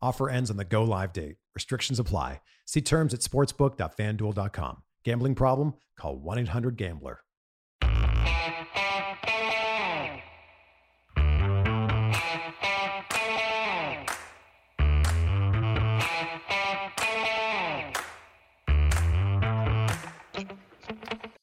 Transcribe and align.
Offer 0.00 0.30
ends 0.30 0.50
on 0.50 0.56
the 0.56 0.64
go 0.64 0.84
live 0.84 1.12
date. 1.12 1.36
Restrictions 1.54 1.98
apply. 1.98 2.40
See 2.66 2.80
terms 2.80 3.14
at 3.14 3.20
sportsbook.fanduel.com. 3.20 4.82
Gambling 5.04 5.34
problem? 5.34 5.74
Call 5.98 6.16
1 6.18 6.38
800 6.38 6.76
Gambler. 6.76 7.20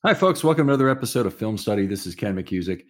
Hi, 0.06 0.14
folks. 0.14 0.44
Welcome 0.44 0.68
to 0.68 0.74
another 0.74 0.88
episode 0.88 1.26
of 1.26 1.34
Film 1.34 1.58
Study. 1.58 1.88
This 1.88 2.06
is 2.06 2.14
Ken 2.14 2.36
McCusick. 2.36 2.84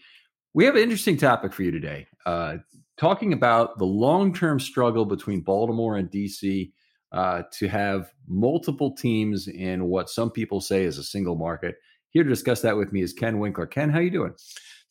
We 0.53 0.65
have 0.65 0.75
an 0.75 0.81
interesting 0.81 1.15
topic 1.15 1.53
for 1.53 1.63
you 1.63 1.71
today. 1.71 2.07
Uh, 2.25 2.57
talking 2.97 3.33
about 3.33 3.77
the 3.77 3.85
long 3.85 4.33
term 4.33 4.59
struggle 4.59 5.05
between 5.05 5.41
Baltimore 5.41 5.97
and 5.97 6.09
DC 6.09 6.71
uh, 7.11 7.43
to 7.53 7.67
have 7.67 8.11
multiple 8.27 8.95
teams 8.95 9.47
in 9.47 9.85
what 9.85 10.09
some 10.09 10.31
people 10.31 10.61
say 10.61 10.83
is 10.83 10.97
a 10.97 11.03
single 11.03 11.35
market. 11.35 11.75
Here 12.09 12.23
to 12.23 12.29
discuss 12.29 12.61
that 12.61 12.77
with 12.77 12.91
me 12.93 13.01
is 13.01 13.13
Ken 13.13 13.39
Winkler. 13.39 13.65
Ken, 13.65 13.89
how 13.89 13.99
you 13.99 14.09
doing? 14.09 14.33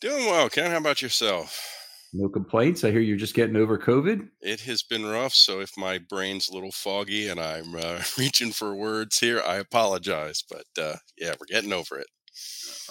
Doing 0.01 0.27
well, 0.27 0.49
Ken. 0.49 0.71
How 0.71 0.77
about 0.79 1.03
yourself? 1.03 1.81
No 2.13 2.29
complaints. 2.29 2.85
I 2.85 2.93
hear 2.93 3.01
you're 3.01 3.17
just 3.17 3.35
getting 3.35 3.57
over 3.57 3.77
COVID. 3.77 4.29
It 4.41 4.61
has 4.63 4.83
been 4.83 5.05
rough. 5.05 5.35
So 5.35 5.61
if 5.61 5.77
my 5.77 5.99
brain's 5.99 6.49
a 6.49 6.55
little 6.55 6.71
foggy 6.71 7.29
and 7.29 7.41
I'm 7.41 7.75
uh, 7.75 8.03
reaching 8.19 8.53
for 8.53 8.75
words 8.75 9.19
here, 9.19 9.43
I 9.45 9.57
apologize. 9.57 10.45
But 10.49 10.67
uh, 10.81 10.97
yeah, 11.19 11.35
we're 11.41 11.47
getting 11.47 11.73
over 11.73 11.99
it. 11.99 12.07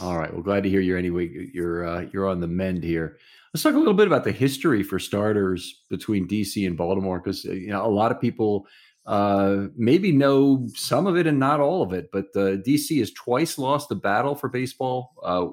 All 0.02 0.18
right. 0.18 0.34
Well, 0.34 0.44
glad 0.44 0.64
to 0.64 0.70
hear 0.70 0.82
you're 0.82 0.98
anyway. 0.98 1.30
You're 1.54 1.88
uh, 1.88 2.06
you're 2.12 2.28
on 2.28 2.42
the 2.42 2.48
mend 2.48 2.84
here. 2.84 3.18
Let's 3.54 3.62
talk 3.62 3.76
a 3.76 3.78
little 3.78 3.94
bit 3.94 4.08
about 4.08 4.24
the 4.24 4.32
history 4.32 4.82
for 4.82 4.98
starters 4.98 5.84
between 5.88 6.28
DC 6.28 6.66
and 6.66 6.76
Baltimore, 6.76 7.20
because 7.20 7.46
uh, 7.46 7.52
you 7.52 7.68
know 7.68 7.86
a 7.86 7.88
lot 7.88 8.12
of 8.12 8.20
people 8.20 8.66
uh, 9.06 9.68
maybe 9.76 10.12
know 10.12 10.68
some 10.74 11.06
of 11.06 11.18
it 11.18 11.28
and 11.28 11.38
not 11.38 11.60
all 11.60 11.84
of 11.84 11.94
it. 11.94 12.10
But 12.12 12.26
uh, 12.36 12.58
DC 12.66 12.98
has 12.98 13.12
twice 13.12 13.60
lost 13.60 13.90
the 13.90 13.96
battle 13.96 14.34
for 14.34 14.50
baseball 14.50 15.14
uh, 15.24 15.46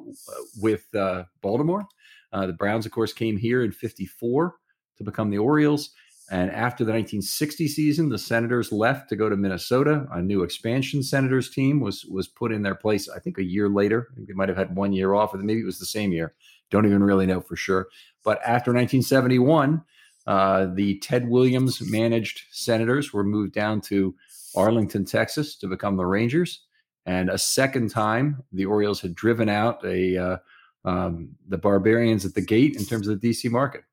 with 0.59 0.87
uh, 0.94 1.25
Baltimore. 1.43 1.84
Uh, 2.33 2.47
the 2.47 2.55
Browns, 2.55 2.87
of 2.87 2.93
course, 2.93 3.12
came 3.12 3.37
here 3.37 3.62
in 3.62 3.71
'54 3.71 4.55
to 4.97 5.05
become 5.05 5.28
the 5.28 5.38
Orioles. 5.38 5.91
And 6.32 6.50
after 6.53 6.84
the 6.84 6.93
1960 6.93 7.67
season, 7.67 8.09
the 8.09 8.17
Senators 8.17 8.71
left 8.71 9.09
to 9.09 9.17
go 9.17 9.28
to 9.28 9.37
Minnesota. 9.37 10.06
A 10.12 10.22
new 10.22 10.44
expansion 10.44 11.03
Senators 11.03 11.50
team 11.50 11.81
was 11.81 12.06
was 12.06 12.28
put 12.28 12.50
in 12.50 12.62
their 12.62 12.77
place. 12.77 13.11
I 13.11 13.19
think 13.19 13.37
a 13.37 13.44
year 13.44 13.69
later. 13.69 14.09
They 14.17 14.32
might 14.32 14.49
have 14.49 14.56
had 14.56 14.75
one 14.75 14.94
year 14.94 15.12
off, 15.12 15.34
or 15.34 15.38
maybe 15.38 15.61
it 15.61 15.67
was 15.67 15.81
the 15.81 15.84
same 15.84 16.12
year. 16.12 16.34
Don't 16.70 16.86
even 16.86 17.03
really 17.03 17.26
know 17.26 17.41
for 17.41 17.56
sure. 17.56 17.88
But 18.25 18.38
after 18.38 18.72
1971, 18.72 19.82
uh, 20.26 20.66
the 20.75 20.98
Ted 20.98 21.28
Williams 21.28 21.81
managed 21.91 22.42
Senators 22.50 23.12
were 23.12 23.25
moved 23.25 23.53
down 23.53 23.81
to 23.82 24.14
Arlington, 24.54 25.04
Texas, 25.04 25.56
to 25.56 25.66
become 25.66 25.97
the 25.97 26.06
Rangers. 26.06 26.64
And 27.06 27.31
a 27.31 27.38
second 27.38 27.91
time, 27.91 28.42
the 28.53 28.66
Orioles 28.66 29.00
had 29.00 29.14
driven 29.14 29.48
out 29.48 29.84
a 29.84 30.16
uh, 30.16 30.36
um, 30.84 31.31
the 31.48 31.58
Barbarians 31.58 32.25
at 32.25 32.34
the 32.34 32.41
gate 32.41 32.76
in 32.76 32.84
terms 32.84 33.08
of 33.08 33.20
the 33.20 33.31
DC 33.31 33.50
market. 33.50 33.84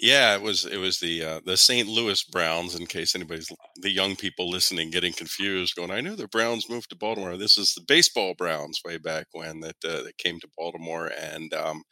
Yeah, 0.00 0.36
it 0.36 0.42
was 0.42 0.64
it 0.64 0.76
was 0.76 1.00
the 1.00 1.24
uh, 1.24 1.40
the 1.44 1.56
St. 1.56 1.88
Louis 1.88 2.22
Browns. 2.22 2.76
In 2.76 2.86
case 2.86 3.16
anybody's 3.16 3.50
the 3.76 3.90
young 3.90 4.14
people 4.14 4.48
listening 4.48 4.90
getting 4.90 5.12
confused, 5.12 5.74
going, 5.74 5.90
I 5.90 6.00
knew 6.00 6.14
the 6.14 6.28
Browns 6.28 6.70
moved 6.70 6.90
to 6.90 6.96
Baltimore. 6.96 7.36
This 7.36 7.58
is 7.58 7.74
the 7.74 7.82
baseball 7.86 8.34
Browns 8.38 8.80
way 8.84 8.98
back 8.98 9.26
when 9.32 9.58
that 9.60 9.76
uh, 9.84 10.02
that 10.04 10.16
came 10.18 10.38
to 10.38 10.48
Baltimore, 10.56 11.10
and 11.20 11.52
um, 11.52 11.82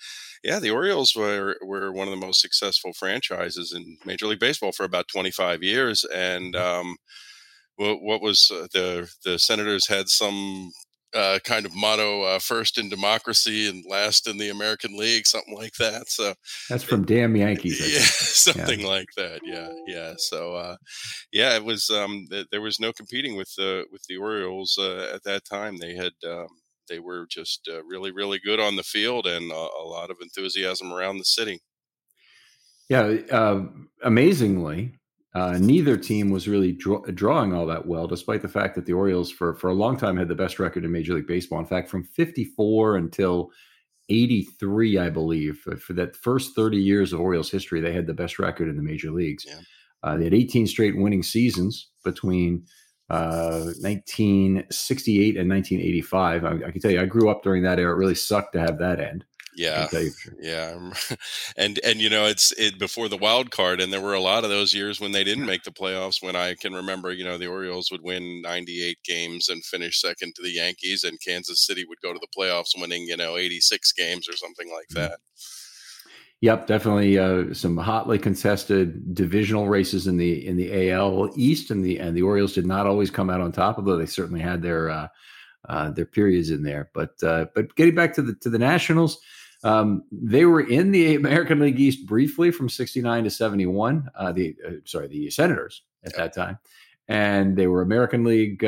yeah, 0.44 0.60
the 0.60 0.70
Orioles 0.70 1.14
were 1.16 1.56
were 1.64 1.92
one 1.92 2.06
of 2.06 2.12
the 2.12 2.26
most 2.26 2.40
successful 2.40 2.92
franchises 2.92 3.72
in 3.74 3.98
Major 4.04 4.26
League 4.28 4.38
Baseball 4.38 4.70
for 4.70 4.84
about 4.84 5.08
twenty 5.08 5.32
five 5.32 5.64
years, 5.64 6.04
and 6.14 6.54
mm-hmm. 6.54 6.80
um, 6.88 6.96
what, 7.76 8.02
what 8.02 8.22
was 8.22 8.50
uh, 8.52 8.68
the 8.72 9.10
the 9.24 9.38
Senators 9.38 9.88
had 9.88 10.08
some 10.08 10.70
uh, 11.14 11.38
kind 11.44 11.66
of 11.66 11.74
motto 11.74 12.22
uh, 12.22 12.38
first 12.38 12.78
in 12.78 12.88
democracy 12.88 13.68
and 13.68 13.84
last 13.88 14.28
in 14.28 14.38
the 14.38 14.50
American 14.50 14.96
League, 14.96 15.26
something 15.26 15.54
like 15.54 15.74
that. 15.74 16.08
So 16.08 16.34
that's 16.68 16.84
from 16.84 17.04
damn 17.04 17.36
Yankees. 17.44 17.80
Yeah, 17.96 18.00
something 18.02 18.80
yeah. 18.80 18.86
like 18.86 19.08
that. 19.16 19.40
Yeah, 19.44 19.70
yeah. 19.86 20.14
So 20.18 20.54
uh, 20.54 20.76
yeah, 21.32 21.56
it 21.56 21.64
was. 21.64 21.90
Um, 21.90 22.26
th- 22.30 22.48
there 22.50 22.60
was 22.60 22.78
no 22.80 22.92
competing 22.92 23.36
with 23.36 23.54
the 23.56 23.84
with 23.90 24.02
the 24.08 24.16
Orioles 24.16 24.76
uh, 24.78 25.10
at 25.14 25.22
that 25.24 25.44
time. 25.44 25.76
They 25.78 25.94
had. 25.94 26.12
Um, 26.26 26.48
they 26.88 27.00
were 27.00 27.26
just 27.28 27.68
uh, 27.68 27.82
really, 27.82 28.12
really 28.12 28.38
good 28.38 28.60
on 28.60 28.76
the 28.76 28.84
field, 28.84 29.26
and 29.26 29.50
a 29.50 29.54
lot 29.54 30.08
of 30.08 30.18
enthusiasm 30.20 30.92
around 30.92 31.18
the 31.18 31.24
city. 31.24 31.58
Yeah, 32.88 33.16
uh, 33.32 33.64
amazingly, 34.04 34.92
uh, 35.36 35.58
neither 35.60 35.98
team 35.98 36.30
was 36.30 36.48
really 36.48 36.72
draw, 36.72 37.00
drawing 37.12 37.52
all 37.52 37.66
that 37.66 37.84
well, 37.84 38.06
despite 38.06 38.40
the 38.40 38.48
fact 38.48 38.74
that 38.74 38.86
the 38.86 38.94
Orioles, 38.94 39.30
for 39.30 39.54
for 39.54 39.68
a 39.68 39.74
long 39.74 39.98
time, 39.98 40.16
had 40.16 40.28
the 40.28 40.34
best 40.34 40.58
record 40.58 40.82
in 40.82 40.90
Major 40.90 41.12
League 41.12 41.26
Baseball. 41.26 41.60
In 41.60 41.66
fact, 41.66 41.90
from 41.90 42.04
'54 42.04 42.96
until 42.96 43.50
'83, 44.08 44.96
I 44.96 45.10
believe, 45.10 45.58
for, 45.58 45.76
for, 45.76 45.92
that 45.92 46.16
first 46.16 46.54
30 46.56 46.78
years 46.78 47.12
of 47.12 47.20
Orioles 47.20 47.50
history, 47.50 47.82
they 47.82 47.92
had 47.92 48.06
the 48.06 48.14
best 48.14 48.38
record 48.38 48.70
in 48.70 48.76
the 48.76 48.82
major 48.82 49.10
leagues. 49.10 49.44
Yeah. 49.46 49.60
Uh, 50.02 50.16
they 50.16 50.24
had 50.24 50.32
18 50.32 50.66
straight 50.68 50.96
winning 50.96 51.22
seasons 51.22 51.90
between 52.02 52.64
uh, 53.10 53.72
1968 53.80 55.36
and 55.36 55.50
1985. 55.50 56.44
I, 56.44 56.48
I, 56.48 56.70
can 56.70 56.80
tell 56.80 56.90
you, 56.92 57.00
I 57.00 57.04
grew 57.04 57.28
up 57.28 57.42
during 57.42 57.62
that 57.64 57.78
era. 57.78 57.92
It 57.92 57.98
really 57.98 58.14
sucked 58.14 58.54
to 58.54 58.60
have 58.60 58.78
that 58.78 59.00
end. 59.00 59.26
Yeah, 59.56 59.88
yeah, 60.38 60.90
and 61.56 61.80
and 61.82 61.98
you 61.98 62.10
know 62.10 62.26
it's 62.26 62.52
it 62.52 62.78
before 62.78 63.08
the 63.08 63.16
wild 63.16 63.50
card, 63.50 63.80
and 63.80 63.90
there 63.90 64.02
were 64.02 64.12
a 64.12 64.20
lot 64.20 64.44
of 64.44 64.50
those 64.50 64.74
years 64.74 65.00
when 65.00 65.12
they 65.12 65.24
didn't 65.24 65.46
make 65.46 65.64
the 65.64 65.70
playoffs. 65.70 66.22
When 66.22 66.36
I 66.36 66.54
can 66.54 66.74
remember, 66.74 67.10
you 67.10 67.24
know, 67.24 67.38
the 67.38 67.46
Orioles 67.46 67.90
would 67.90 68.02
win 68.02 68.42
98 68.42 68.98
games 69.02 69.48
and 69.48 69.64
finish 69.64 69.98
second 69.98 70.34
to 70.34 70.42
the 70.42 70.52
Yankees, 70.52 71.04
and 71.04 71.18
Kansas 71.26 71.64
City 71.66 71.86
would 71.88 72.02
go 72.02 72.12
to 72.12 72.18
the 72.20 72.28
playoffs 72.38 72.78
winning 72.78 73.04
you 73.04 73.16
know 73.16 73.38
86 73.38 73.92
games 73.92 74.28
or 74.28 74.36
something 74.36 74.70
like 74.70 74.88
that. 74.90 75.20
Yep, 76.42 76.66
definitely 76.66 77.18
uh, 77.18 77.54
some 77.54 77.78
hotly 77.78 78.18
contested 78.18 79.14
divisional 79.14 79.68
races 79.68 80.06
in 80.06 80.18
the 80.18 80.46
in 80.46 80.58
the 80.58 80.90
AL 80.90 81.30
East, 81.34 81.70
and 81.70 81.82
the 81.82 81.98
and 81.98 82.14
the 82.14 82.22
Orioles 82.22 82.52
did 82.52 82.66
not 82.66 82.86
always 82.86 83.10
come 83.10 83.30
out 83.30 83.40
on 83.40 83.52
top, 83.52 83.78
although 83.78 83.96
they 83.96 84.04
certainly 84.04 84.40
had 84.40 84.60
their 84.60 84.90
uh, 84.90 85.08
uh, 85.66 85.90
their 85.90 86.04
periods 86.04 86.50
in 86.50 86.62
there. 86.62 86.90
But 86.92 87.22
uh, 87.22 87.46
but 87.54 87.74
getting 87.74 87.94
back 87.94 88.12
to 88.14 88.22
the 88.22 88.34
to 88.34 88.50
the 88.50 88.58
Nationals, 88.58 89.18
um, 89.64 90.04
they 90.12 90.44
were 90.44 90.60
in 90.60 90.90
the 90.90 91.14
American 91.14 91.60
League 91.60 91.80
East 91.80 92.06
briefly 92.06 92.50
from 92.50 92.68
'69 92.68 93.24
to 93.24 93.30
'71. 93.30 94.08
Uh, 94.14 94.32
the 94.32 94.56
uh, 94.66 94.70
sorry, 94.84 95.08
the 95.08 95.30
Senators 95.30 95.82
at 96.04 96.16
that 96.16 96.34
time, 96.34 96.58
and 97.08 97.56
they 97.56 97.66
were 97.66 97.82
American 97.82 98.24
League 98.24 98.62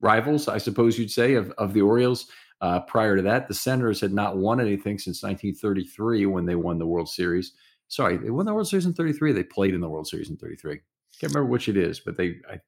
rivals, 0.00 0.48
I 0.48 0.58
suppose 0.58 0.98
you'd 0.98 1.10
say, 1.10 1.34
of 1.34 1.50
of 1.52 1.72
the 1.72 1.82
Orioles. 1.82 2.26
Uh, 2.60 2.80
prior 2.80 3.16
to 3.16 3.22
that, 3.22 3.48
the 3.48 3.54
Senators 3.54 4.00
had 4.00 4.12
not 4.12 4.38
won 4.38 4.60
anything 4.60 4.98
since 4.98 5.22
1933 5.22 6.26
when 6.26 6.46
they 6.46 6.54
won 6.54 6.78
the 6.78 6.86
World 6.86 7.08
Series. 7.08 7.52
Sorry, 7.88 8.16
they 8.16 8.30
won 8.30 8.46
the 8.46 8.54
World 8.54 8.68
Series 8.68 8.86
in 8.86 8.94
33. 8.94 9.32
They 9.32 9.42
played 9.42 9.74
in 9.74 9.80
the 9.80 9.88
World 9.88 10.06
Series 10.06 10.30
in 10.30 10.36
33. 10.36 10.80
Can't 11.20 11.34
remember 11.34 11.50
which 11.50 11.68
it 11.68 11.76
is, 11.76 12.00
but 12.00 12.16
they 12.16 12.36
I, 12.50 12.60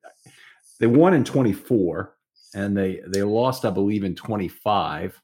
they 0.78 0.86
won 0.86 1.14
in 1.14 1.24
24 1.24 2.14
and 2.54 2.76
they 2.76 3.00
they 3.06 3.22
lost, 3.22 3.64
I 3.64 3.70
believe, 3.70 4.04
in 4.04 4.14
25. 4.14 5.20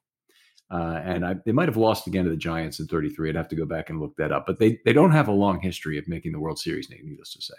Uh, 0.72 1.00
and 1.04 1.26
I, 1.26 1.34
they 1.44 1.52
might 1.52 1.68
have 1.68 1.76
lost 1.76 2.06
again 2.06 2.24
to 2.24 2.30
the 2.30 2.36
Giants 2.36 2.80
in 2.80 2.86
33. 2.86 3.28
I'd 3.28 3.36
have 3.36 3.48
to 3.48 3.56
go 3.56 3.66
back 3.66 3.90
and 3.90 4.00
look 4.00 4.16
that 4.16 4.32
up. 4.32 4.46
But 4.46 4.58
they 4.58 4.78
they 4.84 4.94
don't 4.94 5.12
have 5.12 5.28
a 5.28 5.32
long 5.32 5.60
history 5.60 5.98
of 5.98 6.08
making 6.08 6.32
the 6.32 6.40
World 6.40 6.58
Series, 6.58 6.88
needless 6.88 7.34
to 7.34 7.42
say. 7.42 7.54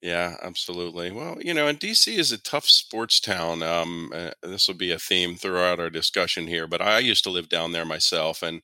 Yeah, 0.00 0.36
absolutely. 0.42 1.10
Well, 1.10 1.38
you 1.40 1.52
know, 1.52 1.66
and 1.66 1.78
DC 1.78 2.16
is 2.16 2.30
a 2.30 2.38
tough 2.38 2.66
sports 2.66 3.18
town. 3.18 3.64
Um, 3.64 4.12
uh, 4.14 4.30
this 4.42 4.68
will 4.68 4.76
be 4.76 4.92
a 4.92 4.98
theme 4.98 5.34
throughout 5.34 5.80
our 5.80 5.90
discussion 5.90 6.46
here, 6.46 6.68
but 6.68 6.80
I 6.80 7.00
used 7.00 7.24
to 7.24 7.30
live 7.30 7.48
down 7.48 7.72
there 7.72 7.84
myself, 7.84 8.42
and 8.42 8.62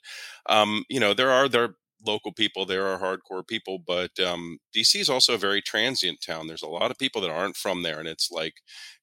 um, 0.48 0.84
you 0.88 1.00
know, 1.00 1.12
there 1.12 1.30
are 1.30 1.48
there 1.48 1.74
local 2.04 2.32
people 2.32 2.64
there 2.66 2.86
are 2.86 2.98
hardcore 2.98 3.46
people, 3.46 3.78
but 3.78 4.18
um, 4.20 4.58
DC 4.74 5.00
is 5.00 5.08
also 5.08 5.34
a 5.34 5.38
very 5.38 5.60
transient 5.60 6.20
town. 6.20 6.46
There's 6.46 6.62
a 6.62 6.68
lot 6.68 6.90
of 6.90 6.98
people 6.98 7.20
that 7.22 7.30
aren't 7.30 7.56
from 7.56 7.82
there, 7.82 7.98
and 7.98 8.08
it's 8.08 8.30
like 8.30 8.54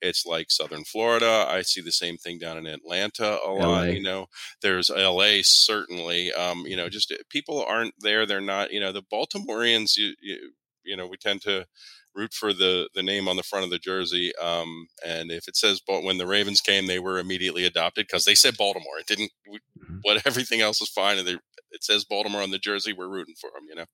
it's 0.01 0.25
like 0.25 0.51
Southern 0.51 0.83
Florida. 0.83 1.45
I 1.48 1.62
see 1.62 1.81
the 1.81 1.92
same 1.92 2.18
thing 2.18 2.39
down 2.39 2.57
in 2.57 2.68
Atlanta 2.68 3.39
a 3.45 3.51
lot. 3.51 3.94
You 3.94 4.01
know, 4.01 4.27
there's 4.62 4.89
LA 4.89 5.39
certainly. 5.42 6.31
Um, 6.33 6.65
you 6.65 6.75
know, 6.75 6.89
just 6.89 7.12
uh, 7.12 7.18
people 7.30 7.63
aren't 7.63 7.95
there. 8.00 8.25
They're 8.25 8.42
not. 8.42 8.71
You 8.71 8.80
know, 8.80 8.92
the 8.92 9.03
Baltimoreans. 9.03 9.98
You, 9.98 10.13
you, 10.21 10.51
you 10.83 10.95
know, 10.95 11.07
we 11.07 11.18
tend 11.18 11.42
to 11.44 11.65
root 12.13 12.33
for 12.33 12.53
the 12.53 12.89
the 12.94 13.03
name 13.03 13.27
on 13.27 13.36
the 13.36 13.44
front 13.44 13.65
of 13.65 13.71
the 13.71 13.80
jersey. 13.80 14.33
Um, 14.42 14.88
and 15.06 15.31
if 15.31 15.48
it 15.48 15.56
says 15.56 15.81
but 15.86 16.03
when 16.03 16.18
the 16.18 16.27
Ravens 16.27 16.62
came, 16.62 16.88
they 16.88 17.00
were 17.00 17.19
immediately 17.19 17.65
adopted 17.65 18.07
because 18.07 18.25
they 18.25 18.36
said 18.36 18.57
Baltimore. 18.57 19.00
It 19.00 19.07
didn't. 19.07 19.31
Mm-hmm. 19.48 19.98
What 20.03 20.21
everything 20.25 20.62
else 20.62 20.81
is 20.81 20.89
fine, 20.89 21.18
and 21.18 21.27
they, 21.27 21.38
it 21.72 21.84
says 21.84 22.04
Baltimore 22.04 22.42
on 22.42 22.52
the 22.52 22.60
jersey. 22.60 22.94
We're 22.94 23.10
rooting 23.10 23.36
for 23.40 23.50
them. 23.54 23.68
You 23.68 23.76
know. 23.76 23.86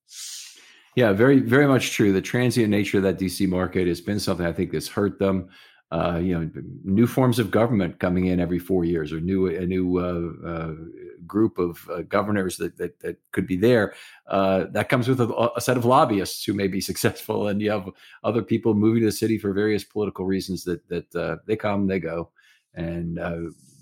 Yeah, 0.96 1.12
very 1.12 1.40
very 1.40 1.66
much 1.66 1.92
true. 1.92 2.12
The 2.12 2.20
transient 2.20 2.70
nature 2.70 2.98
of 2.98 3.04
that 3.04 3.18
DC 3.18 3.48
market 3.48 3.86
has 3.86 4.00
been 4.00 4.20
something 4.20 4.46
I 4.46 4.52
think 4.52 4.72
that's 4.72 4.88
hurt 4.88 5.18
them 5.18 5.48
uh, 5.90 6.20
you 6.22 6.38
know, 6.38 6.50
new 6.84 7.06
forms 7.06 7.38
of 7.38 7.50
government 7.50 7.98
coming 7.98 8.26
in 8.26 8.40
every 8.40 8.58
four 8.58 8.84
years, 8.84 9.10
or 9.10 9.20
new 9.20 9.46
a 9.46 9.64
new 9.64 9.98
uh, 9.98 10.46
uh, 10.46 10.74
group 11.26 11.58
of 11.58 11.88
uh, 11.90 12.02
governors 12.02 12.58
that, 12.58 12.76
that 12.76 13.00
that 13.00 13.16
could 13.32 13.46
be 13.46 13.56
there. 13.56 13.94
Uh, 14.26 14.64
that 14.72 14.90
comes 14.90 15.08
with 15.08 15.18
a, 15.18 15.50
a, 15.56 15.60
set 15.60 15.78
of 15.78 15.86
lobbyists 15.86 16.44
who 16.44 16.52
may 16.52 16.68
be 16.68 16.80
successful, 16.90 17.48
and 17.48 17.62
you 17.62 17.70
have 17.70 17.88
other 18.22 18.42
people 18.42 18.74
moving 18.74 19.00
to 19.00 19.06
the 19.06 19.12
city 19.12 19.38
for 19.38 19.52
various 19.54 19.82
political 19.82 20.26
reasons 20.26 20.62
that 20.64 20.86
that 20.88 21.14
uh, 21.14 21.36
they 21.46 21.56
come, 21.56 21.86
they 21.86 22.00
go, 22.00 22.30
and 22.74 23.18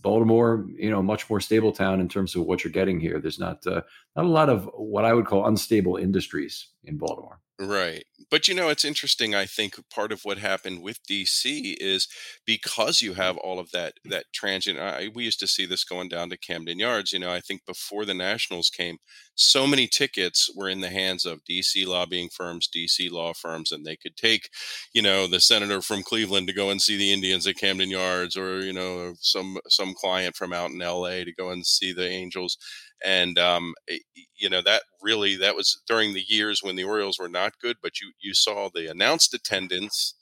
Baltimore, 0.06 0.64
you 0.76 0.88
know, 0.88 1.02
much 1.02 1.28
more 1.28 1.40
stable 1.40 1.72
town 1.72 2.00
in 2.00 2.08
terms 2.08 2.36
of 2.36 2.44
what 2.44 2.62
you're 2.62 2.72
getting 2.72 3.00
here. 3.00 3.18
There's 3.18 3.40
not 3.40 3.66
uh, 3.66 3.82
not 4.14 4.24
a 4.24 4.28
lot 4.28 4.48
of 4.48 4.70
what 4.74 5.04
I 5.04 5.12
would 5.12 5.26
call 5.26 5.46
unstable 5.46 5.96
industries 5.96 6.68
in 6.84 6.96
Baltimore. 6.96 7.40
Right. 7.58 8.04
But 8.30 8.48
you 8.48 8.54
know, 8.54 8.68
it's 8.68 8.84
interesting. 8.84 9.34
I 9.34 9.46
think 9.46 9.76
part 9.88 10.10
of 10.10 10.22
what 10.22 10.38
happened 10.38 10.82
with 10.82 10.98
DC 11.08 11.76
is 11.80 12.08
because 12.44 13.00
you 13.00 13.14
have 13.14 13.36
all 13.36 13.58
of 13.60 13.70
that 13.70 13.94
that 14.04 14.26
transient. 14.34 14.78
I, 14.78 15.08
we 15.14 15.24
used 15.24 15.38
to 15.40 15.46
see 15.46 15.64
this 15.64 15.84
going 15.84 16.08
down 16.08 16.30
to 16.30 16.36
Camden 16.36 16.78
Yards. 16.80 17.12
You 17.12 17.20
know, 17.20 17.30
I 17.32 17.40
think 17.40 17.64
before 17.66 18.04
the 18.04 18.14
Nationals 18.14 18.68
came, 18.68 18.98
so 19.36 19.66
many 19.66 19.86
tickets 19.86 20.50
were 20.56 20.68
in 20.68 20.80
the 20.80 20.90
hands 20.90 21.24
of 21.24 21.44
DC 21.48 21.86
lobbying 21.86 22.28
firms, 22.28 22.68
DC 22.74 23.10
law 23.10 23.32
firms, 23.32 23.70
and 23.70 23.84
they 23.84 23.96
could 23.96 24.16
take, 24.16 24.48
you 24.92 25.02
know, 25.02 25.26
the 25.26 25.40
senator 25.40 25.80
from 25.80 26.02
Cleveland 26.02 26.48
to 26.48 26.54
go 26.54 26.70
and 26.70 26.82
see 26.82 26.96
the 26.96 27.12
Indians 27.12 27.46
at 27.46 27.56
Camden 27.56 27.90
Yards, 27.90 28.36
or 28.36 28.60
you 28.60 28.72
know, 28.72 29.14
some 29.20 29.58
some 29.68 29.94
client 29.94 30.34
from 30.34 30.52
out 30.52 30.70
in 30.70 30.82
L.A. 30.82 31.24
to 31.24 31.32
go 31.32 31.50
and 31.50 31.64
see 31.66 31.92
the 31.92 32.08
Angels 32.08 32.56
and 33.04 33.38
um, 33.38 33.74
you 34.36 34.48
know 34.48 34.62
that 34.62 34.82
really 35.02 35.36
that 35.36 35.56
was 35.56 35.82
during 35.86 36.14
the 36.14 36.24
years 36.26 36.62
when 36.62 36.76
the 36.76 36.84
Orioles 36.84 37.18
were 37.18 37.28
not 37.28 37.60
good, 37.60 37.76
but 37.82 38.00
you 38.00 38.12
you 38.20 38.34
saw 38.34 38.68
the 38.72 38.90
announced 38.90 39.34
attendance. 39.34 40.14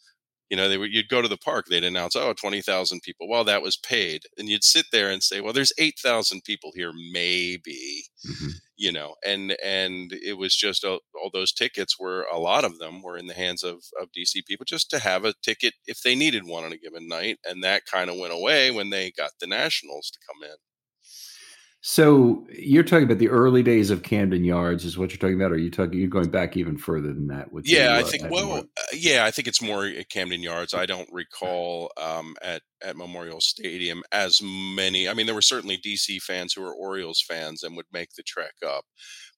You 0.51 0.59
know, 0.59 0.69
they 0.69 0.77
would 0.77 0.93
you'd 0.93 1.09
go 1.09 1.23
to 1.23 1.29
the 1.29 1.39
park, 1.39 1.67
they'd 1.67 1.83
announce, 1.83 2.15
oh, 2.15 2.33
20,000 2.35 3.01
people. 3.01 3.29
Well, 3.29 3.45
that 3.45 3.63
was 3.63 3.79
paid. 3.79 4.25
And 4.37 4.49
you'd 4.49 4.63
sit 4.63 4.87
there 4.93 5.11
and 5.11 5.23
say, 5.23 5.41
well, 5.41 5.55
there's 5.55 5.73
8,000 5.79 6.45
people 6.45 6.71
here, 6.77 6.93
maybe, 7.13 8.05
mm-hmm. 8.29 8.51
you 8.77 8.93
know, 8.93 9.15
and, 9.27 9.57
and 9.65 10.13
it 10.13 10.35
was 10.35 10.55
just 10.55 10.85
uh, 10.85 10.99
all 11.21 11.31
those 11.33 11.51
tickets 11.51 11.99
were, 11.99 12.27
a 12.31 12.39
lot 12.39 12.63
of 12.63 12.79
them 12.79 13.03
were 13.03 13.17
in 13.17 13.27
the 13.27 13.35
hands 13.35 13.65
of, 13.65 13.85
of 14.01 14.11
DC 14.17 14.45
people 14.47 14.67
just 14.69 14.91
to 14.91 14.99
have 14.99 15.25
a 15.25 15.35
ticket 15.43 15.75
if 15.87 16.03
they 16.03 16.15
needed 16.15 16.47
one 16.47 16.63
on 16.63 16.73
a 16.73 16.79
given 16.79 17.09
night. 17.09 17.39
And 17.45 17.65
that 17.65 17.87
kind 17.91 18.11
of 18.11 18.19
went 18.19 18.35
away 18.35 18.71
when 18.71 18.91
they 18.91 19.11
got 19.11 19.31
the 19.41 19.47
Nationals 19.47 20.11
to 20.11 20.19
come 20.29 20.49
in. 20.49 20.57
So 21.87 22.47
you're 22.51 22.83
talking 22.83 23.05
about 23.05 23.19
the 23.19 23.29
early 23.29 23.63
days 23.63 23.91
of 23.91 24.03
Camden 24.03 24.43
Yards, 24.43 24.87
is 24.87 24.97
what 24.97 25.11
you're 25.11 25.19
talking 25.19 25.35
about? 25.35 25.53
Or 25.53 25.57
are 25.57 25.59
you 25.59 25.71
talking? 25.71 25.99
You're 25.99 26.09
going 26.09 26.31
back 26.31 26.57
even 26.57 26.79
further 26.79 27.09
than 27.09 27.27
that? 27.27 27.53
With 27.53 27.69
yeah, 27.69 27.89
the, 27.89 27.93
I 27.93 28.01
uh, 28.01 28.05
think. 28.05 28.31
Well, 28.31 28.53
uh, 28.55 28.83
yeah, 28.95 29.27
I 29.27 29.31
think 29.31 29.49
it's 29.49 29.61
more 29.61 29.85
at 29.85 30.09
Camden 30.09 30.43
Yards. 30.43 30.73
I 30.73 30.87
don't 30.87 31.11
recall 31.13 31.93
um, 32.01 32.37
at 32.41 32.63
at 32.83 32.97
Memorial 32.97 33.43
Stadium 33.43 34.03
as 34.13 34.41
many. 34.43 35.11
I 35.11 35.13
mean, 35.13 35.27
there 35.27 35.35
were 35.35 35.43
certainly 35.43 35.77
DC 35.77 36.23
fans 36.23 36.55
who 36.55 36.63
were 36.63 36.75
Orioles 36.75 37.21
fans 37.21 37.63
and 37.63 37.77
would 37.77 37.93
make 37.93 38.15
the 38.17 38.23
trek 38.23 38.55
up, 38.67 38.87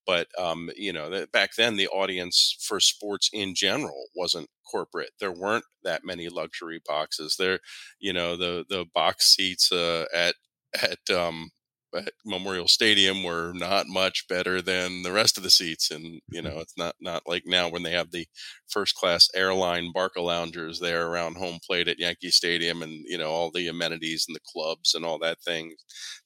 but 0.07 0.29
um, 0.39 0.71
you 0.77 0.93
know, 0.93 1.27
back 1.33 1.57
then 1.57 1.75
the 1.75 1.89
audience 1.89 2.57
for 2.61 2.79
sports 2.79 3.29
in 3.33 3.57
general 3.57 4.05
wasn't 4.15 4.51
corporate. 4.71 5.11
There 5.19 5.33
weren't 5.33 5.65
that 5.83 6.05
many 6.05 6.29
luxury 6.29 6.81
boxes. 6.87 7.35
There, 7.41 7.59
you 7.99 8.13
know, 8.13 8.37
the 8.37 8.65
the 8.69 8.87
box 8.95 9.35
seats 9.35 9.73
uh, 9.73 10.05
at 10.15 10.37
at 10.81 11.11
um, 11.11 11.51
at 11.95 12.13
Memorial 12.25 12.69
Stadium 12.69 13.23
were 13.23 13.53
not 13.55 13.87
much 13.87 14.27
better 14.29 14.61
than 14.63 15.03
the 15.03 15.13
rest 15.13 15.37
of 15.37 15.43
the 15.43 15.51
seats, 15.51 15.91
and 15.91 16.21
you 16.29 16.43
know 16.43 16.59
it's 16.59 16.77
not 16.77 16.95
not 17.01 17.23
like 17.27 17.45
now 17.47 17.69
when 17.69 17.83
they 17.83 17.93
have 17.93 18.11
the 18.11 18.27
first 18.69 18.95
class 18.95 19.29
airline 19.35 19.93
Barcaloungers 19.95 20.81
there 20.81 21.07
around 21.07 21.37
home 21.37 21.59
plate 21.65 21.89
at 21.89 21.99
Yankee 21.99 22.31
Stadium, 22.31 22.83
and 22.83 23.05
you 23.07 23.19
know 23.19 23.31
all 23.31 23.51
the 23.51 23.69
amenities 23.69 24.27
and 24.29 24.35
the 24.35 24.41
clubs 24.53 24.95
and 24.95 25.05
all 25.05 25.19
that 25.19 25.41
thing 25.41 25.75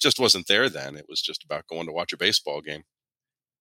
just 0.00 0.18
wasn't 0.18 0.46
there 0.46 0.68
then. 0.68 0.96
It 0.96 1.06
was 1.08 1.20
just 1.20 1.44
about 1.44 1.66
going 1.68 1.86
to 1.86 1.92
watch 1.92 2.12
a 2.12 2.16
baseball 2.16 2.60
game. 2.60 2.82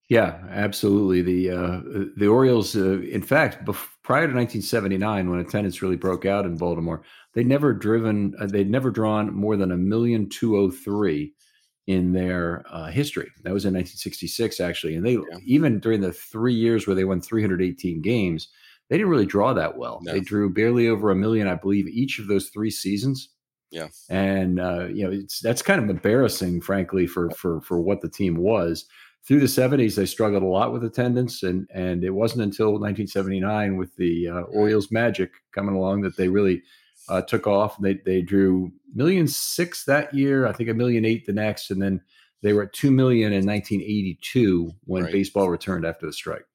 Yeah, 0.10 0.42
absolutely. 0.50 1.22
The 1.22 1.52
uh, 1.52 1.82
the 2.18 2.28
Orioles, 2.28 2.76
uh, 2.76 3.00
in 3.02 3.22
fact, 3.22 3.64
bef- 3.66 3.88
prior 4.04 4.26
to 4.26 4.34
1979, 4.34 5.30
when 5.30 5.40
attendance 5.40 5.84
really 5.84 5.98
broke 5.98 6.26
out 6.26 6.46
in 6.46 6.58
Baltimore, 6.58 7.04
they'd 7.36 7.46
never 7.46 7.74
driven, 7.74 8.34
uh, 8.40 8.48
they'd 8.48 8.72
never 8.72 8.90
drawn 8.90 9.32
more 9.32 9.56
than 9.56 9.72
a 9.72 9.78
million 9.78 10.28
two 10.28 10.56
hundred 10.56 10.78
three 10.84 11.36
in 11.90 12.14
their 12.14 12.64
uh, 12.70 12.86
history. 12.86 13.32
That 13.44 13.52
was 13.52 13.66
in 13.66 13.74
1966, 13.74 14.60
actually. 14.60 14.96
And 14.96 15.04
they 15.04 15.14
yeah. 15.14 15.40
even 15.44 15.80
during 15.80 16.02
the 16.02 16.14
three 16.14 16.54
years 16.54 16.86
where 16.86 16.96
they 16.96 17.04
won 17.04 17.20
318 17.20 18.04
games, 18.04 18.48
they 18.90 18.98
didn't 18.98 19.10
really 19.10 19.26
draw 19.26 19.54
that 19.56 19.76
well. 19.76 20.00
No. 20.04 20.14
They 20.14 20.20
drew 20.20 20.54
barely 20.54 20.88
over 20.88 21.10
a 21.10 21.16
million, 21.16 21.48
I 21.48 21.56
believe, 21.56 21.88
each 21.88 22.20
of 22.20 22.28
those 22.28 22.50
three 22.50 22.70
seasons. 22.70 23.30
Yeah, 23.72 23.88
and 24.08 24.60
uh, 24.60 24.86
you 24.86 25.04
know 25.04 25.12
it's 25.12 25.42
that's 25.42 25.64
kind 25.64 25.82
of 25.82 25.90
embarrassing, 25.90 26.62
frankly, 26.62 27.08
for 27.08 27.32
for 27.32 27.62
for 27.62 27.82
what 27.82 28.02
the 28.02 28.10
team 28.10 28.36
was. 28.36 28.86
Through 29.28 29.42
the 29.42 29.46
70s, 29.48 29.96
they 29.96 30.06
struggled 30.06 30.44
a 30.44 30.48
lot 30.48 30.72
with 30.72 30.84
attendance, 30.84 31.42
and 31.42 31.68
and 31.74 32.04
it 32.04 32.12
wasn't 32.12 32.44
until 32.44 32.74
1979 32.74 33.78
with 33.78 33.96
the 33.96 34.28
uh, 34.28 34.42
Orioles 34.42 34.92
magic 34.92 35.32
coming 35.56 35.76
along 35.76 36.02
that 36.02 36.18
they 36.18 36.28
really 36.28 36.62
uh, 37.10 37.22
took 37.22 37.48
off. 37.48 37.78
They 37.80 37.96
they 38.06 38.22
drew 38.22 38.72
million 38.94 39.28
six 39.28 39.86
that 39.86 40.14
year, 40.14 40.48
I 40.48 40.54
think 40.54 40.70
a 40.70 40.74
million 40.74 41.06
eight 41.06 41.26
the 41.26 41.34
next, 41.34 41.72
and 41.72 41.82
then 41.82 42.02
they 42.42 42.54
were 42.54 42.64
at 42.64 42.74
two 42.74 42.92
million 42.92 43.34
in 43.34 43.46
1982 43.46 44.72
when 44.86 45.04
right. 45.04 45.12
baseball 45.12 45.50
returned 45.50 45.86
after 45.86 46.06
the 46.06 46.14
strike. 46.14 46.46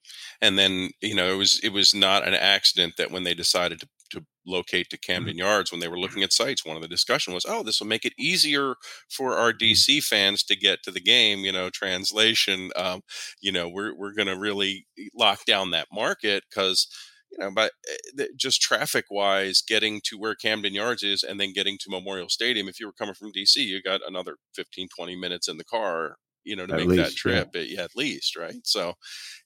And 0.40 0.58
then 0.58 0.90
you 1.00 1.14
know 1.14 1.32
it 1.32 1.36
was 1.36 1.60
it 1.60 1.70
was 1.70 1.94
not 1.94 2.26
an 2.26 2.34
accident 2.34 2.94
that 2.98 3.10
when 3.10 3.24
they 3.24 3.34
decided 3.34 3.80
to 3.80 3.88
to 4.10 4.24
locate 4.46 4.90
to 4.90 4.98
Camden 4.98 5.38
Yards 5.38 5.70
when 5.70 5.80
they 5.80 5.88
were 5.88 5.98
looking 5.98 6.22
at 6.22 6.32
sites. 6.32 6.64
One 6.64 6.76
of 6.76 6.82
the 6.82 6.88
discussion 6.88 7.34
was, 7.34 7.46
oh, 7.48 7.62
this 7.62 7.80
will 7.80 7.86
make 7.86 8.04
it 8.04 8.12
easier 8.18 8.74
for 9.10 9.36
our 9.36 9.52
Mm-hmm. 9.52 9.72
DC 9.72 10.04
fans 10.04 10.42
to 10.44 10.56
get 10.56 10.82
to 10.82 10.90
the 10.90 11.00
game. 11.00 11.40
You 11.40 11.52
know, 11.52 11.70
translation. 11.70 12.70
Um, 12.76 13.02
you 13.40 13.52
know, 13.52 13.68
we're 13.68 13.94
we're 13.94 14.14
going 14.14 14.28
to 14.28 14.38
really 14.38 14.86
lock 15.14 15.44
down 15.44 15.70
that 15.70 15.88
market 15.92 16.44
because 16.48 16.88
you 17.38 17.44
know, 17.44 17.50
but 17.50 17.72
eh, 18.18 18.26
just 18.36 18.60
traffic 18.60 19.06
wise, 19.10 19.62
getting 19.66 20.00
to 20.04 20.18
where 20.18 20.34
Camden 20.34 20.74
Yards 20.74 21.02
is 21.02 21.22
and 21.22 21.40
then 21.40 21.52
getting 21.52 21.78
to 21.78 21.90
Memorial 21.90 22.28
Stadium, 22.28 22.68
if 22.68 22.78
you 22.78 22.86
were 22.86 22.92
coming 22.92 23.14
from 23.14 23.32
DC, 23.32 23.56
you 23.56 23.82
got 23.82 24.00
another 24.06 24.36
15, 24.54 24.88
20 24.96 25.16
minutes 25.16 25.48
in 25.48 25.56
the 25.56 25.64
car, 25.64 26.16
you 26.44 26.54
know, 26.54 26.66
to 26.66 26.74
At 26.74 26.80
make 26.80 26.88
least, 26.88 27.02
that 27.02 27.16
trip, 27.16 27.50
yeah. 27.54 27.62
yeah, 27.62 27.82
at 27.82 27.96
least, 27.96 28.36
right? 28.36 28.54
So 28.64 28.94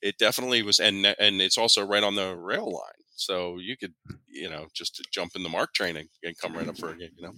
it 0.02 0.18
definitely 0.18 0.62
was, 0.62 0.78
and 0.78 1.07
eh, 1.07 1.14
and 1.18 1.40
it's 1.40 1.59
also 1.59 1.85
right 1.85 2.02
on 2.02 2.14
the 2.14 2.37
rail 2.37 2.66
line. 2.66 3.04
So 3.18 3.59
you 3.59 3.76
could, 3.76 3.95
hmm. 4.07 4.14
you 4.28 4.49
know, 4.49 4.66
just 4.75 5.02
jump 5.12 5.33
in 5.35 5.42
the 5.42 5.49
MARC 5.49 5.75
training 5.75 6.09
and 6.23 6.38
come 6.38 6.54
right 6.54 6.68
up 6.68 6.78
for 6.78 6.90
a 6.90 6.97
game, 6.97 7.11
you 7.16 7.23
know. 7.25 7.33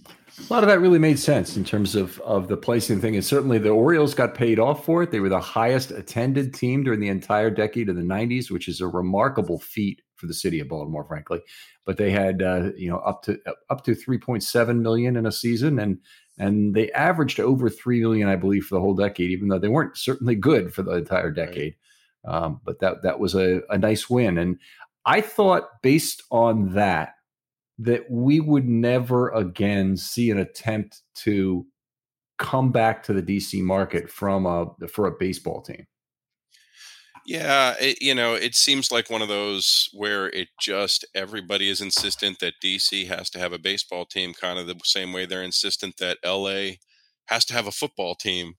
A 0.49 0.53
lot 0.53 0.63
of 0.63 0.69
that 0.69 0.79
really 0.79 0.99
made 0.99 1.19
sense 1.19 1.57
in 1.57 1.63
terms 1.63 1.95
of 1.95 2.19
of 2.21 2.47
the 2.47 2.57
placing 2.57 3.01
thing. 3.01 3.15
And 3.15 3.25
certainly 3.25 3.57
the 3.57 3.69
Orioles 3.69 4.13
got 4.13 4.35
paid 4.35 4.59
off 4.59 4.85
for 4.85 5.03
it. 5.03 5.11
They 5.11 5.19
were 5.19 5.29
the 5.29 5.39
highest 5.39 5.91
attended 5.91 6.53
team 6.53 6.83
during 6.83 6.99
the 6.99 7.07
entire 7.07 7.49
decade 7.49 7.89
of 7.89 7.95
the 7.95 8.03
90s, 8.03 8.51
which 8.51 8.67
is 8.67 8.81
a 8.81 8.87
remarkable 8.87 9.59
feat 9.59 10.01
for 10.21 10.27
the 10.27 10.33
city 10.33 10.59
of 10.59 10.69
Baltimore, 10.69 11.03
frankly. 11.03 11.41
But 11.85 11.97
they 11.97 12.11
had 12.11 12.41
uh, 12.41 12.69
you 12.77 12.89
know 12.89 12.99
up 12.99 13.23
to 13.23 13.37
up 13.69 13.83
to 13.85 13.91
3.7 13.91 14.81
million 14.81 15.17
in 15.17 15.25
a 15.25 15.31
season, 15.31 15.79
and 15.79 15.97
and 16.37 16.73
they 16.75 16.91
averaged 16.91 17.39
over 17.39 17.69
three 17.69 17.99
million, 17.99 18.29
I 18.29 18.35
believe, 18.35 18.65
for 18.65 18.75
the 18.75 18.81
whole 18.81 18.95
decade, 18.95 19.31
even 19.31 19.49
though 19.49 19.59
they 19.59 19.67
weren't 19.67 19.97
certainly 19.97 20.35
good 20.35 20.73
for 20.73 20.83
the 20.83 20.91
entire 20.91 21.31
decade. 21.31 21.75
Right. 22.25 22.33
Um, 22.33 22.61
but 22.63 22.79
that 22.79 23.01
that 23.01 23.19
was 23.19 23.35
a, 23.35 23.61
a 23.69 23.77
nice 23.77 24.09
win, 24.09 24.37
and 24.37 24.59
I 25.05 25.21
thought 25.21 25.81
based 25.81 26.23
on 26.29 26.73
that 26.75 27.15
that 27.79 28.09
we 28.11 28.39
would 28.39 28.69
never 28.69 29.29
again 29.29 29.97
see 29.97 30.29
an 30.29 30.37
attempt 30.37 31.01
to 31.15 31.65
come 32.37 32.71
back 32.71 33.03
to 33.03 33.13
the 33.13 33.23
DC 33.23 33.61
market 33.61 34.09
from 34.09 34.45
a 34.45 34.67
for 34.87 35.07
a 35.07 35.17
baseball 35.17 35.61
team. 35.61 35.87
Yeah, 37.25 37.75
it, 37.79 38.01
you 38.01 38.15
know, 38.15 38.33
it 38.33 38.55
seems 38.55 38.91
like 38.91 39.09
one 39.09 39.21
of 39.21 39.27
those 39.27 39.89
where 39.93 40.27
it 40.29 40.49
just 40.59 41.05
everybody 41.13 41.69
is 41.69 41.79
insistent 41.81 42.39
that 42.39 42.55
DC 42.63 43.05
has 43.05 43.29
to 43.31 43.39
have 43.39 43.53
a 43.53 43.59
baseball 43.59 44.05
team, 44.05 44.33
kind 44.33 44.57
of 44.57 44.65
the 44.67 44.79
same 44.83 45.13
way 45.13 45.25
they're 45.25 45.43
insistent 45.43 45.97
that 45.97 46.17
LA 46.23 46.77
has 47.25 47.45
to 47.45 47.53
have 47.53 47.67
a 47.67 47.71
football 47.71 48.15
team. 48.15 48.53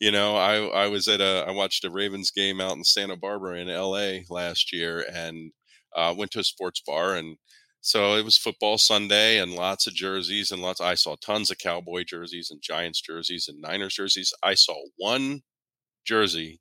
You 0.00 0.12
know, 0.12 0.36
I 0.36 0.56
I 0.84 0.88
was 0.88 1.08
at 1.08 1.20
a 1.20 1.44
I 1.48 1.52
watched 1.52 1.84
a 1.84 1.90
Ravens 1.90 2.30
game 2.30 2.60
out 2.60 2.76
in 2.76 2.84
Santa 2.84 3.16
Barbara 3.16 3.58
in 3.58 3.68
LA 3.68 4.20
last 4.30 4.72
year, 4.72 5.04
and 5.12 5.52
uh, 5.96 6.14
went 6.16 6.30
to 6.32 6.40
a 6.40 6.44
sports 6.44 6.82
bar 6.86 7.16
and 7.16 7.36
so 7.82 8.16
it 8.16 8.24
was 8.24 8.36
football 8.38 8.78
Sunday 8.78 9.38
and 9.38 9.54
lots 9.54 9.86
of 9.86 9.94
jerseys 9.94 10.50
and 10.50 10.60
lots. 10.62 10.80
I 10.80 10.94
saw 10.94 11.16
tons 11.16 11.50
of 11.50 11.58
Cowboy 11.58 12.04
jerseys 12.04 12.50
and 12.50 12.60
Giants 12.62 13.00
jerseys 13.00 13.48
and 13.48 13.60
Niners 13.60 13.94
jerseys. 13.94 14.34
I 14.42 14.54
saw 14.54 14.76
one 14.96 15.42
jersey 16.04 16.60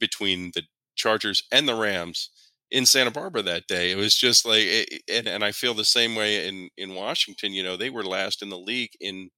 between 0.00 0.52
the 0.54 0.62
Chargers 1.00 1.42
and 1.50 1.68
the 1.68 1.74
Rams 1.74 2.30
in 2.70 2.86
Santa 2.86 3.10
Barbara 3.10 3.42
that 3.42 3.66
day. 3.66 3.90
It 3.90 3.96
was 3.96 4.14
just 4.14 4.46
like, 4.46 4.64
and, 5.10 5.26
and 5.26 5.44
I 5.44 5.52
feel 5.52 5.74
the 5.74 5.84
same 5.84 6.14
way 6.14 6.46
in 6.46 6.68
in 6.76 6.94
Washington. 6.94 7.52
You 7.52 7.62
know, 7.62 7.76
they 7.76 7.90
were 7.90 8.04
last 8.04 8.42
in 8.42 8.50
the 8.50 8.58
league 8.58 8.92
in 9.00 9.30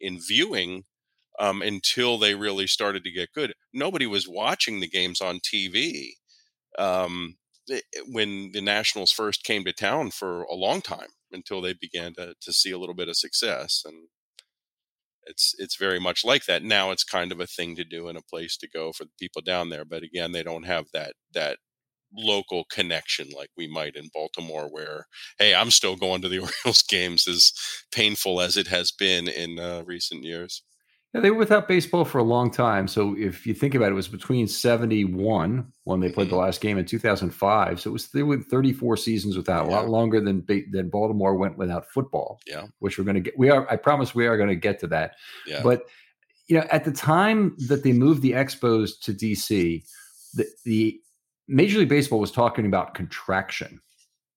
in 0.00 0.20
viewing 0.20 0.84
um, 1.38 1.62
until 1.62 2.18
they 2.18 2.34
really 2.34 2.66
started 2.66 3.04
to 3.04 3.10
get 3.10 3.32
good. 3.34 3.54
Nobody 3.72 4.06
was 4.06 4.28
watching 4.28 4.80
the 4.80 4.88
games 4.88 5.20
on 5.20 5.40
TV. 5.40 6.10
Um, 6.78 7.36
when 8.08 8.50
the 8.52 8.60
Nationals 8.60 9.12
first 9.12 9.44
came 9.44 9.64
to 9.64 9.72
town 9.72 10.10
for 10.10 10.42
a 10.44 10.54
long 10.54 10.80
time 10.80 11.08
until 11.32 11.60
they 11.60 11.72
began 11.72 12.14
to, 12.14 12.34
to 12.40 12.52
see 12.52 12.70
a 12.72 12.78
little 12.78 12.94
bit 12.94 13.08
of 13.08 13.16
success. 13.16 13.82
And 13.86 14.08
it's 15.26 15.54
it's 15.58 15.76
very 15.76 16.00
much 16.00 16.24
like 16.24 16.46
that. 16.46 16.62
Now 16.62 16.90
it's 16.90 17.04
kind 17.04 17.32
of 17.32 17.40
a 17.40 17.46
thing 17.46 17.76
to 17.76 17.84
do 17.84 18.08
and 18.08 18.18
a 18.18 18.22
place 18.22 18.56
to 18.58 18.68
go 18.68 18.92
for 18.92 19.04
the 19.04 19.10
people 19.18 19.42
down 19.42 19.70
there. 19.70 19.84
But 19.84 20.02
again, 20.02 20.32
they 20.32 20.42
don't 20.42 20.64
have 20.64 20.86
that 20.92 21.14
that 21.34 21.58
local 22.16 22.64
connection 22.70 23.28
like 23.36 23.50
we 23.56 23.68
might 23.68 23.96
in 23.96 24.10
Baltimore 24.12 24.68
where 24.70 25.06
hey, 25.38 25.54
I'm 25.54 25.70
still 25.70 25.96
going 25.96 26.22
to 26.22 26.28
the 26.28 26.38
Orioles 26.64 26.82
games 26.82 27.28
as 27.28 27.52
painful 27.92 28.40
as 28.40 28.56
it 28.56 28.66
has 28.68 28.92
been 28.92 29.28
in 29.28 29.58
uh, 29.58 29.82
recent 29.86 30.24
years. 30.24 30.62
Yeah, 31.12 31.22
they 31.22 31.30
were 31.32 31.38
without 31.38 31.66
baseball 31.66 32.04
for 32.04 32.18
a 32.18 32.22
long 32.22 32.52
time. 32.52 32.86
So 32.86 33.16
if 33.18 33.44
you 33.44 33.52
think 33.52 33.74
about 33.74 33.86
it, 33.86 33.92
it 33.92 33.94
was 33.94 34.06
between 34.06 34.46
71 34.46 35.66
when 35.82 36.00
they 36.00 36.08
played 36.08 36.28
the 36.28 36.32
mm-hmm. 36.32 36.44
last 36.44 36.60
game 36.60 36.78
in 36.78 36.84
2005. 36.84 37.80
So 37.80 37.90
it 37.90 37.92
was 37.92 38.08
they 38.08 38.22
were 38.22 38.38
34 38.38 38.96
seasons 38.96 39.36
without 39.36 39.66
yeah. 39.66 39.72
a 39.72 39.74
lot 39.74 39.88
longer 39.88 40.20
than 40.20 40.46
than 40.70 40.88
Baltimore 40.88 41.34
went 41.34 41.58
without 41.58 41.90
football. 41.90 42.38
Yeah. 42.46 42.66
Which 42.78 42.96
we're 42.96 43.04
going 43.04 43.16
to 43.16 43.20
get 43.20 43.36
we 43.36 43.50
are 43.50 43.68
I 43.68 43.76
promise 43.76 44.14
we 44.14 44.26
are 44.26 44.36
going 44.36 44.50
to 44.50 44.54
get 44.54 44.78
to 44.80 44.86
that. 44.88 45.16
Yeah. 45.46 45.62
But 45.64 45.82
you 46.46 46.56
know, 46.56 46.66
at 46.70 46.84
the 46.84 46.92
time 46.92 47.56
that 47.68 47.82
they 47.82 47.92
moved 47.92 48.22
the 48.22 48.32
Expos 48.32 48.98
to 49.02 49.12
DC, 49.12 49.84
the, 50.34 50.46
the 50.64 51.00
Major 51.48 51.78
League 51.78 51.88
Baseball 51.88 52.20
was 52.20 52.32
talking 52.32 52.66
about 52.66 52.94
contraction 52.94 53.80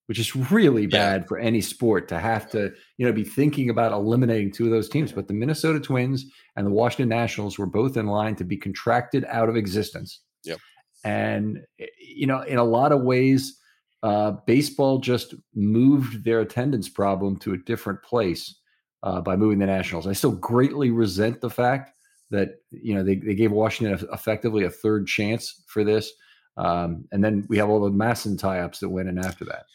which 0.07 0.19
is 0.19 0.35
really 0.51 0.85
bad 0.85 1.21
yeah. 1.21 1.27
for 1.27 1.39
any 1.39 1.61
sport 1.61 2.07
to 2.09 2.19
have 2.19 2.49
to, 2.51 2.71
you 2.97 3.05
know, 3.05 3.13
be 3.13 3.23
thinking 3.23 3.69
about 3.69 3.91
eliminating 3.91 4.51
two 4.51 4.65
of 4.65 4.71
those 4.71 4.89
teams. 4.89 5.11
But 5.11 5.27
the 5.27 5.33
Minnesota 5.33 5.79
Twins 5.79 6.25
and 6.55 6.67
the 6.67 6.71
Washington 6.71 7.09
Nationals 7.09 7.57
were 7.57 7.65
both 7.65 7.95
in 7.95 8.07
line 8.07 8.35
to 8.35 8.43
be 8.43 8.57
contracted 8.57 9.25
out 9.29 9.49
of 9.49 9.55
existence. 9.55 10.19
Yep. 10.43 10.59
And 11.03 11.61
you 11.99 12.27
know, 12.27 12.41
in 12.41 12.57
a 12.57 12.63
lot 12.63 12.91
of 12.91 13.01
ways, 13.01 13.59
uh, 14.03 14.31
baseball 14.45 14.99
just 14.99 15.33
moved 15.55 16.25
their 16.25 16.41
attendance 16.41 16.89
problem 16.89 17.37
to 17.37 17.53
a 17.53 17.57
different 17.57 18.03
place 18.03 18.59
uh, 19.03 19.21
by 19.21 19.35
moving 19.35 19.59
the 19.59 19.65
Nationals. 19.65 20.07
I 20.07 20.13
still 20.13 20.31
greatly 20.31 20.91
resent 20.91 21.41
the 21.41 21.49
fact 21.49 21.91
that 22.31 22.55
you 22.71 22.93
know 22.95 23.03
they, 23.03 23.15
they 23.15 23.35
gave 23.35 23.51
Washington 23.51 24.07
effectively 24.11 24.65
a 24.65 24.69
third 24.69 25.07
chance 25.07 25.63
for 25.67 25.83
this. 25.83 26.11
Um, 26.57 27.05
and 27.11 27.23
then 27.23 27.45
we 27.49 27.57
have 27.57 27.69
all 27.69 27.79
the 27.79 27.89
MASN 27.89 28.37
tie-ups 28.37 28.79
that 28.79 28.89
went 28.89 29.09
in 29.09 29.17
after 29.17 29.43
that. 29.45 29.65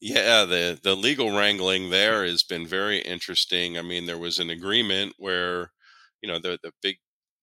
Yeah, 0.00 0.44
the 0.44 0.78
the 0.82 0.94
legal 0.96 1.30
wrangling 1.36 1.90
there 1.90 2.24
has 2.24 2.42
been 2.44 2.66
very 2.66 2.98
interesting. 3.00 3.76
I 3.78 3.82
mean, 3.82 4.06
there 4.06 4.18
was 4.18 4.38
an 4.38 4.50
agreement 4.50 5.14
where, 5.18 5.72
you 6.22 6.28
know, 6.28 6.38
the 6.38 6.58
the 6.62 6.72
big 6.82 6.98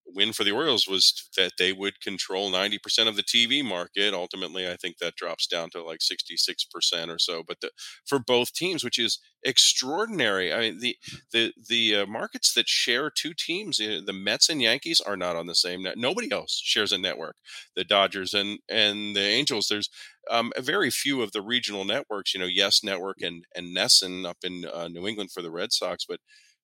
win 0.08 0.34
for 0.34 0.44
the 0.44 0.52
Orioles 0.52 0.88
was 0.88 1.30
that 1.36 1.54
they 1.58 1.74
would 1.74 2.02
control 2.02 2.52
90% 2.52 3.08
of 3.08 3.16
the 3.16 3.24
TV 3.24 3.64
market. 3.64 4.14
Ultimately, 4.14 4.70
I 4.70 4.76
think 4.76 4.98
that 4.98 5.16
drops 5.16 5.48
down 5.48 5.70
to 5.72 5.84
like 5.84 6.00
66% 6.00 7.10
or 7.10 7.20
so, 7.20 7.44
but 7.48 7.60
the, 7.62 7.72
for 8.06 8.20
both 8.20 8.54
teams, 8.54 8.84
which 8.84 9.00
is 9.00 9.20
extraordinary. 9.44 10.52
I 10.52 10.60
mean, 10.60 10.80
the 10.80 10.98
the 11.32 11.54
the 11.70 11.96
uh, 11.98 12.06
markets 12.08 12.54
that 12.54 12.68
share 12.68 13.10
two 13.10 13.34
teams, 13.34 13.78
the 13.78 14.14
Mets 14.14 14.50
and 14.50 14.62
Yankees 14.62 15.00
are 15.00 15.16
not 15.16 15.36
on 15.36 15.48
the 15.48 15.56
same 15.56 15.84
net. 15.84 15.98
Nobody 15.98 16.32
else 16.32 16.60
shares 16.64 16.92
a 16.92 16.98
network. 16.98 17.36
The 17.76 17.84
Dodgers 17.84 18.34
and 18.34 18.60
and 18.70 19.16
the 19.16 19.22
Angels, 19.22 19.68
there's 19.68 19.90
um, 20.30 20.52
very 20.58 20.90
few 20.90 21.22
of 21.22 21.32
the 21.32 21.42
regional 21.42 21.86
networks, 21.86 22.34
you 22.34 22.40
know, 22.40 22.48
Yes 22.48 22.84
Network 22.84 23.22
and 23.22 23.46
and 23.56 23.76
NESN 23.76 24.26
up 24.28 24.38
in 24.44 24.66
uh, 24.66 24.88
New 24.88 25.08
England 25.08 25.32
for 25.32 25.42
the 25.42 25.52
Red 25.52 25.72
Sox, 25.72 26.06
but 26.08 26.20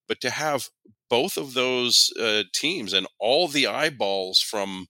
but 0.08 0.20
to 0.20 0.30
have 0.30 0.68
both 1.08 1.36
of 1.36 1.54
those 1.54 2.10
uh, 2.20 2.42
teams 2.54 2.92
and 2.92 3.06
all 3.20 3.48
the 3.48 3.66
eyeballs 3.66 4.40
from 4.40 4.86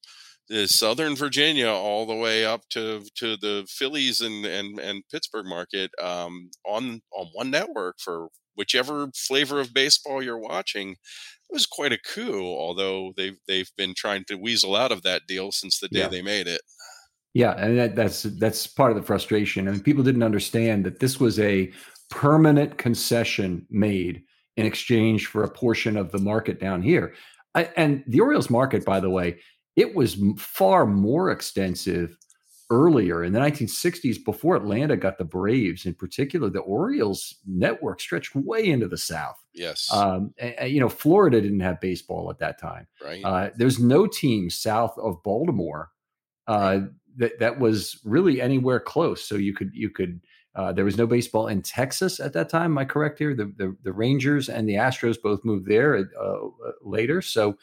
the 0.49 0.69
Southern 0.69 1.17
Virginia 1.17 1.69
all 1.69 2.07
the 2.07 2.15
way 2.15 2.45
up 2.45 2.63
to 2.71 3.05
to 3.17 3.37
the 3.37 3.67
Phillies 3.69 4.21
and 4.21 4.45
and, 4.45 4.79
and 4.79 5.03
Pittsburgh 5.11 5.47
market 5.47 5.91
um, 6.01 6.51
on 6.67 7.01
on 7.13 7.27
one 7.33 7.51
network 7.51 7.97
for 7.99 8.29
whichever 8.55 9.09
flavor 9.17 9.61
of 9.61 9.75
baseball 9.75 10.23
you're 10.23 10.39
watching. 10.39 10.91
It 10.91 11.55
was 11.55 11.67
quite 11.67 11.93
a 11.93 11.99
coup, 11.99 12.45
although 12.45 13.13
they've 13.17 13.39
they've 13.49 13.71
been 13.77 13.95
trying 13.97 14.25
to 14.29 14.37
weasel 14.37 14.77
out 14.77 14.93
of 14.93 15.03
that 15.03 15.23
deal 15.27 15.53
since 15.53 15.79
the 15.79 15.89
day 15.89 16.01
yeah. 16.01 16.09
they 16.09 16.23
made 16.23 16.47
it. 16.47 16.61
Yeah, 17.35 17.53
and 17.53 17.79
that, 17.79 17.97
that's 17.97 18.23
that's 18.23 18.67
part 18.67 18.91
of 18.91 18.97
the 18.97 19.03
frustration. 19.03 19.67
I 19.67 19.73
mean, 19.73 19.81
people 19.81 20.05
didn't 20.05 20.23
understand 20.23 20.85
that 20.85 21.01
this 21.01 21.19
was 21.19 21.39
a 21.39 21.73
permanent 22.11 22.77
concession 22.77 23.67
made 23.71 24.23
in 24.57 24.67
exchange 24.67 25.27
for 25.27 25.45
a 25.45 25.51
portion 25.51 25.97
of 25.97 26.13
the 26.13 26.19
market 26.19 26.61
down 26.61 26.83
here. 26.83 27.15
I, 27.55 27.71
and 27.77 28.03
the 28.07 28.21
Orioles 28.21 28.51
market, 28.51 28.85
by 28.85 29.01
the 29.01 29.11
way, 29.11 29.39
it 29.77 29.95
was 29.95 30.17
far 30.39 30.87
more 30.87 31.31
extensive 31.31 32.17
earlier 32.71 33.23
in 33.23 33.35
the 33.35 33.39
1960s 33.39 34.25
before 34.25 34.57
Atlanta 34.57 34.97
got 34.97 35.19
the 35.19 35.25
Braves. 35.25 35.85
In 35.85 35.95
particular, 35.95 36.49
the 36.49 36.61
Orioles 36.61 37.37
network 37.47 38.01
stretched 38.01 38.35
way 38.35 38.71
into 38.71 38.89
the 38.89 38.97
South. 38.97 39.37
Yes. 39.53 39.93
Um, 39.93 40.33
and, 40.39 40.71
you 40.71 40.81
know, 40.81 40.89
Florida 40.89 41.41
didn't 41.41 41.61
have 41.61 41.81
baseball 41.81 42.31
at 42.31 42.39
that 42.39 42.59
time. 42.59 42.87
Right. 43.05 43.23
Uh, 43.23 43.51
there's 43.57 43.79
no 43.79 44.07
team 44.07 44.49
south 44.49 44.97
of 44.99 45.23
Baltimore 45.23 45.91
uh, 46.47 46.81
that 47.17 47.39
that 47.39 47.59
was 47.59 48.01
really 48.05 48.41
anywhere 48.41 48.81
close. 48.81 49.23
So 49.23 49.35
you 49.37 49.55
could 49.55 49.71
you 49.75 49.91
could 49.91 50.21
uh, 50.55 50.73
there 50.73 50.85
was 50.85 50.99
no 50.99 51.07
baseball 51.07 51.49
in 51.49 51.63
Texas 51.63 52.21
at 52.21 52.33
that 52.35 52.49
time. 52.49 52.73
Am 52.73 52.79
I 52.79 52.85
correct 52.85 53.19
here? 53.19 53.35
The 53.35 53.47
the, 53.57 53.77
the 53.83 53.93
Rangers 53.93 54.49
and 54.49 54.69
the 54.69 54.75
Astros 54.75 55.21
both 55.21 55.45
moved 55.45 55.67
there 55.67 55.97
uh, 56.21 56.37
later. 56.83 57.23
So 57.23 57.57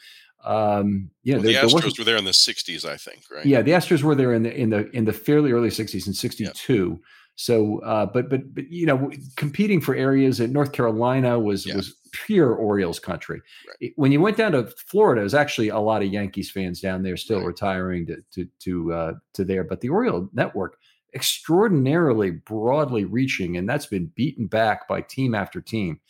um, 0.44 1.10
you 1.22 1.34
know, 1.34 1.38
well, 1.38 1.52
there, 1.52 1.62
the 1.62 1.68
Astros 1.68 1.98
were 1.98 2.04
there 2.04 2.16
in 2.16 2.24
the 2.24 2.30
'60s, 2.30 2.84
I 2.84 2.96
think. 2.96 3.22
Right? 3.30 3.44
Yeah, 3.44 3.62
the 3.62 3.72
Astros 3.72 4.02
were 4.02 4.14
there 4.14 4.32
in 4.32 4.42
the 4.42 4.54
in 4.54 4.70
the 4.70 4.90
in 4.90 5.04
the 5.04 5.12
fairly 5.12 5.52
early 5.52 5.68
'60s 5.68 6.06
in 6.06 6.14
'62. 6.14 6.88
Yep. 6.90 6.98
So, 7.36 7.80
uh, 7.80 8.06
but 8.06 8.28
but 8.28 8.54
but 8.54 8.70
you 8.70 8.86
know, 8.86 9.10
competing 9.36 9.80
for 9.80 9.94
areas 9.94 10.40
in 10.40 10.52
North 10.52 10.72
Carolina 10.72 11.38
was 11.38 11.66
yeah. 11.66 11.76
was 11.76 11.94
pure 12.12 12.54
Orioles 12.54 12.98
country. 12.98 13.40
Right. 13.68 13.92
When 13.96 14.12
you 14.12 14.20
went 14.20 14.36
down 14.36 14.52
to 14.52 14.66
Florida, 14.88 15.20
it 15.20 15.24
was 15.24 15.34
actually 15.34 15.68
a 15.68 15.78
lot 15.78 16.02
of 16.02 16.08
Yankees 16.08 16.50
fans 16.50 16.80
down 16.80 17.02
there 17.02 17.16
still 17.16 17.38
right. 17.38 17.46
retiring 17.46 18.06
to 18.06 18.16
to 18.32 18.48
to 18.60 18.92
uh, 18.92 19.12
to 19.34 19.44
there. 19.44 19.64
But 19.64 19.80
the 19.80 19.90
Oriole 19.90 20.28
network 20.32 20.78
extraordinarily 21.14 22.30
broadly 22.30 23.04
reaching, 23.04 23.56
and 23.56 23.68
that's 23.68 23.86
been 23.86 24.12
beaten 24.14 24.46
back 24.46 24.88
by 24.88 25.00
team 25.00 25.34
after 25.34 25.60
team. 25.60 26.00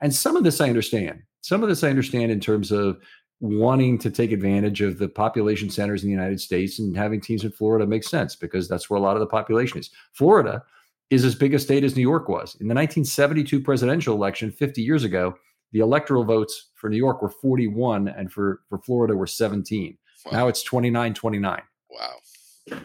And 0.00 0.14
some 0.14 0.36
of 0.36 0.44
this 0.44 0.60
I 0.60 0.68
understand. 0.68 1.22
Some 1.42 1.62
of 1.62 1.68
this 1.68 1.84
I 1.84 1.88
understand 1.88 2.30
in 2.30 2.40
terms 2.40 2.70
of 2.70 2.98
wanting 3.40 3.98
to 3.98 4.10
take 4.10 4.32
advantage 4.32 4.82
of 4.82 4.98
the 4.98 5.08
population 5.08 5.70
centers 5.70 6.02
in 6.02 6.08
the 6.08 6.14
United 6.14 6.40
States 6.40 6.78
and 6.78 6.96
having 6.96 7.20
teams 7.20 7.44
in 7.44 7.50
Florida 7.50 7.86
makes 7.86 8.08
sense 8.08 8.36
because 8.36 8.68
that's 8.68 8.90
where 8.90 8.98
a 8.98 9.02
lot 9.02 9.16
of 9.16 9.20
the 9.20 9.26
population 9.26 9.78
is. 9.78 9.90
Florida 10.12 10.62
is 11.08 11.24
as 11.24 11.34
big 11.34 11.54
a 11.54 11.58
state 11.58 11.82
as 11.82 11.96
New 11.96 12.02
York 12.02 12.28
was. 12.28 12.54
In 12.60 12.68
the 12.68 12.74
1972 12.74 13.60
presidential 13.60 14.14
election 14.14 14.52
50 14.52 14.82
years 14.82 15.04
ago, 15.04 15.34
the 15.72 15.80
electoral 15.80 16.24
votes 16.24 16.70
for 16.74 16.90
New 16.90 16.96
York 16.96 17.22
were 17.22 17.30
41 17.30 18.08
and 18.08 18.30
for, 18.30 18.60
for 18.68 18.78
Florida 18.78 19.16
were 19.16 19.26
17. 19.26 19.96
Wow. 20.26 20.32
Now 20.32 20.48
it's 20.48 20.62
29 20.62 21.14
29. 21.14 21.62
Wow. 21.90 22.78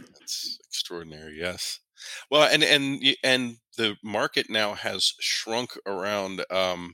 Extraordinary. 0.86 1.38
Yes. 1.40 1.80
Well, 2.30 2.44
and 2.44 2.64
and 2.64 3.04
and 3.24 3.58
the 3.76 3.96
market 4.04 4.50
now 4.52 4.76
has 4.76 5.14
shrunk 5.20 5.72
around 5.88 6.46
um 6.52 6.94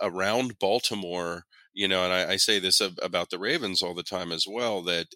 around 0.00 0.58
Baltimore 0.58 1.44
you 1.74 1.88
know, 1.88 2.04
and 2.04 2.12
I, 2.12 2.32
I, 2.32 2.36
say 2.36 2.58
this 2.58 2.80
about 2.80 3.30
the 3.30 3.38
Ravens 3.38 3.82
all 3.82 3.94
the 3.94 4.02
time 4.02 4.32
as 4.32 4.46
well 4.48 4.82
that 4.84 5.08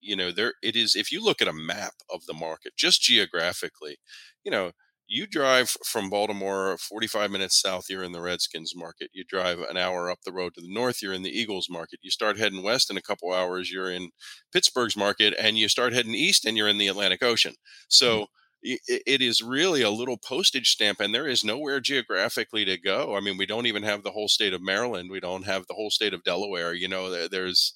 you 0.00 0.16
know 0.16 0.32
there 0.32 0.54
it 0.62 0.76
is. 0.76 0.96
If 0.96 1.12
you 1.12 1.22
look 1.24 1.42
at 1.42 1.48
a 1.48 1.52
map 1.52 1.94
of 2.12 2.26
the 2.26 2.34
market, 2.34 2.74
just 2.76 3.02
geographically, 3.02 3.98
you 4.44 4.50
know, 4.50 4.72
you 5.12 5.26
drive 5.26 5.70
from 5.84 6.08
Baltimore 6.08 6.76
45 6.78 7.30
minutes 7.30 7.60
south, 7.60 7.86
you're 7.90 8.02
in 8.02 8.12
the 8.12 8.22
Redskins 8.22 8.72
market. 8.74 9.10
You 9.12 9.24
drive 9.28 9.60
an 9.60 9.76
hour 9.76 10.10
up 10.10 10.20
the 10.24 10.32
road 10.32 10.54
to 10.54 10.62
the 10.62 10.72
north, 10.72 11.02
you're 11.02 11.12
in 11.12 11.22
the 11.22 11.30
Eagles 11.38 11.68
market. 11.70 12.00
You 12.02 12.10
start 12.10 12.38
heading 12.38 12.62
west 12.62 12.90
in 12.90 12.96
a 12.96 13.02
couple 13.02 13.32
hours, 13.32 13.70
you're 13.70 13.90
in 13.90 14.10
Pittsburgh's 14.52 14.96
market, 14.96 15.34
and 15.38 15.58
you 15.58 15.68
start 15.68 15.92
heading 15.92 16.14
east, 16.14 16.46
and 16.46 16.56
you're 16.56 16.68
in 16.68 16.78
the 16.78 16.88
Atlantic 16.88 17.22
Ocean. 17.22 17.54
So. 17.88 18.12
Mm-hmm 18.14 18.24
it 18.64 19.20
is 19.20 19.42
really 19.42 19.82
a 19.82 19.90
little 19.90 20.16
postage 20.16 20.70
stamp 20.70 21.00
and 21.00 21.12
there 21.12 21.26
is 21.26 21.42
nowhere 21.42 21.80
geographically 21.80 22.64
to 22.64 22.78
go 22.78 23.16
i 23.16 23.20
mean 23.20 23.36
we 23.36 23.44
don't 23.44 23.66
even 23.66 23.82
have 23.82 24.04
the 24.04 24.12
whole 24.12 24.28
state 24.28 24.52
of 24.52 24.62
maryland 24.62 25.10
we 25.10 25.18
don't 25.18 25.44
have 25.44 25.66
the 25.66 25.74
whole 25.74 25.90
state 25.90 26.14
of 26.14 26.22
delaware 26.22 26.72
you 26.72 26.86
know 26.86 27.26
there's 27.28 27.74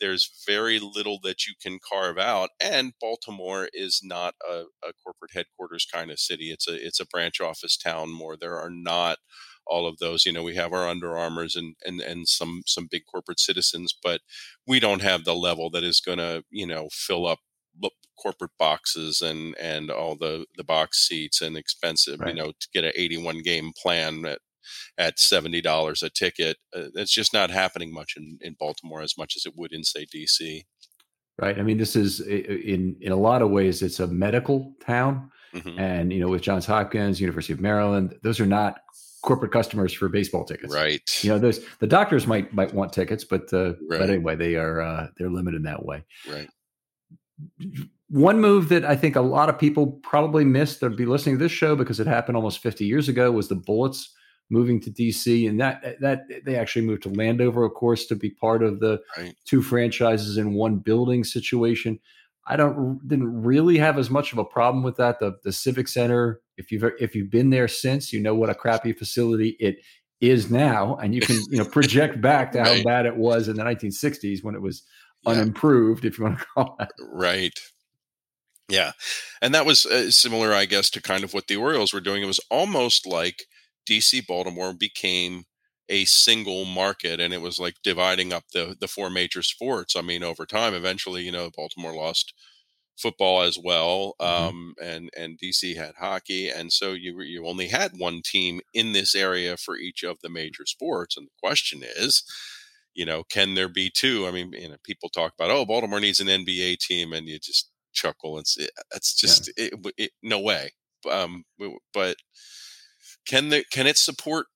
there's 0.00 0.42
very 0.46 0.78
little 0.78 1.18
that 1.22 1.46
you 1.46 1.54
can 1.60 1.78
carve 1.78 2.18
out 2.18 2.50
and 2.62 2.92
baltimore 3.00 3.68
is 3.72 4.00
not 4.02 4.34
a, 4.48 4.64
a 4.86 4.92
corporate 5.04 5.32
headquarters 5.32 5.86
kind 5.92 6.10
of 6.10 6.18
city 6.18 6.50
it's 6.50 6.68
a 6.68 6.86
it's 6.86 7.00
a 7.00 7.06
branch 7.06 7.40
office 7.40 7.76
town 7.76 8.10
more 8.10 8.36
there 8.36 8.58
are 8.58 8.70
not 8.70 9.18
all 9.66 9.86
of 9.86 9.98
those 9.98 10.24
you 10.26 10.32
know 10.32 10.42
we 10.42 10.54
have 10.56 10.72
our 10.72 10.88
Under 10.88 11.16
Armours 11.16 11.54
and 11.54 11.76
and 11.84 12.00
and 12.00 12.26
some 12.26 12.62
some 12.66 12.88
big 12.90 13.02
corporate 13.10 13.38
citizens 13.38 13.94
but 14.02 14.20
we 14.66 14.80
don't 14.80 15.02
have 15.02 15.24
the 15.24 15.34
level 15.34 15.70
that 15.70 15.84
is 15.84 16.00
going 16.00 16.18
to 16.18 16.42
you 16.50 16.66
know 16.66 16.88
fill 16.90 17.26
up 17.26 17.38
corporate 18.20 18.50
boxes 18.58 19.20
and 19.20 19.56
and 19.58 19.90
all 19.90 20.16
the 20.16 20.44
the 20.56 20.64
box 20.64 21.06
seats 21.06 21.40
and 21.40 21.56
expensive 21.56 22.20
right. 22.20 22.34
you 22.34 22.34
know 22.34 22.52
to 22.60 22.68
get 22.72 22.84
an 22.84 22.92
81 22.94 23.42
game 23.42 23.72
plan 23.80 24.24
at 24.26 24.40
at 24.98 25.16
$70 25.16 26.02
a 26.02 26.10
ticket 26.10 26.56
uh, 26.76 26.88
it's 26.94 27.12
just 27.12 27.32
not 27.32 27.50
happening 27.50 27.92
much 27.92 28.14
in, 28.16 28.38
in 28.40 28.56
baltimore 28.58 29.02
as 29.02 29.16
much 29.16 29.36
as 29.36 29.46
it 29.46 29.54
would 29.56 29.72
in 29.72 29.84
say 29.84 30.06
dc 30.06 30.62
right 31.38 31.58
i 31.58 31.62
mean 31.62 31.78
this 31.78 31.96
is 31.96 32.20
in 32.20 32.96
in 33.00 33.12
a 33.12 33.16
lot 33.16 33.42
of 33.42 33.50
ways 33.50 33.82
it's 33.82 34.00
a 34.00 34.06
medical 34.06 34.74
town 34.84 35.30
mm-hmm. 35.54 35.78
and 35.78 36.12
you 36.12 36.20
know 36.20 36.28
with 36.28 36.42
johns 36.42 36.66
hopkins 36.66 37.20
university 37.20 37.52
of 37.52 37.60
maryland 37.60 38.14
those 38.22 38.40
are 38.40 38.46
not 38.46 38.80
corporate 39.22 39.52
customers 39.52 39.92
for 39.92 40.08
baseball 40.08 40.44
tickets. 40.44 40.74
Right. 40.74 41.02
You 41.22 41.30
know 41.30 41.38
those 41.38 41.60
the 41.78 41.86
doctors 41.86 42.26
might 42.26 42.52
might 42.52 42.74
want 42.74 42.92
tickets 42.92 43.24
but 43.24 43.52
uh, 43.52 43.74
right. 43.88 43.98
but 43.98 44.10
anyway 44.10 44.36
they 44.36 44.56
are 44.56 44.80
uh, 44.80 45.08
they're 45.16 45.30
limited 45.30 45.64
that 45.64 45.84
way. 45.84 46.04
Right. 46.28 46.48
One 48.08 48.40
move 48.40 48.68
that 48.70 48.84
I 48.84 48.96
think 48.96 49.16
a 49.16 49.20
lot 49.20 49.48
of 49.48 49.58
people 49.58 50.00
probably 50.02 50.44
missed 50.44 50.80
that 50.80 50.96
be 50.96 51.06
listening 51.06 51.38
to 51.38 51.44
this 51.44 51.52
show 51.52 51.76
because 51.76 52.00
it 52.00 52.06
happened 52.06 52.36
almost 52.36 52.58
50 52.58 52.84
years 52.84 53.08
ago 53.08 53.30
was 53.30 53.48
the 53.48 53.54
Bullets 53.54 54.12
moving 54.50 54.80
to 54.80 54.90
DC, 54.90 55.48
and 55.48 55.60
that 55.60 56.00
that 56.00 56.24
they 56.44 56.56
actually 56.56 56.84
moved 56.84 57.04
to 57.04 57.08
Landover, 57.08 57.64
of 57.64 57.74
course, 57.74 58.06
to 58.06 58.16
be 58.16 58.30
part 58.30 58.62
of 58.62 58.80
the 58.80 59.00
right. 59.16 59.34
two 59.46 59.62
franchises 59.62 60.36
in 60.36 60.54
one 60.54 60.76
building 60.76 61.24
situation. 61.24 61.98
I 62.46 62.56
don't 62.56 63.00
didn't 63.06 63.42
really 63.42 63.78
have 63.78 63.98
as 63.98 64.10
much 64.10 64.32
of 64.32 64.38
a 64.38 64.44
problem 64.44 64.82
with 64.82 64.96
that. 64.96 65.20
The 65.20 65.38
the 65.44 65.52
Civic 65.52 65.88
Center, 65.88 66.40
if 66.56 66.72
you've 66.72 66.84
if 67.00 67.14
you've 67.14 67.30
been 67.30 67.50
there 67.50 67.68
since, 67.68 68.12
you 68.12 68.20
know 68.20 68.34
what 68.34 68.50
a 68.50 68.54
crappy 68.54 68.92
facility 68.92 69.56
it 69.60 69.78
is 70.20 70.50
now, 70.50 70.96
and 70.96 71.14
you 71.14 71.20
can 71.20 71.40
you 71.48 71.58
know 71.58 71.64
project 71.64 72.20
back 72.22 72.52
to 72.52 72.58
right. 72.58 72.78
how 72.78 72.82
bad 72.82 73.06
it 73.06 73.16
was 73.16 73.48
in 73.48 73.56
the 73.56 73.62
1960s 73.62 74.42
when 74.42 74.54
it 74.54 74.62
was 74.62 74.82
yeah. 75.22 75.32
unimproved, 75.32 76.04
if 76.04 76.18
you 76.18 76.24
want 76.24 76.38
to 76.38 76.44
call 76.54 76.76
it. 76.80 76.88
Right. 77.12 77.58
Yeah. 78.70 78.92
And 79.42 79.54
that 79.54 79.66
was 79.66 79.84
uh, 79.84 80.10
similar, 80.10 80.52
I 80.54 80.64
guess, 80.64 80.90
to 80.90 81.02
kind 81.02 81.24
of 81.24 81.34
what 81.34 81.48
the 81.48 81.56
Orioles 81.56 81.92
were 81.92 82.00
doing. 82.00 82.22
It 82.22 82.26
was 82.26 82.40
almost 82.50 83.06
like 83.06 83.46
DC 83.88 84.26
Baltimore 84.26 84.72
became 84.72 85.44
a 85.88 86.04
single 86.04 86.64
market 86.64 87.18
and 87.18 87.34
it 87.34 87.42
was 87.42 87.58
like 87.58 87.74
dividing 87.82 88.32
up 88.32 88.44
the 88.52 88.76
the 88.80 88.88
four 88.88 89.10
major 89.10 89.42
sports. 89.42 89.96
I 89.96 90.02
mean, 90.02 90.22
over 90.22 90.46
time, 90.46 90.74
eventually, 90.74 91.22
you 91.22 91.32
know, 91.32 91.50
Baltimore 91.54 91.94
lost 91.94 92.32
football 93.00 93.42
as 93.42 93.58
well, 93.58 94.14
mm-hmm. 94.20 94.48
um, 94.48 94.74
and 94.82 95.10
and 95.16 95.38
DC 95.38 95.76
had 95.76 95.94
hockey, 95.98 96.48
and 96.48 96.72
so 96.72 96.92
you 96.92 97.20
you 97.22 97.46
only 97.46 97.68
had 97.68 97.92
one 97.96 98.22
team 98.24 98.60
in 98.74 98.92
this 98.92 99.14
area 99.14 99.56
for 99.56 99.76
each 99.76 100.02
of 100.02 100.18
the 100.22 100.28
major 100.28 100.66
sports. 100.66 101.16
And 101.16 101.26
the 101.26 101.32
question 101.42 101.80
is, 101.82 102.22
you 102.94 103.04
know, 103.04 103.24
can 103.24 103.54
there 103.54 103.68
be 103.68 103.90
two? 103.90 104.26
I 104.26 104.30
mean, 104.30 104.52
you 104.52 104.68
know, 104.68 104.76
people 104.84 105.08
talk 105.08 105.32
about 105.38 105.50
oh, 105.50 105.64
Baltimore 105.64 106.00
needs 106.00 106.20
an 106.20 106.28
NBA 106.28 106.78
team, 106.78 107.12
and 107.12 107.28
you 107.28 107.38
just 107.38 107.70
chuckle. 107.92 108.38
It's 108.38 108.56
it, 108.56 108.70
it's 108.94 109.14
just 109.14 109.50
yeah. 109.56 109.68
it, 109.72 109.92
it, 109.96 110.10
no 110.22 110.38
way. 110.38 110.70
Um, 111.10 111.44
but 111.94 112.16
can 113.30 113.48
the 113.48 113.64
can 113.70 113.86
it 113.86 113.96
support 113.96 114.46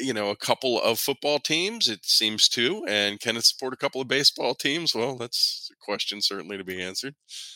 you 0.00 0.12
know 0.12 0.30
a 0.30 0.36
couple 0.36 0.80
of 0.80 0.98
football 0.98 1.38
teams? 1.38 1.88
It 1.88 2.04
seems 2.04 2.48
to, 2.48 2.84
and 2.88 3.20
can 3.20 3.36
it 3.36 3.44
support 3.44 3.72
a 3.72 3.76
couple 3.76 4.00
of 4.00 4.08
baseball 4.08 4.56
teams? 4.56 4.92
Well, 4.92 5.16
that's 5.16 5.70
a 5.72 5.76
question 5.84 6.20
certainly 6.20 6.56
to 6.58 6.64
be 6.64 6.82
answered. 6.82 7.14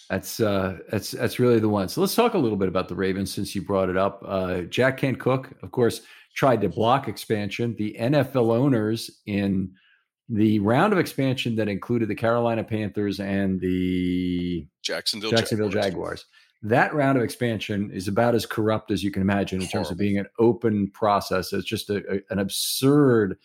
That's 0.08 0.38
uh, 0.38 0.78
that's 0.88 1.10
that's 1.10 1.40
really 1.40 1.58
the 1.58 1.68
one. 1.68 1.88
So 1.88 2.00
let's 2.00 2.14
talk 2.14 2.34
a 2.34 2.38
little 2.38 2.56
bit 2.56 2.68
about 2.68 2.88
the 2.88 2.94
Ravens 2.94 3.34
since 3.34 3.56
you 3.56 3.62
brought 3.62 3.88
it 3.88 3.96
up. 3.96 4.22
Uh, 4.24 4.62
Jack 4.62 4.98
Kent 4.98 5.18
Cooke, 5.18 5.50
of 5.64 5.72
course, 5.72 6.02
tried 6.36 6.60
to 6.60 6.68
block 6.68 7.08
expansion. 7.08 7.74
The 7.76 7.96
NFL 7.98 8.56
owners 8.56 9.10
in 9.26 9.72
the 10.28 10.60
round 10.60 10.92
of 10.92 11.00
expansion 11.00 11.56
that 11.56 11.68
included 11.68 12.08
the 12.08 12.14
Carolina 12.14 12.62
Panthers 12.62 13.18
and 13.18 13.60
the 13.60 14.68
Jacksonville 14.82 15.30
Jacksonville 15.32 15.70
Jaguars. 15.70 15.84
Jaguars. 15.90 16.24
That 16.62 16.92
round 16.92 17.16
of 17.16 17.24
expansion 17.24 17.90
is 17.92 18.08
about 18.08 18.34
as 18.34 18.44
corrupt 18.44 18.90
as 18.90 19.04
you 19.04 19.12
can 19.12 19.22
imagine 19.22 19.62
in 19.62 19.68
terms 19.68 19.90
of 19.90 19.98
being 19.98 20.18
an 20.18 20.26
open 20.40 20.90
process. 20.90 21.52
It's 21.52 21.64
just 21.64 21.88
a, 21.88 22.02
a, 22.12 22.20
an 22.30 22.40
absurd 22.40 23.38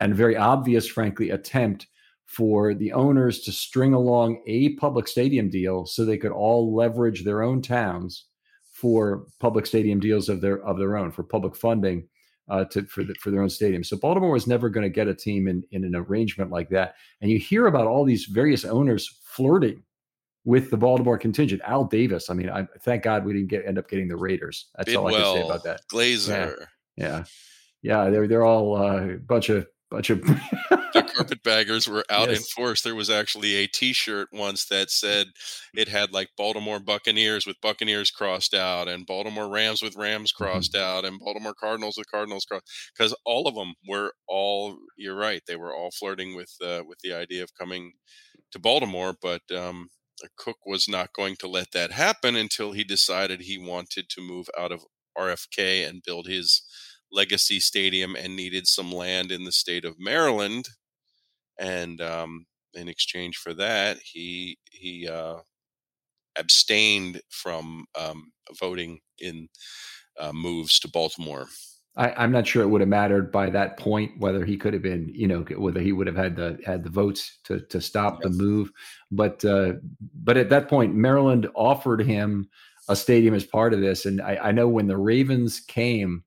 and 0.00 0.14
very 0.14 0.36
obvious, 0.36 0.86
frankly, 0.86 1.30
attempt 1.30 1.86
for 2.26 2.74
the 2.74 2.92
owners 2.92 3.40
to 3.40 3.52
string 3.52 3.94
along 3.94 4.42
a 4.46 4.74
public 4.74 5.08
stadium 5.08 5.48
deal 5.48 5.86
so 5.86 6.04
they 6.04 6.18
could 6.18 6.30
all 6.30 6.74
leverage 6.74 7.24
their 7.24 7.42
own 7.42 7.62
towns 7.62 8.26
for 8.70 9.26
public 9.40 9.64
stadium 9.64 9.98
deals 9.98 10.28
of 10.28 10.40
their 10.42 10.62
of 10.62 10.78
their 10.78 10.96
own 10.96 11.10
for 11.10 11.22
public 11.22 11.56
funding 11.56 12.06
uh, 12.50 12.64
to 12.66 12.82
for 12.84 13.02
the, 13.02 13.14
for 13.14 13.30
their 13.30 13.42
own 13.42 13.48
stadium. 13.48 13.82
So 13.82 13.96
Baltimore 13.96 14.30
was 14.30 14.46
never 14.46 14.68
going 14.68 14.84
to 14.84 14.90
get 14.90 15.08
a 15.08 15.14
team 15.14 15.48
in 15.48 15.64
in 15.72 15.84
an 15.84 15.96
arrangement 15.96 16.50
like 16.50 16.68
that. 16.68 16.96
And 17.22 17.30
you 17.30 17.38
hear 17.38 17.66
about 17.66 17.86
all 17.86 18.04
these 18.04 18.26
various 18.26 18.64
owners 18.66 19.18
flirting 19.24 19.82
with 20.44 20.70
the 20.70 20.76
Baltimore 20.76 21.18
contingent. 21.18 21.62
Al 21.64 21.84
Davis. 21.84 22.30
I 22.30 22.34
mean, 22.34 22.50
I 22.50 22.66
thank 22.80 23.02
God 23.02 23.24
we 23.24 23.32
didn't 23.32 23.48
get 23.48 23.66
end 23.66 23.78
up 23.78 23.88
getting 23.88 24.08
the 24.08 24.16
Raiders. 24.16 24.66
That's 24.76 24.86
Bidwell, 24.86 25.06
all 25.06 25.14
I 25.14 25.20
can 25.20 25.42
say 25.42 25.46
about 25.46 25.64
that. 25.64 25.80
Glazer. 25.92 26.66
Yeah, 26.96 27.06
yeah, 27.06 27.24
yeah 27.82 28.10
they're 28.10 28.28
they're 28.28 28.44
all 28.44 28.76
uh, 28.76 29.02
a 29.02 29.16
bunch 29.18 29.48
of 29.48 29.66
bunch 29.90 30.10
of 30.10 30.20
the 30.22 31.02
carpetbaggers 31.14 31.88
were 31.88 32.04
out 32.10 32.28
yes. 32.28 32.38
in 32.38 32.44
force. 32.44 32.82
There 32.82 32.94
was 32.94 33.10
actually 33.10 33.54
a 33.56 33.66
T-shirt 33.66 34.28
once 34.32 34.66
that 34.66 34.90
said 34.90 35.28
it 35.74 35.88
had 35.88 36.12
like 36.12 36.30
Baltimore 36.36 36.80
Buccaneers 36.80 37.46
with 37.46 37.60
Buccaneers 37.60 38.10
crossed 38.10 38.54
out, 38.54 38.88
and 38.88 39.06
Baltimore 39.06 39.48
Rams 39.48 39.82
with 39.82 39.96
Rams 39.96 40.32
mm-hmm. 40.32 40.44
crossed 40.44 40.72
mm-hmm. 40.74 40.84
out, 40.84 41.04
and 41.04 41.18
Baltimore 41.18 41.54
Cardinals 41.58 41.96
with 41.96 42.10
Cardinals 42.10 42.44
crossed. 42.44 42.70
Because 42.96 43.14
all 43.24 43.46
of 43.46 43.54
them 43.54 43.74
were 43.88 44.12
all. 44.26 44.76
You're 44.96 45.16
right. 45.16 45.42
They 45.46 45.56
were 45.56 45.74
all 45.74 45.90
flirting 45.90 46.36
with 46.36 46.52
uh, 46.62 46.82
with 46.86 46.98
the 47.02 47.12
idea 47.12 47.42
of 47.42 47.54
coming 47.58 47.92
to 48.52 48.58
Baltimore, 48.58 49.14
but 49.20 49.42
um, 49.54 49.88
Cooke 50.36 50.66
was 50.66 50.88
not 50.88 51.12
going 51.12 51.36
to 51.36 51.48
let 51.48 51.72
that 51.72 51.92
happen 51.92 52.36
until 52.36 52.72
he 52.72 52.84
decided 52.84 53.40
he 53.40 53.58
wanted 53.58 54.08
to 54.10 54.20
move 54.20 54.48
out 54.58 54.72
of 54.72 54.84
RFK 55.16 55.88
and 55.88 56.02
build 56.04 56.26
his 56.26 56.62
Legacy 57.10 57.60
Stadium 57.60 58.14
and 58.16 58.36
needed 58.36 58.66
some 58.66 58.92
land 58.92 59.32
in 59.32 59.44
the 59.44 59.52
state 59.52 59.84
of 59.84 59.98
Maryland. 59.98 60.68
And 61.58 62.00
um, 62.00 62.46
in 62.74 62.88
exchange 62.88 63.36
for 63.36 63.54
that, 63.54 63.98
he 64.04 64.58
he 64.70 65.08
uh, 65.08 65.38
abstained 66.36 67.22
from 67.30 67.86
um, 67.98 68.32
voting 68.58 69.00
in 69.18 69.48
uh, 70.18 70.32
moves 70.32 70.78
to 70.80 70.88
Baltimore. 70.88 71.46
I, 71.98 72.24
am 72.24 72.30
not 72.30 72.46
sure 72.46 72.62
it 72.62 72.68
would 72.68 72.80
have 72.80 72.88
mattered 72.88 73.32
by 73.32 73.50
that 73.50 73.76
point 73.76 74.12
whether 74.18 74.44
he 74.44 74.56
could 74.56 74.72
have 74.72 74.82
been, 74.82 75.10
you 75.12 75.26
know, 75.26 75.40
whether 75.56 75.80
he 75.80 75.92
would 75.92 76.06
have 76.06 76.16
had 76.16 76.36
the 76.36 76.58
had 76.64 76.84
the 76.84 76.90
votes 76.90 77.38
to 77.44 77.60
to 77.60 77.80
stop 77.80 78.20
yes. 78.22 78.22
the 78.22 78.42
move. 78.42 78.70
But 79.10 79.44
uh, 79.44 79.74
but 80.22 80.36
at 80.36 80.48
that 80.50 80.68
point, 80.68 80.94
Maryland 80.94 81.48
offered 81.54 82.00
him 82.00 82.48
a 82.88 82.94
stadium 82.94 83.34
as 83.34 83.44
part 83.44 83.74
of 83.74 83.80
this, 83.80 84.06
and 84.06 84.20
I, 84.20 84.38
I 84.44 84.52
know 84.52 84.68
when 84.68 84.86
the 84.86 84.96
Ravens 84.96 85.60
came 85.60 86.22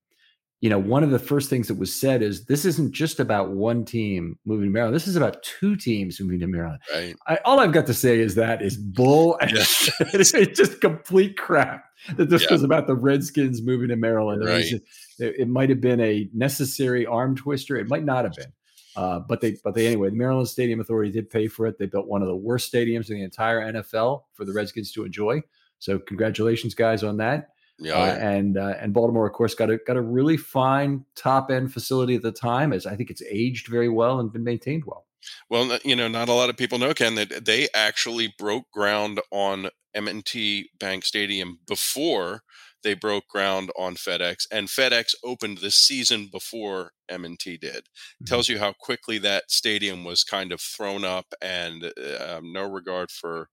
you 0.62 0.70
know, 0.70 0.78
one 0.78 1.04
of 1.04 1.10
the 1.10 1.20
first 1.20 1.50
things 1.50 1.68
that 1.68 1.80
was 1.80 1.94
said 1.94 2.22
is 2.22 2.46
this 2.46 2.66
isn't 2.66 2.92
just 2.92 3.20
about 3.20 3.50
one 3.50 3.84
team 3.84 4.38
moving 4.46 4.68
to 4.68 4.72
Maryland. 4.72 4.96
This 4.96 5.08
is 5.08 5.16
about 5.16 5.42
two 5.42 5.76
teams 5.76 6.22
moving 6.22 6.40
to 6.40 6.48
Maryland. 6.48 6.80
Right. 6.94 7.16
I, 7.28 7.40
all 7.46 7.60
I've 7.60 7.72
got 7.72 7.88
to 7.88 7.96
say 7.96 8.20
is 8.20 8.36
that 8.36 8.62
is 8.62 8.78
bull. 8.78 9.38
Yes. 9.52 9.90
it's 10.00 10.58
just 10.58 10.80
complete 10.80 11.36
crap 11.36 11.84
that 12.16 12.30
this 12.30 12.44
yeah. 12.44 12.52
was 12.52 12.64
about 12.64 12.86
the 12.86 12.96
Redskins 12.96 13.62
moving 13.62 13.90
to 13.90 13.96
Maryland. 13.96 14.46
Right. 14.46 14.64
It, 14.64 14.84
it, 15.18 15.36
it 15.40 15.48
might 15.50 15.70
have 15.70 15.82
been 15.82 16.00
a 16.00 16.30
necessary 16.32 17.08
arm 17.08 17.36
twister. 17.36 17.76
It 17.76 17.90
might 17.90 18.06
not 18.06 18.24
have 18.24 18.34
been. 18.34 18.54
Uh, 18.96 19.20
but 19.20 19.42
they, 19.42 19.58
but 19.64 19.74
they 19.74 19.88
anyway. 19.88 20.10
The 20.10 20.16
Maryland 20.16 20.48
Stadium 20.48 20.80
Authority 20.80 21.12
did 21.12 21.30
pay 21.30 21.48
for 21.48 21.66
it. 21.66 21.80
They 21.80 21.88
built 21.88 22.08
one 22.08 22.22
of 22.22 22.28
the 22.28 22.36
worst 22.36 22.72
stadiums 22.72 23.10
in 23.10 23.18
the 23.18 23.24
entire 23.24 23.74
NFL 23.74 24.24
for 24.34 24.46
the 24.46 24.54
Redskins 24.54 24.92
to 24.94 25.06
enjoy. 25.06 25.42
So 25.80 25.98
congratulations, 25.98 26.76
guys, 26.76 27.04
on 27.04 27.18
that. 27.18 27.50
Yeah, 27.82 27.96
uh, 27.96 28.16
and 28.16 28.58
uh, 28.58 28.76
and 28.80 28.94
Baltimore, 28.94 29.26
of 29.26 29.34
course, 29.34 29.56
got 29.56 29.72
a 29.72 29.78
got 29.78 29.98
a 29.98 30.02
really 30.02 30.38
fine 30.38 31.04
top 31.16 31.50
end 31.50 31.74
facility 31.74 32.16
at 32.16 32.22
the 32.22 32.32
time. 32.32 32.74
As 32.74 32.86
I 32.86 32.96
think 32.96 33.10
it's 33.10 33.24
aged 33.30 33.68
very 33.68 33.90
well 33.90 34.20
and 34.20 34.32
been 34.32 34.44
maintained 34.44 34.86
well. 34.86 35.08
Well, 35.50 35.80
you 35.84 35.96
know, 35.96 36.08
not 36.08 36.30
a 36.30 36.34
lot 36.34 36.50
of 36.50 36.58
people 36.58 36.78
know 36.78 36.94
Ken 36.94 37.16
that 37.16 37.46
they 37.46 37.68
actually 37.74 38.34
broke 38.38 38.72
ground 38.72 39.20
on 39.32 39.70
M&T 39.94 40.70
Bank 40.80 41.06
Stadium 41.06 41.60
before 41.68 42.44
they 42.84 42.94
broke 42.94 43.28
ground 43.28 43.72
on 43.78 43.96
FedEx, 43.96 44.48
and 44.52 44.68
FedEx 44.68 45.14
opened 45.24 45.60
the 45.60 45.72
season 45.72 46.30
before 46.32 46.94
M&T 47.12 47.58
did. 47.58 47.84
Mm-hmm. 47.84 48.26
Tells 48.26 48.50
you 48.50 48.60
how 48.60 48.74
quickly 48.80 49.18
that 49.20 49.52
stadium 49.52 50.04
was 50.04 50.24
kind 50.24 50.52
of 50.52 50.62
thrown 50.62 51.04
up, 51.06 51.34
and 51.42 51.84
uh, 51.84 52.38
um, 52.38 52.52
no 52.52 52.64
regard 52.64 53.12
for 53.12 53.50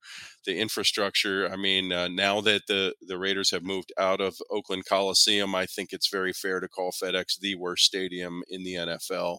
the 0.47 0.59
infrastructure. 0.59 1.51
I 1.51 1.57
mean, 1.57 1.93
uh, 1.93 2.09
now 2.09 2.41
that 2.43 2.63
the 2.69 2.95
the 3.07 3.19
Raiders 3.19 3.51
have 3.51 3.65
moved 3.65 3.93
out 3.99 4.21
of 4.21 4.37
Oakland 4.51 4.85
Coliseum, 4.89 5.55
I 5.55 5.67
think 5.67 5.93
it's 5.93 6.11
very 6.11 6.33
fair 6.33 6.61
to 6.61 6.69
call 6.69 6.93
FedEx 6.93 7.39
the 7.41 7.57
worst 7.57 7.85
stadium 7.85 8.43
in 8.49 8.65
the 8.65 8.75
NFL. 8.75 9.39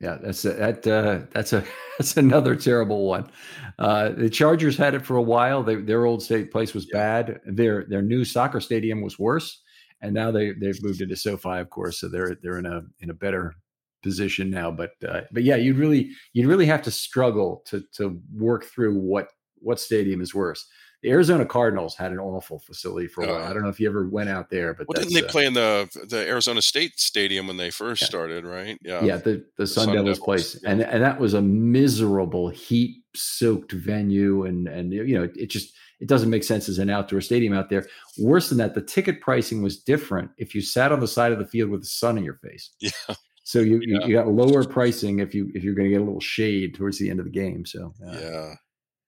Yeah, 0.00 0.18
that's 0.20 0.44
a, 0.44 0.52
that. 0.52 0.86
Uh, 0.86 1.26
that's 1.32 1.52
a 1.52 1.64
that's 1.98 2.16
another 2.16 2.54
terrible 2.54 3.06
one. 3.06 3.30
Uh, 3.78 4.10
the 4.10 4.28
Chargers 4.28 4.76
had 4.76 4.94
it 4.94 5.06
for 5.06 5.16
a 5.16 5.22
while. 5.22 5.62
They, 5.62 5.76
their 5.76 6.04
old 6.04 6.22
state 6.22 6.52
place 6.52 6.74
was 6.74 6.86
yeah. 6.92 6.98
bad. 6.98 7.40
Their 7.46 7.86
their 7.88 8.02
new 8.02 8.24
soccer 8.24 8.60
stadium 8.60 9.00
was 9.00 9.18
worse, 9.18 9.62
and 10.00 10.14
now 10.14 10.30
they 10.30 10.52
they've 10.52 10.82
moved 10.82 11.00
into 11.00 11.16
SoFi, 11.16 11.58
of 11.58 11.70
course. 11.70 12.00
So 12.00 12.08
they're 12.08 12.36
they're 12.42 12.58
in 12.58 12.66
a 12.66 12.82
in 13.00 13.10
a 13.10 13.14
better 13.14 13.54
position 14.02 14.50
now. 14.50 14.70
But 14.70 14.90
uh, 15.06 15.22
but 15.32 15.42
yeah, 15.42 15.56
you'd 15.56 15.78
really 15.78 16.10
you'd 16.32 16.46
really 16.46 16.66
have 16.66 16.82
to 16.82 16.90
struggle 16.90 17.62
to 17.66 17.82
to 17.94 18.20
work 18.34 18.64
through 18.64 18.98
what 18.98 19.28
what 19.58 19.80
stadium 19.80 20.20
is 20.20 20.34
worse 20.34 20.66
the 21.06 21.12
Arizona 21.12 21.46
Cardinals 21.46 21.94
had 21.94 22.10
an 22.10 22.18
awful 22.18 22.58
facility 22.58 23.06
for 23.06 23.22
a 23.22 23.28
while. 23.28 23.44
I 23.44 23.52
don't 23.52 23.62
know 23.62 23.68
if 23.68 23.78
you 23.78 23.88
ever 23.88 24.08
went 24.08 24.28
out 24.28 24.50
there, 24.50 24.74
but 24.74 24.88
well, 24.88 25.00
didn't 25.00 25.14
they 25.14 25.22
uh, 25.22 25.30
play 25.30 25.46
in 25.46 25.52
the 25.52 25.88
the 26.08 26.26
Arizona 26.26 26.60
State 26.60 26.98
Stadium 26.98 27.46
when 27.46 27.58
they 27.58 27.70
first 27.70 28.02
yeah. 28.02 28.08
started? 28.08 28.44
Right? 28.44 28.76
Yeah, 28.82 29.04
yeah. 29.04 29.16
The 29.18 29.30
the, 29.30 29.46
the 29.58 29.66
Sun, 29.68 29.84
Sun, 29.84 29.94
Devils, 29.94 30.18
Devils 30.18 30.24
place, 30.24 30.60
yeah. 30.60 30.70
and 30.70 30.82
and 30.82 31.04
that 31.04 31.20
was 31.20 31.34
a 31.34 31.40
miserable 31.40 32.48
heat 32.48 33.04
soaked 33.14 33.70
venue, 33.70 34.44
and 34.46 34.66
and 34.66 34.92
you 34.92 35.16
know 35.16 35.28
it 35.36 35.46
just 35.46 35.74
it 36.00 36.08
doesn't 36.08 36.28
make 36.28 36.42
sense 36.42 36.68
as 36.68 36.80
an 36.80 36.90
outdoor 36.90 37.20
stadium 37.20 37.52
out 37.52 37.70
there. 37.70 37.86
Worse 38.18 38.48
than 38.48 38.58
that, 38.58 38.74
the 38.74 38.82
ticket 38.82 39.20
pricing 39.20 39.62
was 39.62 39.78
different 39.78 40.32
if 40.38 40.56
you 40.56 40.60
sat 40.60 40.90
on 40.90 40.98
the 40.98 41.06
side 41.06 41.30
of 41.30 41.38
the 41.38 41.46
field 41.46 41.70
with 41.70 41.82
the 41.82 41.86
sun 41.86 42.18
in 42.18 42.24
your 42.24 42.34
face. 42.34 42.70
Yeah. 42.80 43.14
So 43.44 43.60
you, 43.60 43.80
yeah. 43.86 43.98
you, 44.00 44.08
you 44.08 44.12
got 44.12 44.26
lower 44.26 44.64
pricing 44.64 45.20
if 45.20 45.32
you 45.32 45.52
if 45.54 45.62
you're 45.62 45.76
going 45.76 45.86
to 45.86 45.92
get 45.92 46.00
a 46.00 46.04
little 46.04 46.18
shade 46.18 46.74
towards 46.74 46.98
the 46.98 47.08
end 47.08 47.20
of 47.20 47.26
the 47.26 47.30
game. 47.30 47.64
So 47.64 47.94
uh, 48.04 48.18
yeah, 48.18 48.54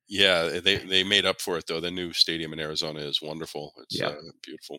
yeah, 0.09 0.61
they 0.63 0.77
they 0.79 1.05
made 1.05 1.27
up 1.27 1.41
for 1.41 1.59
it 1.59 1.67
though. 1.67 1.81
The 1.81 1.91
new 1.91 2.13
stadium 2.13 2.53
in 2.53 2.61
Arizona 2.61 3.01
is 3.01 3.23
wonderful. 3.23 3.75
It's 3.83 4.01
yeah. 4.01 4.09
uh, 4.09 4.17
beautiful. 4.43 4.79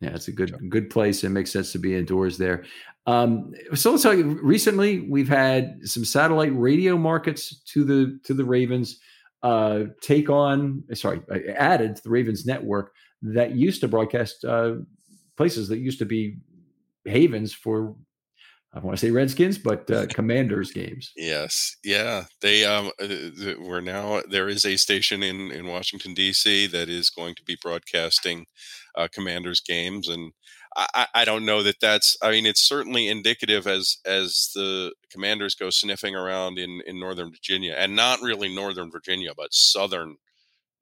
Yeah, 0.00 0.10
it's 0.14 0.28
a 0.28 0.32
good 0.32 0.52
good 0.68 0.90
place. 0.90 1.22
It 1.22 1.28
makes 1.28 1.52
sense 1.52 1.70
to 1.72 1.78
be 1.78 1.94
indoors 1.94 2.36
there. 2.36 2.64
Um, 3.06 3.52
so 3.74 3.92
let's 3.92 4.04
you. 4.04 4.38
Recently, 4.42 5.00
we've 5.00 5.28
had 5.28 5.78
some 5.84 6.04
satellite 6.04 6.52
radio 6.56 6.96
markets 6.96 7.60
to 7.66 7.84
the 7.84 8.18
to 8.24 8.34
the 8.34 8.44
Ravens 8.44 8.98
uh, 9.42 9.84
take 10.00 10.28
on. 10.28 10.82
Sorry, 10.94 11.20
uh, 11.30 11.52
added 11.56 11.96
to 11.96 12.02
the 12.02 12.10
Ravens 12.10 12.44
network 12.44 12.92
that 13.22 13.54
used 13.54 13.80
to 13.82 13.88
broadcast 13.88 14.44
uh, 14.44 14.74
places 15.36 15.68
that 15.68 15.78
used 15.78 16.00
to 16.00 16.04
be 16.04 16.36
havens 17.04 17.52
for 17.52 17.94
I 18.74 18.78
want 18.78 18.96
to 18.96 19.06
say 19.06 19.10
Redskins, 19.10 19.58
but 19.58 19.90
uh, 19.90 20.06
Commanders 20.10 20.72
games. 20.72 21.12
Yes, 21.16 21.76
yeah, 21.84 22.24
they 22.40 22.64
um, 22.64 22.90
uh, 23.00 23.54
we're 23.60 23.80
now 23.80 24.22
there 24.28 24.48
is 24.48 24.64
a 24.64 24.76
station 24.76 25.22
in 25.22 25.50
in 25.50 25.66
Washington 25.66 26.14
D.C. 26.14 26.68
that 26.68 26.88
is 26.88 27.10
going 27.10 27.34
to 27.34 27.42
be 27.44 27.56
broadcasting 27.60 28.46
uh, 28.96 29.08
Commanders 29.12 29.60
games, 29.60 30.08
and 30.08 30.32
I, 30.76 31.06
I 31.14 31.24
don't 31.24 31.44
know 31.44 31.62
that 31.62 31.80
that's. 31.80 32.16
I 32.22 32.30
mean, 32.30 32.46
it's 32.46 32.66
certainly 32.66 33.08
indicative 33.08 33.66
as 33.66 33.98
as 34.06 34.50
the 34.54 34.92
Commanders 35.10 35.54
go 35.54 35.68
sniffing 35.68 36.14
around 36.14 36.58
in 36.58 36.80
in 36.86 36.98
Northern 36.98 37.30
Virginia, 37.30 37.74
and 37.76 37.94
not 37.94 38.22
really 38.22 38.54
Northern 38.54 38.90
Virginia, 38.90 39.32
but 39.36 39.52
Southern 39.52 40.16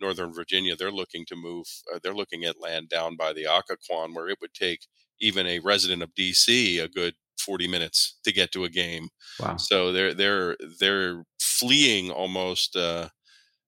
Northern 0.00 0.32
Virginia. 0.32 0.76
They're 0.76 0.92
looking 0.92 1.24
to 1.26 1.36
move. 1.36 1.66
Uh, 1.92 1.98
they're 2.02 2.14
looking 2.14 2.44
at 2.44 2.60
land 2.60 2.88
down 2.88 3.16
by 3.16 3.32
the 3.32 3.46
Occoquan, 3.46 4.14
where 4.14 4.28
it 4.28 4.38
would 4.40 4.54
take 4.54 4.86
even 5.20 5.46
a 5.46 5.58
resident 5.58 6.02
of 6.02 6.14
D.C. 6.14 6.78
a 6.78 6.88
good 6.88 7.14
40 7.40 7.68
minutes 7.68 8.18
to 8.24 8.32
get 8.32 8.52
to 8.52 8.64
a 8.64 8.70
game. 8.70 9.08
Wow. 9.40 9.56
So 9.56 9.92
they're 9.92 10.14
they're 10.14 10.56
they're 10.78 11.24
fleeing 11.40 12.10
almost 12.10 12.76
uh, 12.76 13.08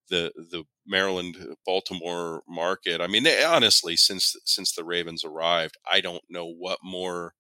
the 0.09 0.33
the 0.37 0.65
Maryland 0.87 1.57
Baltimore 1.65 2.43
market. 2.49 3.01
I 3.01 3.07
mean, 3.07 3.23
they, 3.23 3.43
honestly, 3.43 3.97
since 3.97 4.37
since 4.45 4.73
the 4.73 4.85
Ravens 4.85 5.25
arrived, 5.25 5.77
I 5.91 6.01
don't 6.01 6.23
know 6.29 6.47
what 6.47 6.79
more 6.83 7.35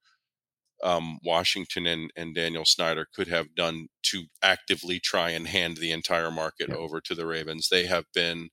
um, 0.83 1.19
Washington 1.25 1.87
and, 1.87 2.11
and 2.17 2.35
Daniel 2.35 2.65
Snyder 2.65 3.07
could 3.15 3.29
have 3.29 3.55
done 3.55 3.89
to 4.05 4.25
actively 4.43 4.99
try 4.99 5.31
and 5.31 5.47
hand 5.47 5.77
the 5.77 5.93
entire 5.93 6.31
market 6.31 6.69
yeah. 6.71 6.75
over 6.75 7.01
to 7.01 7.15
the 7.15 7.27
Ravens. 7.27 7.69
They 7.69 7.87
have 7.87 8.05
been, 8.13 8.49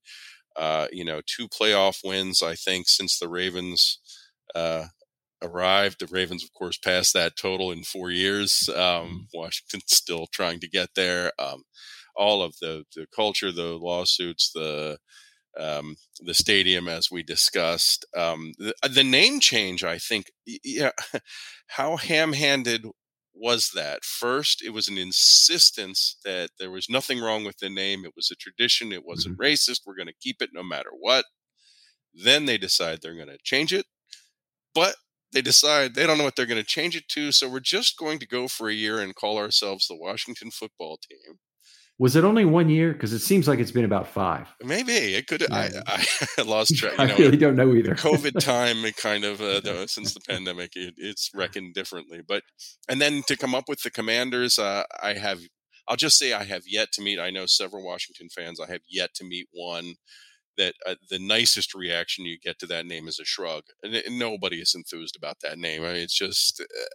uh, 0.55 0.87
you 0.91 1.03
know, 1.03 1.21
two 1.25 1.47
playoff 1.47 2.01
wins, 2.03 2.43
I 2.43 2.55
think, 2.55 2.87
since 2.87 3.17
the 3.17 3.27
Ravens 3.27 3.99
uh, 4.53 4.85
arrived. 5.41 5.99
The 5.99 6.07
Ravens, 6.07 6.43
of 6.43 6.53
course, 6.53 6.77
passed 6.77 7.13
that 7.13 7.37
total 7.37 7.71
in 7.71 7.83
four 7.83 8.11
years. 8.11 8.69
Um, 8.69 8.75
mm-hmm. 8.77 9.37
Washington's 9.37 9.83
still 9.87 10.27
trying 10.27 10.59
to 10.61 10.69
get 10.69 10.89
there. 10.95 11.31
Um, 11.39 11.63
all 12.15 12.41
of 12.41 12.55
the 12.59 12.85
the 12.95 13.07
culture, 13.15 13.51
the 13.51 13.77
lawsuits, 13.77 14.51
the 14.53 14.97
um, 15.57 15.95
the 16.21 16.33
stadium, 16.33 16.87
as 16.87 17.09
we 17.11 17.23
discussed, 17.23 18.05
um, 18.15 18.53
the, 18.57 18.73
uh, 18.83 18.87
the, 18.87 19.03
name 19.03 19.39
change. 19.39 19.83
I 19.83 19.97
think, 19.97 20.31
yeah, 20.45 20.91
how 21.67 21.97
ham-handed 21.97 22.85
was 23.33 23.71
that? 23.73 24.03
First, 24.03 24.61
it 24.63 24.69
was 24.69 24.87
an 24.87 24.97
insistence 24.97 26.17
that 26.23 26.51
there 26.59 26.71
was 26.71 26.89
nothing 26.89 27.19
wrong 27.19 27.43
with 27.45 27.57
the 27.57 27.69
name. 27.69 28.05
It 28.05 28.13
was 28.15 28.29
a 28.31 28.35
tradition. 28.35 28.91
It 28.91 29.05
wasn't 29.05 29.37
mm-hmm. 29.37 29.43
racist. 29.43 29.81
We're 29.85 29.95
going 29.95 30.07
to 30.07 30.13
keep 30.21 30.41
it 30.41 30.51
no 30.53 30.63
matter 30.63 30.91
what. 30.97 31.25
Then 32.13 32.45
they 32.45 32.57
decide 32.57 32.99
they're 33.01 33.15
going 33.15 33.27
to 33.27 33.37
change 33.43 33.73
it, 33.73 33.85
but 34.73 34.95
they 35.31 35.41
decide 35.41 35.95
they 35.95 36.05
don't 36.05 36.17
know 36.17 36.23
what 36.23 36.35
they're 36.35 36.45
going 36.45 36.61
to 36.61 36.67
change 36.67 36.95
it 36.95 37.07
to. 37.09 37.31
So 37.31 37.49
we're 37.49 37.59
just 37.59 37.97
going 37.97 38.19
to 38.19 38.27
go 38.27 38.47
for 38.47 38.69
a 38.69 38.73
year 38.73 38.99
and 38.99 39.15
call 39.15 39.37
ourselves 39.37 39.87
the 39.87 39.95
Washington 39.95 40.51
football 40.51 40.97
team. 40.97 41.37
Was 41.99 42.15
it 42.15 42.23
only 42.23 42.45
one 42.45 42.69
year? 42.69 42.93
Because 42.93 43.11
it 43.11 43.19
seems 43.19 43.45
like 43.45 43.59
it's 43.59 43.71
been 43.71 43.83
about 43.83 44.07
five. 44.07 44.47
Maybe 44.63 44.93
it 44.93 45.27
could. 45.27 45.41
Yeah. 45.41 45.81
I, 45.85 46.05
I 46.37 46.41
lost 46.43 46.73
track. 46.77 46.97
You 46.97 47.07
know, 47.07 47.13
I 47.13 47.17
really 47.17 47.37
don't 47.37 47.57
know 47.57 47.75
either. 47.75 47.93
COVID 47.93 48.39
time, 48.43 48.85
it 48.85 48.95
kind 48.95 49.25
of 49.25 49.41
uh, 49.41 49.85
since 49.85 50.13
the 50.13 50.21
pandemic, 50.27 50.77
it, 50.77 50.93
it's 50.95 51.29
reckoned 51.35 51.73
differently. 51.73 52.21
But 52.25 52.43
and 52.87 53.01
then 53.01 53.23
to 53.27 53.35
come 53.35 53.53
up 53.53 53.65
with 53.67 53.81
the 53.81 53.91
commanders, 53.91 54.57
uh, 54.57 54.83
I 55.03 55.13
have. 55.15 55.41
I'll 55.89 55.97
just 55.97 56.19
say 56.19 56.33
I 56.33 56.43
have 56.43 56.61
yet 56.67 56.91
to 56.93 57.01
meet. 57.01 57.19
I 57.19 57.31
know 57.31 57.47
several 57.47 57.83
Washington 57.83 58.29
fans. 58.29 58.59
I 58.59 58.71
have 58.71 58.81
yet 58.87 59.09
to 59.15 59.25
meet 59.25 59.47
one 59.51 59.95
that 60.59 60.75
uh, 60.85 60.95
the 61.09 61.17
nicest 61.17 61.73
reaction 61.73 62.25
you 62.25 62.37
get 62.37 62.59
to 62.59 62.67
that 62.67 62.85
name 62.85 63.07
is 63.07 63.19
a 63.19 63.25
shrug, 63.25 63.63
and, 63.81 63.95
and 63.95 64.19
nobody 64.19 64.57
is 64.57 64.75
enthused 64.75 65.15
about 65.15 65.37
that 65.41 65.57
name. 65.57 65.81
I 65.83 65.93
mean, 65.93 65.95
it's 66.03 66.17
just. 66.17 66.61
Uh, 66.61 66.85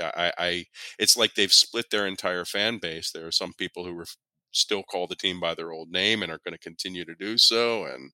I, 0.00 0.32
I, 0.38 0.64
it's 1.00 1.16
like 1.16 1.34
they've 1.34 1.52
split 1.52 1.86
their 1.90 2.06
entire 2.06 2.44
fan 2.44 2.78
base. 2.78 3.10
There 3.10 3.26
are 3.26 3.32
some 3.32 3.52
people 3.52 3.84
who 3.84 3.94
ref- 3.94 4.16
still 4.52 4.84
call 4.84 5.08
the 5.08 5.16
team 5.16 5.40
by 5.40 5.54
their 5.54 5.72
old 5.72 5.90
name 5.90 6.22
and 6.22 6.30
are 6.30 6.38
going 6.44 6.52
to 6.52 6.58
continue 6.58 7.04
to 7.04 7.16
do 7.16 7.36
so, 7.36 7.84
and 7.84 8.12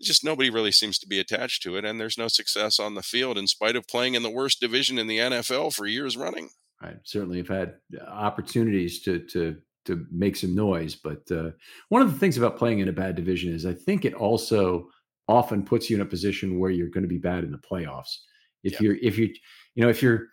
just 0.00 0.24
nobody 0.24 0.48
really 0.48 0.72
seems 0.72 0.98
to 0.98 1.06
be 1.06 1.20
attached 1.20 1.62
to 1.64 1.76
it. 1.76 1.84
And 1.84 2.00
there's 2.00 2.16
no 2.16 2.28
success 2.28 2.80
on 2.80 2.94
the 2.94 3.02
field 3.02 3.36
in 3.36 3.46
spite 3.46 3.76
of 3.76 3.86
playing 3.86 4.14
in 4.14 4.22
the 4.22 4.30
worst 4.30 4.58
division 4.58 4.98
in 4.98 5.06
the 5.06 5.18
NFL 5.18 5.74
for 5.74 5.86
years 5.86 6.16
running. 6.16 6.48
I 6.80 6.94
certainly 7.04 7.38
have 7.38 7.48
had 7.48 7.74
uh, 8.00 8.04
opportunities 8.04 9.02
to 9.02 9.18
to 9.18 9.56
to 9.84 10.06
make 10.10 10.36
some 10.36 10.54
noise. 10.54 10.94
But 10.94 11.30
uh, 11.30 11.50
one 11.88 12.02
of 12.02 12.12
the 12.12 12.18
things 12.18 12.36
about 12.36 12.58
playing 12.58 12.80
in 12.80 12.88
a 12.88 12.92
bad 12.92 13.16
division 13.16 13.52
is 13.52 13.66
I 13.66 13.74
think 13.74 14.04
it 14.04 14.14
also 14.14 14.88
often 15.28 15.64
puts 15.64 15.88
you 15.88 15.96
in 15.96 16.02
a 16.02 16.06
position 16.06 16.58
where 16.58 16.70
you're 16.70 16.88
going 16.88 17.04
to 17.04 17.08
be 17.08 17.18
bad 17.18 17.44
in 17.44 17.52
the 17.52 17.58
playoffs. 17.58 18.18
If 18.62 18.74
yeah. 18.74 18.78
you're 18.82 18.96
if 19.02 19.18
you 19.18 19.34
you 19.74 19.82
know 19.82 19.88
if 19.88 20.02
you're 20.02 20.26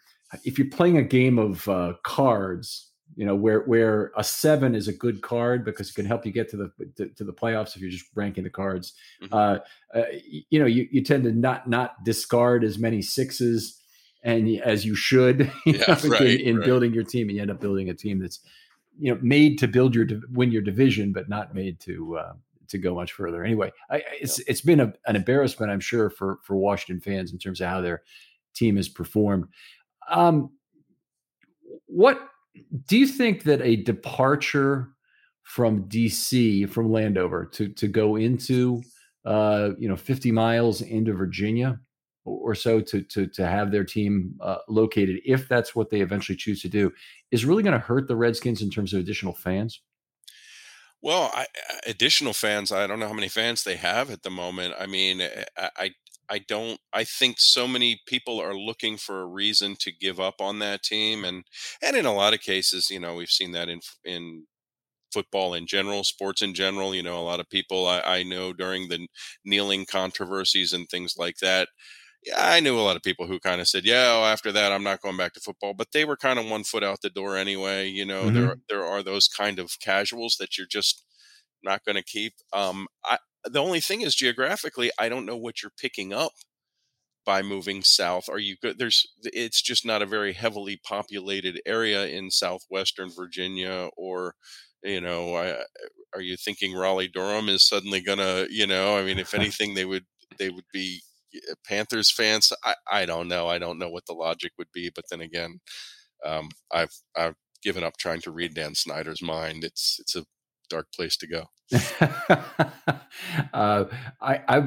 if 0.43 0.57
you're 0.57 0.69
playing 0.69 0.97
a 0.97 1.03
game 1.03 1.39
of 1.39 1.67
uh, 1.67 1.93
cards, 2.03 2.91
you 3.15 3.25
know 3.25 3.35
where 3.35 3.61
where 3.61 4.11
a 4.15 4.23
seven 4.23 4.75
is 4.75 4.87
a 4.87 4.93
good 4.93 5.21
card 5.21 5.65
because 5.65 5.89
it 5.89 5.95
can 5.95 6.05
help 6.05 6.25
you 6.25 6.31
get 6.31 6.49
to 6.49 6.57
the 6.57 6.71
to, 6.97 7.09
to 7.09 7.23
the 7.23 7.33
playoffs 7.33 7.75
if 7.75 7.81
you're 7.81 7.89
just 7.89 8.05
ranking 8.15 8.43
the 8.43 8.49
cards. 8.49 8.93
Mm-hmm. 9.23 9.33
Uh, 9.33 9.57
uh, 9.97 10.05
you 10.49 10.59
know 10.59 10.67
you, 10.67 10.87
you 10.91 11.03
tend 11.03 11.23
to 11.23 11.31
not 11.31 11.67
not 11.67 12.03
discard 12.03 12.63
as 12.63 12.77
many 12.77 13.01
sixes 13.01 13.79
and 14.23 14.49
as 14.61 14.85
you 14.85 14.95
should 14.95 15.51
you 15.65 15.73
yeah, 15.73 15.97
know, 16.03 16.09
right, 16.09 16.21
in, 16.21 16.39
in 16.39 16.57
right. 16.57 16.65
building 16.65 16.93
your 16.93 17.03
team. 17.03 17.29
And 17.29 17.35
you 17.35 17.41
end 17.41 17.51
up 17.51 17.59
building 17.59 17.89
a 17.89 17.93
team 17.93 18.19
that's 18.19 18.39
you 18.99 19.13
know 19.13 19.19
made 19.21 19.57
to 19.59 19.67
build 19.67 19.95
your 19.95 20.07
win 20.31 20.51
your 20.51 20.61
division, 20.61 21.13
but 21.13 21.29
not 21.29 21.55
made 21.55 21.79
to 21.81 22.17
uh, 22.17 22.33
to 22.67 22.77
go 22.77 22.95
much 22.95 23.13
further. 23.13 23.43
Anyway, 23.43 23.71
I, 23.89 24.03
it's 24.19 24.39
it's 24.39 24.61
been 24.61 24.79
a, 24.79 24.93
an 25.07 25.15
embarrassment, 25.15 25.71
I'm 25.71 25.79
sure, 25.79 26.09
for 26.09 26.39
for 26.43 26.55
Washington 26.55 27.01
fans 27.01 27.31
in 27.31 27.39
terms 27.39 27.61
of 27.61 27.67
how 27.67 27.81
their 27.81 28.03
team 28.53 28.75
has 28.75 28.89
performed. 28.89 29.45
Um, 30.09 30.51
what 31.85 32.19
do 32.87 32.97
you 32.97 33.07
think 33.07 33.43
that 33.43 33.61
a 33.61 33.77
departure 33.77 34.89
from 35.43 35.85
DC 35.85 36.69
from 36.69 36.91
Landover 36.91 37.45
to 37.53 37.69
to 37.69 37.87
go 37.87 38.15
into 38.15 38.83
uh, 39.25 39.71
you 39.77 39.89
know 39.89 39.95
50 39.95 40.31
miles 40.31 40.81
into 40.81 41.13
Virginia 41.13 41.79
or 42.25 42.55
so 42.55 42.81
to 42.81 43.01
to 43.03 43.27
to 43.27 43.47
have 43.47 43.71
their 43.71 43.83
team 43.83 44.37
uh, 44.41 44.57
located, 44.67 45.19
if 45.25 45.47
that's 45.47 45.75
what 45.75 45.89
they 45.89 46.01
eventually 46.01 46.35
choose 46.35 46.61
to 46.61 46.69
do, 46.69 46.91
is 47.31 47.45
really 47.45 47.63
going 47.63 47.73
to 47.73 47.79
hurt 47.79 48.07
the 48.07 48.15
Redskins 48.15 48.61
in 48.61 48.69
terms 48.69 48.93
of 48.93 48.99
additional 48.99 49.33
fans? 49.33 49.81
Well, 51.01 51.31
I, 51.33 51.47
additional 51.85 52.33
fans. 52.33 52.71
I 52.71 52.85
don't 52.87 52.99
know 52.99 53.07
how 53.07 53.13
many 53.13 53.29
fans 53.29 53.63
they 53.63 53.77
have 53.77 54.09
at 54.11 54.23
the 54.23 54.29
moment. 54.29 54.75
I 54.77 54.85
mean, 54.85 55.21
eh, 55.21 55.45
I, 55.57 55.91
I 56.29 56.39
don't. 56.39 56.79
I 56.93 57.03
think 57.05 57.39
so 57.39 57.67
many 57.67 58.01
people 58.05 58.39
are 58.41 58.55
looking 58.55 58.97
for 58.97 59.21
a 59.21 59.25
reason 59.25 59.75
to 59.79 59.91
give 59.91 60.19
up 60.19 60.41
on 60.41 60.59
that 60.59 60.83
team, 60.83 61.23
and 61.23 61.45
and 61.81 61.95
in 61.95 62.05
a 62.05 62.13
lot 62.13 62.33
of 62.33 62.41
cases, 62.41 62.89
you 62.89 62.99
know, 62.99 63.15
we've 63.15 63.29
seen 63.29 63.51
that 63.53 63.69
in 63.69 63.79
in 64.03 64.47
football 65.13 65.53
in 65.53 65.67
general, 65.67 66.03
sports 66.03 66.41
in 66.41 66.53
general. 66.53 66.95
You 66.95 67.03
know, 67.03 67.19
a 67.19 67.23
lot 67.23 67.39
of 67.39 67.49
people 67.49 67.87
I, 67.87 68.01
I 68.01 68.23
know 68.23 68.53
during 68.53 68.89
the 68.89 69.07
kneeling 69.45 69.85
controversies 69.85 70.73
and 70.73 70.89
things 70.89 71.15
like 71.17 71.37
that 71.37 71.69
I 72.37 72.59
knew 72.59 72.77
a 72.77 72.81
lot 72.81 72.97
of 72.97 73.01
people 73.01 73.27
who 73.27 73.39
kind 73.39 73.61
of 73.61 73.67
said, 73.67 73.85
"Yeah, 73.85 74.13
well, 74.13 74.25
after 74.25 74.51
that, 74.51 74.71
I'm 74.71 74.83
not 74.83 75.01
going 75.01 75.17
back 75.17 75.33
to 75.33 75.39
football." 75.39 75.73
But 75.73 75.93
they 75.93 76.05
were 76.05 76.17
kind 76.17 76.37
of 76.37 76.49
one 76.49 76.63
foot 76.63 76.83
out 76.83 77.01
the 77.01 77.09
door 77.09 77.37
anyway. 77.37 77.87
You 77.87 78.05
know, 78.05 78.23
mm-hmm. 78.23 78.35
there 78.35 78.55
there 78.69 78.85
are 78.85 79.01
those 79.01 79.27
kind 79.27 79.59
of 79.59 79.71
casuals 79.79 80.35
that 80.39 80.57
you're 80.57 80.67
just 80.67 81.03
not 81.63 81.83
going 81.85 81.95
to 81.95 82.03
keep. 82.03 82.33
Um, 82.53 82.87
I, 83.05 83.17
the 83.45 83.61
only 83.61 83.79
thing 83.79 84.01
is 84.01 84.15
geographically, 84.15 84.91
I 84.99 85.09
don't 85.09 85.25
know 85.25 85.37
what 85.37 85.61
you're 85.61 85.71
picking 85.79 86.13
up 86.13 86.33
by 87.25 87.41
moving 87.41 87.83
south. 87.83 88.29
Are 88.29 88.39
you 88.39 88.55
good? 88.61 88.77
There's, 88.79 89.05
it's 89.23 89.61
just 89.61 89.85
not 89.85 90.01
a 90.01 90.07
very 90.07 90.33
heavily 90.33 90.79
populated 90.83 91.61
area 91.65 92.07
in 92.07 92.31
southwestern 92.31 93.09
Virginia, 93.15 93.89
or 93.97 94.35
you 94.83 95.01
know, 95.01 95.35
I, 95.35 95.63
are 96.13 96.21
you 96.21 96.37
thinking 96.37 96.73
Raleigh 96.73 97.09
Durham 97.09 97.49
is 97.49 97.67
suddenly 97.67 98.01
gonna, 98.01 98.47
you 98.49 98.65
know, 98.67 98.97
I 98.97 99.03
mean, 99.03 99.19
if 99.19 99.33
anything, 99.35 99.73
they 99.73 99.85
would 99.85 100.05
they 100.37 100.49
would 100.49 100.65
be 100.73 101.01
Panthers 101.65 102.11
fans, 102.11 102.51
I, 102.63 102.75
I 102.91 103.05
don't 103.05 103.27
know. 103.27 103.47
I 103.47 103.59
don't 103.59 103.79
know 103.79 103.89
what 103.89 104.05
the 104.05 104.13
logic 104.13 104.53
would 104.57 104.71
be, 104.73 104.91
but 104.93 105.05
then 105.09 105.21
again, 105.21 105.59
um, 106.25 106.49
I've 106.71 106.93
I've 107.15 107.35
given 107.63 107.83
up 107.83 107.97
trying 107.97 108.21
to 108.21 108.31
read 108.31 108.53
Dan 108.53 108.75
Snyder's 108.75 109.21
mind. 109.21 109.63
It's 109.63 109.97
it's 109.99 110.15
a 110.15 110.25
dark 110.69 110.91
place 110.93 111.17
to 111.17 111.27
go. 111.27 111.45
uh, 113.53 113.85
I, 114.21 114.41
I, 114.47 114.59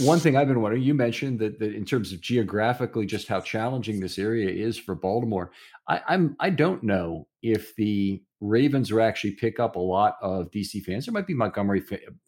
one 0.00 0.18
thing 0.18 0.36
I've 0.36 0.48
been 0.48 0.60
wondering. 0.60 0.82
You 0.82 0.94
mentioned 0.94 1.38
that, 1.40 1.58
that 1.58 1.74
in 1.74 1.84
terms 1.84 2.12
of 2.12 2.20
geographically, 2.20 3.06
just 3.06 3.28
how 3.28 3.40
challenging 3.40 4.00
this 4.00 4.18
area 4.18 4.48
is 4.48 4.78
for 4.78 4.94
Baltimore. 4.94 5.52
I, 5.88 6.00
I'm 6.08 6.36
I 6.40 6.50
don't 6.50 6.82
know 6.82 7.26
if 7.42 7.74
the 7.76 8.22
Ravens 8.40 8.90
will 8.90 9.02
actually 9.02 9.32
pick 9.32 9.60
up 9.60 9.76
a 9.76 9.80
lot 9.80 10.16
of 10.22 10.50
DC 10.50 10.82
fans. 10.82 11.04
There 11.04 11.12
might 11.12 11.26
be 11.26 11.34
Montgomery 11.34 11.82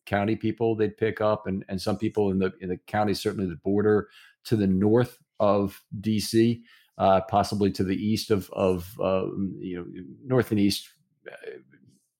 County 0.04 0.36
people 0.36 0.76
they'd 0.76 0.96
pick 0.96 1.20
up, 1.20 1.46
and 1.46 1.64
and 1.68 1.80
some 1.80 1.96
people 1.96 2.30
in 2.30 2.38
the 2.38 2.52
in 2.60 2.68
the 2.68 2.76
county, 2.86 3.14
certainly 3.14 3.48
the 3.48 3.56
border 3.56 4.08
to 4.44 4.56
the 4.56 4.66
north 4.66 5.18
of 5.40 5.82
DC, 6.00 6.60
uh, 6.98 7.22
possibly 7.22 7.70
to 7.72 7.84
the 7.84 7.96
east 7.96 8.30
of 8.30 8.50
of 8.50 8.94
uh, 9.00 9.26
you 9.58 9.76
know 9.78 9.86
north 10.24 10.50
and 10.50 10.60
east, 10.60 10.90
uh, 11.30 11.50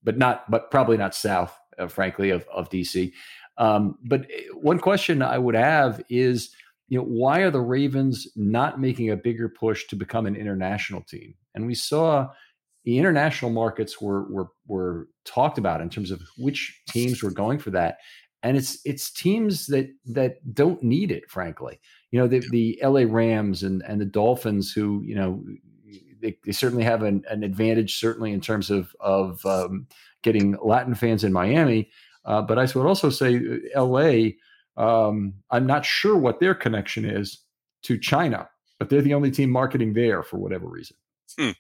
but 0.03 0.17
not 0.17 0.51
but 0.51 0.71
probably 0.71 0.97
not 0.97 1.15
south, 1.15 1.59
uh, 1.79 1.87
frankly, 1.87 2.31
of 2.31 2.47
of 2.53 2.71
DC. 2.71 3.13
Um, 3.59 3.99
but 4.03 4.23
eh, 4.23 4.45
one 4.55 4.79
question 4.79 5.21
I 5.21 5.37
would 5.37 5.55
have 5.55 6.03
is, 6.09 6.55
you 6.89 6.99
know, 6.99 7.05
why 7.05 7.41
are 7.41 7.51
the 7.51 7.61
Ravens 7.61 8.27
not 8.37 8.81
making 8.81 9.11
a 9.11 9.17
bigger 9.17 9.51
push 9.51 9.87
to 9.89 9.97
become 9.97 10.25
an 10.25 10.35
international 10.35 11.03
team? 11.03 11.35
And 11.55 11.67
we 11.67 11.75
saw 11.75 12.31
the 12.85 12.99
international 12.99 13.51
markets 13.51 14.01
were 14.01 14.31
were 14.31 14.49
were 14.67 15.09
talked 15.25 15.59
about 15.59 15.81
in 15.81 15.91
terms 15.91 16.11
of 16.11 16.23
which 16.37 16.83
teams 16.89 17.23
were 17.23 17.31
going 17.31 17.59
for 17.59 17.71
that 17.71 17.99
and 18.43 18.57
it's 18.57 18.81
it's 18.85 19.11
teams 19.11 19.67
that 19.67 19.89
that 20.05 20.55
don't 20.55 20.83
need 20.83 21.11
it 21.11 21.31
frankly. 21.31 21.81
You 22.11 22.21
know 22.21 22.27
the, 22.27 22.41
the 22.51 22.79
la 22.83 23.05
rams 23.09 23.63
and 23.63 23.83
and 23.87 24.01
the 24.01 24.07
dolphins 24.07 24.73
who 24.73 25.03
you 25.05 25.15
know 25.15 25.45
they, 26.21 26.37
they 26.45 26.53
certainly 26.53 26.85
have 26.85 27.03
an, 27.03 27.25
an 27.29 27.43
advantage 27.43 27.99
certainly 27.99 28.33
in 28.33 28.41
terms 28.41 28.71
of 28.71 28.95
of 29.01 29.45
um, 29.47 29.87
getting 30.23 30.57
latin 30.63 30.95
fans 30.95 31.25
in 31.25 31.33
miami 31.33 31.91
uh, 32.27 32.43
but 32.43 32.59
i 32.59 32.63
would 32.75 32.87
also 32.87 33.11
say 33.11 33.41
uh, 33.75 33.85
la 33.85 34.29
um, 34.77 35.35
i'm 35.51 35.67
not 35.67 35.85
sure 35.85 36.17
what 36.17 36.39
their 36.39 36.55
connection 36.55 37.05
is 37.05 37.39
to 37.83 37.99
china 37.99 38.49
but 38.83 38.91
they're 38.91 39.01
the 39.01 39.15
only 39.15 39.31
team 39.31 39.49
marketing 39.49 39.93
there 39.93 40.25
for 40.25 40.39
whatever 40.39 40.67
reason. 40.67 40.97
Hmm. 41.39 41.51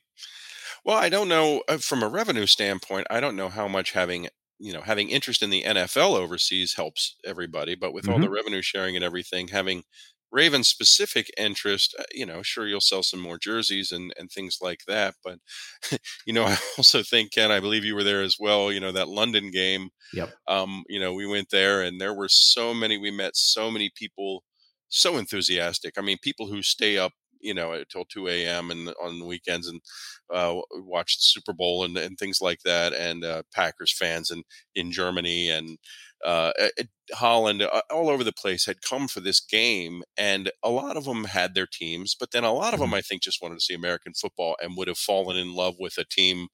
Well, 0.84 0.96
I 0.96 1.08
don't 1.08 1.28
know 1.28 1.62
uh, 1.68 1.78
from 1.78 2.02
a 2.02 2.08
revenue 2.08 2.46
standpoint. 2.46 3.06
I 3.10 3.20
don't 3.20 3.36
know 3.36 3.48
how 3.48 3.68
much 3.68 3.92
having 3.92 4.28
you 4.58 4.72
know 4.72 4.82
having 4.82 5.10
interest 5.10 5.42
in 5.42 5.50
the 5.50 5.62
NFL 5.62 6.16
overseas 6.16 6.74
helps 6.74 7.16
everybody, 7.24 7.74
but 7.74 7.92
with 7.92 8.04
mm-hmm. 8.04 8.14
all 8.14 8.20
the 8.20 8.30
revenue 8.30 8.62
sharing 8.62 8.96
and 8.96 9.04
everything, 9.04 9.48
having 9.48 9.84
Raven 10.32 10.64
specific 10.64 11.30
interest, 11.36 11.94
uh, 11.98 12.04
you 12.12 12.24
know, 12.24 12.42
sure 12.42 12.66
you'll 12.66 12.80
sell 12.80 13.02
some 13.02 13.20
more 13.20 13.38
jerseys 13.38 13.92
and 13.92 14.12
and 14.18 14.30
things 14.30 14.58
like 14.60 14.80
that. 14.88 15.14
But 15.22 15.38
you 16.26 16.32
know, 16.32 16.44
I 16.44 16.56
also 16.78 17.02
think 17.02 17.32
Ken, 17.32 17.52
I 17.52 17.60
believe 17.60 17.84
you 17.84 17.94
were 17.94 18.04
there 18.04 18.22
as 18.22 18.36
well. 18.40 18.72
You 18.72 18.80
know, 18.80 18.92
that 18.92 19.08
London 19.08 19.50
game. 19.50 19.90
Yep. 20.14 20.32
Um, 20.48 20.84
you 20.88 20.98
know, 20.98 21.12
we 21.12 21.26
went 21.26 21.50
there 21.50 21.82
and 21.82 22.00
there 22.00 22.14
were 22.14 22.28
so 22.28 22.74
many. 22.74 22.98
We 22.98 23.10
met 23.10 23.36
so 23.36 23.70
many 23.70 23.90
people 23.94 24.42
so 24.88 25.16
enthusiastic. 25.16 25.94
I 25.96 26.02
mean, 26.02 26.18
people 26.22 26.48
who 26.48 26.62
stay 26.62 26.98
up 26.98 27.12
you 27.42 27.54
know 27.54 27.72
until 27.72 28.04
2 28.04 28.28
a.m. 28.28 28.70
and 28.70 28.88
on 29.02 29.18
the 29.18 29.26
weekends 29.26 29.68
and 29.68 29.80
uh, 30.32 30.54
watched 30.74 31.22
Super 31.22 31.52
Bowl 31.52 31.84
and, 31.84 31.96
and 31.98 32.18
things 32.18 32.40
like 32.40 32.60
that, 32.64 32.92
and 32.94 33.24
uh, 33.24 33.42
Packers 33.54 33.92
fans 33.96 34.30
and 34.30 34.44
in 34.74 34.90
Germany 34.92 35.50
and 35.50 35.78
uh, 36.24 36.52
Holland, 37.14 37.62
uh, 37.62 37.82
all 37.90 38.08
over 38.08 38.24
the 38.24 38.32
place 38.32 38.66
had 38.66 38.82
come 38.82 39.08
for 39.08 39.20
this 39.20 39.40
game, 39.40 40.02
and 40.16 40.50
a 40.62 40.70
lot 40.70 40.96
of 40.96 41.04
them 41.04 41.24
had 41.24 41.54
their 41.54 41.66
teams, 41.66 42.14
but 42.18 42.30
then 42.30 42.44
a 42.44 42.52
lot 42.52 42.74
of 42.74 42.80
them, 42.80 42.88
mm-hmm. 42.88 42.96
I 42.96 43.00
think, 43.00 43.22
just 43.22 43.42
wanted 43.42 43.56
to 43.56 43.60
see 43.60 43.74
American 43.74 44.12
football 44.14 44.56
and 44.62 44.76
would 44.76 44.88
have 44.88 44.98
fallen 44.98 45.36
in 45.36 45.54
love 45.54 45.74
with 45.78 45.98
a 45.98 46.04
team 46.04 46.48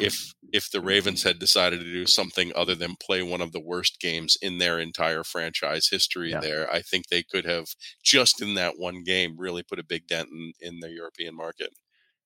if 0.00 0.34
if 0.52 0.70
the 0.70 0.80
Ravens 0.80 1.22
had 1.22 1.38
decided 1.38 1.80
to 1.80 1.92
do 1.92 2.06
something 2.06 2.52
other 2.54 2.74
than 2.74 2.96
play 3.00 3.22
one 3.22 3.40
of 3.40 3.52
the 3.52 3.60
worst 3.60 4.00
games 4.00 4.36
in 4.40 4.58
their 4.58 4.78
entire 4.78 5.24
franchise 5.24 5.88
history. 5.88 6.30
Yeah. 6.30 6.40
There, 6.40 6.72
I 6.72 6.80
think 6.80 7.08
they 7.08 7.22
could 7.22 7.44
have 7.44 7.66
just 8.02 8.40
in 8.42 8.54
that 8.54 8.78
one 8.78 9.04
game 9.04 9.36
really 9.38 9.62
put 9.62 9.78
a 9.78 9.84
big 9.84 10.06
dent 10.06 10.28
in, 10.30 10.52
in 10.60 10.80
the 10.80 10.90
European 10.90 11.36
market. 11.36 11.70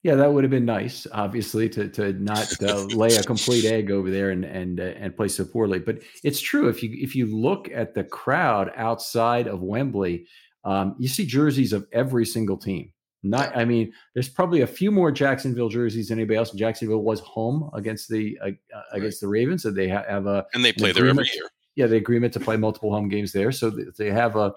Yeah, 0.02 0.16
that 0.16 0.32
would 0.32 0.42
have 0.42 0.50
been 0.50 0.64
nice, 0.64 1.06
obviously, 1.12 1.68
to 1.70 1.88
to 1.90 2.12
not 2.14 2.60
uh, 2.60 2.86
lay 2.86 3.14
a 3.14 3.22
complete 3.22 3.64
egg 3.64 3.92
over 3.92 4.10
there 4.10 4.30
and 4.30 4.44
and 4.44 4.80
uh, 4.80 4.94
and 4.96 5.16
play 5.16 5.28
so 5.28 5.44
poorly. 5.44 5.78
But 5.78 6.02
it's 6.24 6.40
true 6.40 6.68
if 6.68 6.82
you 6.82 6.90
if 6.92 7.14
you 7.14 7.26
look 7.26 7.70
at 7.72 7.94
the 7.94 8.02
crowd 8.02 8.72
outside 8.74 9.46
of 9.46 9.62
Wembley, 9.62 10.26
um, 10.64 10.96
you 10.98 11.06
see 11.06 11.24
jerseys 11.24 11.72
of 11.72 11.86
every 11.92 12.26
single 12.26 12.56
team. 12.56 12.92
Not, 13.24 13.56
I 13.56 13.64
mean, 13.64 13.92
there's 14.14 14.28
probably 14.28 14.62
a 14.62 14.66
few 14.66 14.90
more 14.90 15.12
Jacksonville 15.12 15.68
jerseys 15.68 16.08
than 16.08 16.18
anybody 16.18 16.36
else. 16.36 16.50
And 16.50 16.58
Jacksonville 16.58 17.02
was 17.02 17.20
home 17.20 17.70
against 17.72 18.08
the 18.08 18.36
uh, 18.42 18.48
uh 18.48 18.82
against 18.92 19.22
right. 19.22 19.26
the 19.26 19.30
Ravens, 19.30 19.62
so 19.62 19.70
they 19.70 19.86
have 19.86 20.26
a 20.26 20.44
and 20.54 20.64
they 20.64 20.72
play 20.72 20.90
there 20.90 21.06
every 21.06 21.30
year. 21.32 21.48
Yeah, 21.76 21.86
the 21.86 21.96
agreement 21.96 22.32
to 22.34 22.40
play 22.40 22.56
multiple 22.56 22.92
home 22.92 23.08
games 23.08 23.32
there, 23.32 23.52
so 23.52 23.70
they 23.70 24.10
have 24.10 24.34
a 24.34 24.52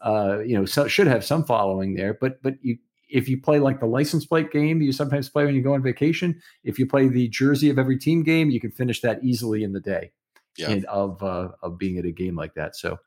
uh, 0.00 0.38
you 0.38 0.56
know 0.56 0.64
so, 0.64 0.88
should 0.88 1.06
have 1.06 1.24
some 1.24 1.44
following 1.44 1.94
there. 1.94 2.14
But 2.18 2.42
but 2.42 2.54
you 2.62 2.78
if 3.08 3.28
you 3.28 3.40
play 3.40 3.58
like 3.58 3.80
the 3.80 3.86
license 3.86 4.26
plate 4.26 4.50
game 4.50 4.82
you 4.82 4.92
sometimes 4.92 5.28
play 5.28 5.44
when 5.44 5.54
you 5.54 5.62
go 5.62 5.74
on 5.74 5.82
vacation, 5.82 6.40
if 6.64 6.78
you 6.78 6.86
play 6.86 7.08
the 7.08 7.28
jersey 7.28 7.70
of 7.70 7.78
every 7.78 7.98
team 7.98 8.22
game, 8.22 8.50
you 8.50 8.60
can 8.60 8.70
finish 8.70 9.00
that 9.00 9.22
easily 9.22 9.62
in 9.62 9.72
the 9.72 9.80
day 9.80 10.10
yeah. 10.56 10.70
and 10.70 10.84
of 10.86 11.22
uh, 11.22 11.48
of 11.62 11.78
being 11.78 11.98
at 11.98 12.04
a 12.04 12.12
game 12.12 12.36
like 12.36 12.54
that. 12.54 12.76
So 12.76 12.98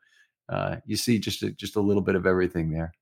uh, 0.48 0.76
you 0.86 0.96
see 0.96 1.18
just 1.18 1.42
a, 1.42 1.50
just 1.52 1.76
a 1.76 1.80
little 1.80 2.02
bit 2.02 2.14
of 2.14 2.26
everything 2.26 2.70
there. 2.70 2.92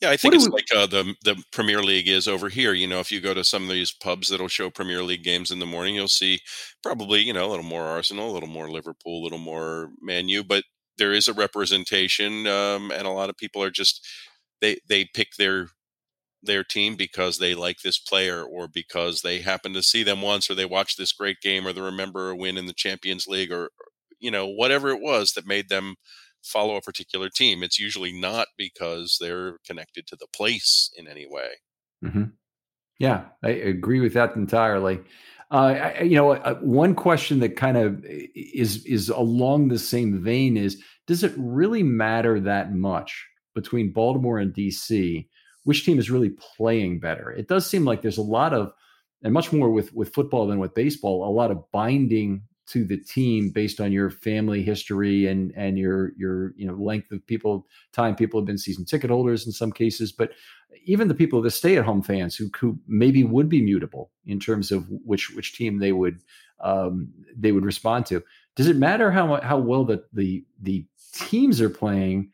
Yeah, 0.00 0.10
I 0.10 0.18
think 0.18 0.34
it's 0.34 0.46
we... 0.46 0.52
like 0.52 0.66
uh, 0.74 0.86
the 0.86 1.14
the 1.24 1.42
Premier 1.52 1.82
League 1.82 2.08
is 2.08 2.28
over 2.28 2.48
here. 2.48 2.72
You 2.72 2.86
know, 2.86 3.00
if 3.00 3.10
you 3.10 3.20
go 3.20 3.34
to 3.34 3.44
some 3.44 3.64
of 3.64 3.70
these 3.70 3.92
pubs 3.92 4.28
that'll 4.28 4.48
show 4.48 4.70
Premier 4.70 5.02
League 5.02 5.24
games 5.24 5.50
in 5.50 5.58
the 5.58 5.66
morning, 5.66 5.94
you'll 5.94 6.08
see 6.08 6.40
probably 6.82 7.20
you 7.20 7.32
know 7.32 7.46
a 7.46 7.50
little 7.50 7.64
more 7.64 7.84
Arsenal, 7.84 8.30
a 8.30 8.34
little 8.34 8.48
more 8.48 8.70
Liverpool, 8.70 9.22
a 9.22 9.24
little 9.24 9.38
more 9.38 9.90
Man 10.00 10.28
U, 10.28 10.44
but 10.44 10.64
there 10.98 11.12
is 11.12 11.28
a 11.28 11.34
representation, 11.34 12.46
um, 12.46 12.90
and 12.90 13.06
a 13.06 13.10
lot 13.10 13.30
of 13.30 13.36
people 13.36 13.62
are 13.62 13.70
just 13.70 14.06
they 14.60 14.78
they 14.88 15.04
pick 15.04 15.36
their 15.38 15.68
their 16.42 16.64
team 16.64 16.96
because 16.96 17.38
they 17.38 17.54
like 17.54 17.80
this 17.80 17.98
player 17.98 18.42
or 18.42 18.68
because 18.68 19.22
they 19.22 19.40
happen 19.40 19.72
to 19.72 19.82
see 19.82 20.02
them 20.02 20.22
once 20.22 20.48
or 20.48 20.54
they 20.54 20.64
watch 20.64 20.96
this 20.96 21.12
great 21.12 21.40
game 21.40 21.66
or 21.66 21.72
they 21.72 21.80
remember 21.80 22.30
a 22.30 22.36
win 22.36 22.56
in 22.56 22.66
the 22.66 22.72
Champions 22.72 23.26
League 23.26 23.52
or 23.52 23.70
you 24.18 24.30
know 24.30 24.46
whatever 24.46 24.88
it 24.88 25.00
was 25.00 25.32
that 25.32 25.46
made 25.46 25.68
them 25.68 25.96
follow 26.42 26.76
a 26.76 26.80
particular 26.80 27.28
team. 27.28 27.62
It's 27.62 27.78
usually 27.78 28.12
not 28.12 28.48
because 28.56 29.18
they're 29.20 29.58
connected 29.66 30.06
to 30.06 30.16
the 30.16 30.28
place 30.34 30.90
in 30.96 31.08
any 31.08 31.26
way. 31.28 31.48
Mm-hmm. 32.04 32.24
Yeah, 32.98 33.24
I 33.42 33.50
agree 33.50 34.00
with 34.00 34.14
that 34.14 34.36
entirely. 34.36 35.00
Uh, 35.50 35.54
I, 35.98 36.00
you 36.02 36.16
know, 36.16 36.32
uh, 36.32 36.54
one 36.56 36.94
question 36.94 37.40
that 37.40 37.56
kind 37.56 37.76
of 37.76 38.04
is 38.04 38.84
is 38.84 39.08
along 39.10 39.68
the 39.68 39.78
same 39.78 40.22
vein 40.22 40.56
is: 40.56 40.82
Does 41.06 41.22
it 41.22 41.34
really 41.36 41.82
matter 41.82 42.40
that 42.40 42.74
much 42.74 43.26
between 43.56 43.90
Baltimore 43.90 44.38
and 44.38 44.54
DC? 44.54 45.26
Which 45.64 45.84
team 45.84 45.98
is 45.98 46.12
really 46.12 46.30
playing 46.30 47.00
better? 47.00 47.32
It 47.32 47.48
does 47.48 47.68
seem 47.68 47.84
like 47.84 48.02
there's 48.02 48.18
a 48.18 48.22
lot 48.22 48.54
of, 48.54 48.72
and 49.24 49.34
much 49.34 49.52
more 49.52 49.70
with 49.70 49.92
with 49.92 50.14
football 50.14 50.46
than 50.46 50.60
with 50.60 50.74
baseball, 50.74 51.28
a 51.28 51.32
lot 51.32 51.50
of 51.50 51.68
binding 51.72 52.42
to 52.66 52.84
the 52.84 52.96
team 52.96 53.50
based 53.50 53.80
on 53.80 53.92
your 53.92 54.10
family 54.10 54.62
history 54.62 55.26
and 55.26 55.52
and 55.56 55.78
your 55.78 56.12
your 56.16 56.52
you 56.56 56.66
know 56.66 56.74
length 56.74 57.10
of 57.12 57.24
people 57.26 57.66
time 57.92 58.14
people 58.14 58.40
have 58.40 58.46
been 58.46 58.58
season 58.58 58.84
ticket 58.84 59.08
holders 59.08 59.46
in 59.46 59.52
some 59.52 59.70
cases 59.70 60.10
but 60.10 60.32
even 60.84 61.06
the 61.06 61.14
people 61.14 61.40
the 61.40 61.50
stay 61.50 61.76
at 61.76 61.84
home 61.84 62.02
fans 62.02 62.34
who 62.34 62.50
who 62.58 62.76
maybe 62.88 63.22
would 63.22 63.48
be 63.48 63.62
mutable 63.62 64.10
in 64.26 64.40
terms 64.40 64.72
of 64.72 64.84
which 65.04 65.30
which 65.30 65.56
team 65.56 65.78
they 65.78 65.92
would 65.92 66.20
um, 66.60 67.08
they 67.36 67.52
would 67.52 67.64
respond 67.64 68.04
to 68.06 68.22
does 68.56 68.66
it 68.66 68.76
matter 68.76 69.10
how 69.10 69.40
how 69.42 69.58
well 69.58 69.84
the 69.84 70.02
the 70.12 70.44
the 70.62 70.84
teams 71.12 71.60
are 71.60 71.70
playing 71.70 72.30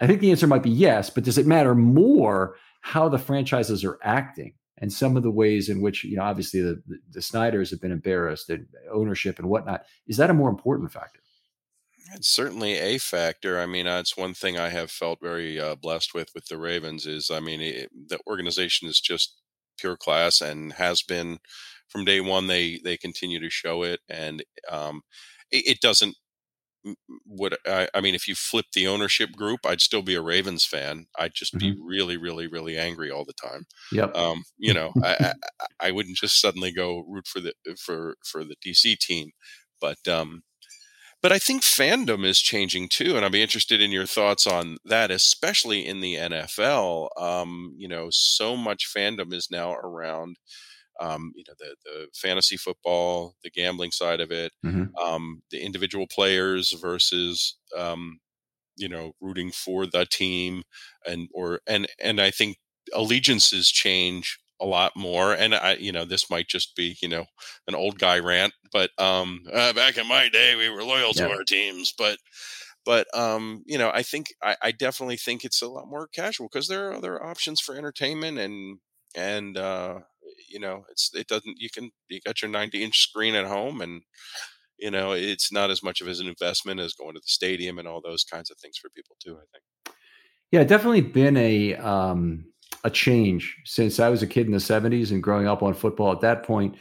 i 0.00 0.06
think 0.06 0.20
the 0.20 0.30
answer 0.30 0.46
might 0.46 0.62
be 0.62 0.70
yes 0.70 1.10
but 1.10 1.24
does 1.24 1.38
it 1.38 1.46
matter 1.46 1.74
more 1.74 2.56
how 2.80 3.08
the 3.08 3.18
franchises 3.18 3.84
are 3.84 3.98
acting 4.02 4.54
and 4.80 4.92
some 4.92 5.16
of 5.16 5.22
the 5.22 5.30
ways 5.30 5.68
in 5.68 5.80
which 5.80 6.04
you 6.04 6.16
know 6.16 6.22
obviously 6.22 6.60
the, 6.60 6.80
the, 6.86 6.98
the 7.10 7.22
Snyders 7.22 7.70
have 7.70 7.80
been 7.80 7.92
embarrassed 7.92 8.48
and 8.48 8.66
ownership 8.92 9.38
and 9.38 9.48
whatnot 9.48 9.84
is 10.06 10.16
that 10.16 10.30
a 10.30 10.34
more 10.34 10.48
important 10.48 10.92
factor? 10.92 11.20
It's 12.14 12.28
certainly 12.28 12.74
a 12.78 12.98
factor. 12.98 13.60
I 13.60 13.66
mean, 13.66 13.86
it's 13.86 14.16
one 14.16 14.32
thing 14.32 14.58
I 14.58 14.70
have 14.70 14.90
felt 14.90 15.20
very 15.20 15.60
uh, 15.60 15.74
blessed 15.74 16.14
with 16.14 16.30
with 16.34 16.46
the 16.46 16.56
Ravens 16.56 17.06
is, 17.06 17.30
I 17.30 17.40
mean, 17.40 17.60
it, 17.60 17.90
the 17.92 18.18
organization 18.26 18.88
is 18.88 19.00
just 19.00 19.40
pure 19.78 19.96
class 19.96 20.40
and 20.40 20.72
has 20.74 21.02
been 21.02 21.38
from 21.88 22.04
day 22.04 22.20
one. 22.20 22.46
They 22.46 22.80
they 22.82 22.96
continue 22.96 23.40
to 23.40 23.50
show 23.50 23.82
it, 23.82 24.00
and 24.08 24.42
um, 24.70 25.02
it, 25.50 25.66
it 25.66 25.80
doesn't 25.80 26.16
would 27.26 27.56
I, 27.66 27.88
I, 27.94 28.00
mean 28.00 28.14
if 28.14 28.28
you 28.28 28.34
flip 28.34 28.66
the 28.72 28.86
ownership 28.86 29.32
group 29.32 29.60
i'd 29.66 29.80
still 29.80 30.02
be 30.02 30.14
a 30.14 30.22
ravens 30.22 30.64
fan 30.64 31.06
i'd 31.18 31.34
just 31.34 31.54
mm-hmm. 31.54 31.72
be 31.72 31.80
really 31.80 32.16
really 32.16 32.46
really 32.46 32.76
angry 32.76 33.10
all 33.10 33.24
the 33.24 33.32
time 33.32 33.66
yep. 33.92 34.14
um 34.16 34.44
you 34.58 34.72
know 34.72 34.92
I, 35.02 35.32
I, 35.60 35.66
I 35.88 35.90
wouldn't 35.90 36.16
just 36.16 36.40
suddenly 36.40 36.72
go 36.72 37.04
root 37.06 37.26
for 37.26 37.40
the 37.40 37.52
for 37.78 38.16
for 38.24 38.44
the 38.44 38.56
dc 38.64 38.98
team 38.98 39.30
but 39.80 40.06
um 40.08 40.42
but 41.20 41.32
i 41.32 41.38
think 41.38 41.62
fandom 41.62 42.24
is 42.24 42.40
changing 42.40 42.88
too 42.88 43.16
and 43.16 43.24
i'd 43.24 43.32
be 43.32 43.42
interested 43.42 43.80
in 43.80 43.90
your 43.90 44.06
thoughts 44.06 44.46
on 44.46 44.78
that 44.84 45.10
especially 45.10 45.86
in 45.86 46.00
the 46.00 46.14
nfl 46.14 47.08
um 47.20 47.74
you 47.76 47.88
know 47.88 48.08
so 48.10 48.56
much 48.56 48.90
fandom 48.94 49.32
is 49.32 49.48
now 49.50 49.74
around 49.74 50.36
um, 51.00 51.32
you 51.34 51.44
know 51.46 51.54
the 51.58 51.74
the 51.84 52.06
fantasy 52.14 52.56
football, 52.56 53.34
the 53.42 53.50
gambling 53.50 53.92
side 53.92 54.20
of 54.20 54.30
it, 54.30 54.52
mm-hmm. 54.64 54.94
um, 54.96 55.42
the 55.50 55.60
individual 55.60 56.06
players 56.06 56.72
versus 56.72 57.56
um, 57.76 58.18
you 58.76 58.88
know 58.88 59.12
rooting 59.20 59.50
for 59.50 59.86
the 59.86 60.06
team, 60.06 60.62
and 61.06 61.28
or 61.32 61.60
and 61.66 61.86
and 62.02 62.20
I 62.20 62.30
think 62.30 62.58
allegiances 62.94 63.70
change 63.70 64.38
a 64.60 64.66
lot 64.66 64.92
more 64.96 65.32
and 65.32 65.54
i 65.54 65.74
you 65.74 65.92
know 65.92 66.04
this 66.04 66.30
might 66.30 66.48
just 66.48 66.74
be 66.74 66.96
you 67.00 67.08
know 67.08 67.24
an 67.66 67.74
old 67.74 67.98
guy 67.98 68.18
rant 68.18 68.52
but 68.72 68.90
um 68.98 69.42
uh, 69.52 69.72
back 69.72 69.96
in 69.96 70.06
my 70.06 70.28
day 70.28 70.56
we 70.56 70.68
were 70.68 70.82
loyal 70.82 71.12
to 71.12 71.30
our 71.30 71.44
teams 71.44 71.94
but 71.96 72.18
but 72.84 73.06
um 73.16 73.62
you 73.66 73.78
know 73.78 73.90
i 73.94 74.02
think 74.02 74.34
I, 74.42 74.56
I 74.62 74.72
definitely 74.72 75.16
think 75.16 75.44
it's 75.44 75.62
a 75.62 75.68
lot 75.68 75.88
more 75.88 76.08
casual 76.08 76.48
because 76.50 76.68
there 76.68 76.88
are 76.88 76.94
other 76.94 77.24
options 77.24 77.60
for 77.60 77.76
entertainment 77.76 78.38
and 78.38 78.78
and 79.14 79.56
uh 79.56 80.00
you 80.48 80.60
know 80.60 80.84
it's 80.90 81.10
it 81.14 81.26
doesn't 81.26 81.56
you 81.58 81.68
can 81.70 81.90
you 82.08 82.20
got 82.24 82.42
your 82.42 82.50
90 82.50 82.82
inch 82.82 82.98
screen 82.98 83.34
at 83.34 83.46
home 83.46 83.80
and 83.80 84.02
you 84.78 84.90
know 84.90 85.12
it's 85.12 85.52
not 85.52 85.70
as 85.70 85.82
much 85.82 86.00
of 86.00 86.08
an 86.08 86.26
investment 86.26 86.80
as 86.80 86.94
going 86.94 87.14
to 87.14 87.20
the 87.20 87.26
stadium 87.26 87.78
and 87.78 87.88
all 87.88 88.00
those 88.00 88.24
kinds 88.24 88.50
of 88.50 88.58
things 88.58 88.76
for 88.76 88.90
people 88.90 89.16
too 89.22 89.36
i 89.36 89.44
think. 89.52 89.96
Yeah 90.50 90.64
definitely 90.64 91.02
been 91.02 91.36
a 91.36 91.74
um 91.76 92.44
a 92.84 92.90
change 92.90 93.56
since 93.64 93.98
i 93.98 94.08
was 94.08 94.22
a 94.22 94.26
kid 94.26 94.46
in 94.46 94.52
the 94.52 94.58
70s 94.58 95.10
and 95.10 95.22
growing 95.22 95.48
up 95.48 95.62
on 95.62 95.74
football. 95.74 96.12
At 96.12 96.20
that 96.20 96.42
point 96.42 96.76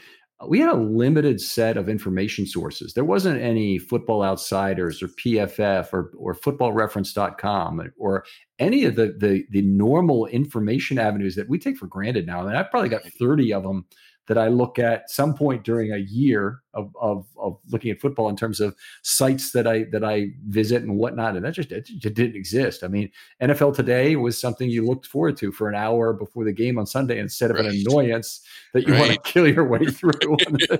we 0.45 0.59
had 0.59 0.69
a 0.69 0.77
limited 0.77 1.41
set 1.41 1.77
of 1.77 1.89
information 1.89 2.45
sources. 2.45 2.93
There 2.93 3.03
wasn't 3.03 3.41
any 3.41 3.79
Football 3.79 4.23
Outsiders 4.23 5.01
or 5.01 5.07
PFF 5.07 5.91
or, 5.91 6.11
or 6.15 6.35
footballreference.com 6.35 7.91
or 7.97 8.23
any 8.59 8.83
of 8.83 8.95
the, 8.95 9.15
the, 9.17 9.45
the 9.49 9.63
normal 9.63 10.27
information 10.27 10.99
avenues 10.99 11.35
that 11.35 11.49
we 11.49 11.57
take 11.57 11.77
for 11.77 11.87
granted 11.87 12.27
now. 12.27 12.41
I 12.41 12.45
mean, 12.45 12.55
I've 12.55 12.69
probably 12.69 12.89
got 12.89 13.03
30 13.03 13.53
of 13.53 13.63
them 13.63 13.85
that 14.27 14.37
I 14.37 14.49
look 14.49 14.77
at 14.77 15.09
some 15.09 15.33
point 15.33 15.63
during 15.63 15.91
a 15.91 15.97
year 15.97 16.61
of, 16.73 16.93
of, 17.01 17.25
of 17.37 17.57
looking 17.69 17.91
at 17.91 17.99
football 17.99 18.29
in 18.29 18.35
terms 18.35 18.59
of 18.59 18.75
sites 19.01 19.51
that 19.51 19.65
I 19.65 19.85
that 19.91 20.03
I 20.03 20.29
visit 20.47 20.83
and 20.83 20.97
whatnot, 20.97 21.35
and 21.35 21.45
that 21.45 21.53
just 21.53 21.71
it 21.71 21.85
just 21.85 22.13
didn't 22.13 22.35
exist. 22.35 22.83
I 22.83 22.87
mean, 22.87 23.09
NFL 23.41 23.75
Today 23.75 24.15
was 24.15 24.39
something 24.39 24.69
you 24.69 24.85
looked 24.85 25.07
forward 25.07 25.37
to 25.37 25.51
for 25.51 25.69
an 25.69 25.75
hour 25.75 26.13
before 26.13 26.43
the 26.43 26.51
game 26.51 26.77
on 26.77 26.85
Sunday 26.85 27.19
instead 27.19 27.51
of 27.51 27.57
right. 27.57 27.65
an 27.65 27.83
annoyance 27.87 28.41
that 28.73 28.85
you 28.85 28.93
right. 28.93 28.99
want 28.99 29.11
to 29.13 29.19
kill 29.31 29.47
your 29.47 29.65
way 29.65 29.85
through. 29.85 30.11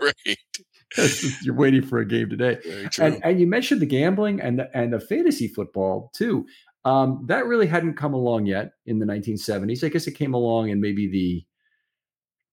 right. 0.01 0.37
You're 1.43 1.55
waiting 1.55 1.81
for 1.81 1.99
a 1.99 2.05
game 2.05 2.29
today, 2.29 2.57
and, 2.99 3.19
and 3.23 3.39
you 3.39 3.45
mentioned 3.45 3.81
the 3.81 3.85
gambling 3.85 4.39
and 4.39 4.59
the, 4.59 4.77
and 4.77 4.93
the 4.93 5.01
fantasy 5.01 5.47
football 5.47 6.11
too. 6.13 6.45
Um, 6.85 7.25
that 7.27 7.45
really 7.45 7.67
hadn't 7.67 7.95
come 7.95 8.13
along 8.13 8.45
yet 8.45 8.71
in 8.85 8.99
the 8.99 9.05
1970s. 9.05 9.83
I 9.83 9.89
guess 9.89 10.07
it 10.07 10.13
came 10.13 10.33
along 10.33 10.69
in 10.69 10.79
maybe 10.79 11.07
the 11.07 11.45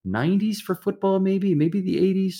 90s 0.07 0.59
for 0.59 0.75
football, 0.75 1.21
maybe, 1.21 1.55
maybe 1.55 1.81
the 1.81 1.97
80s. 1.97 2.35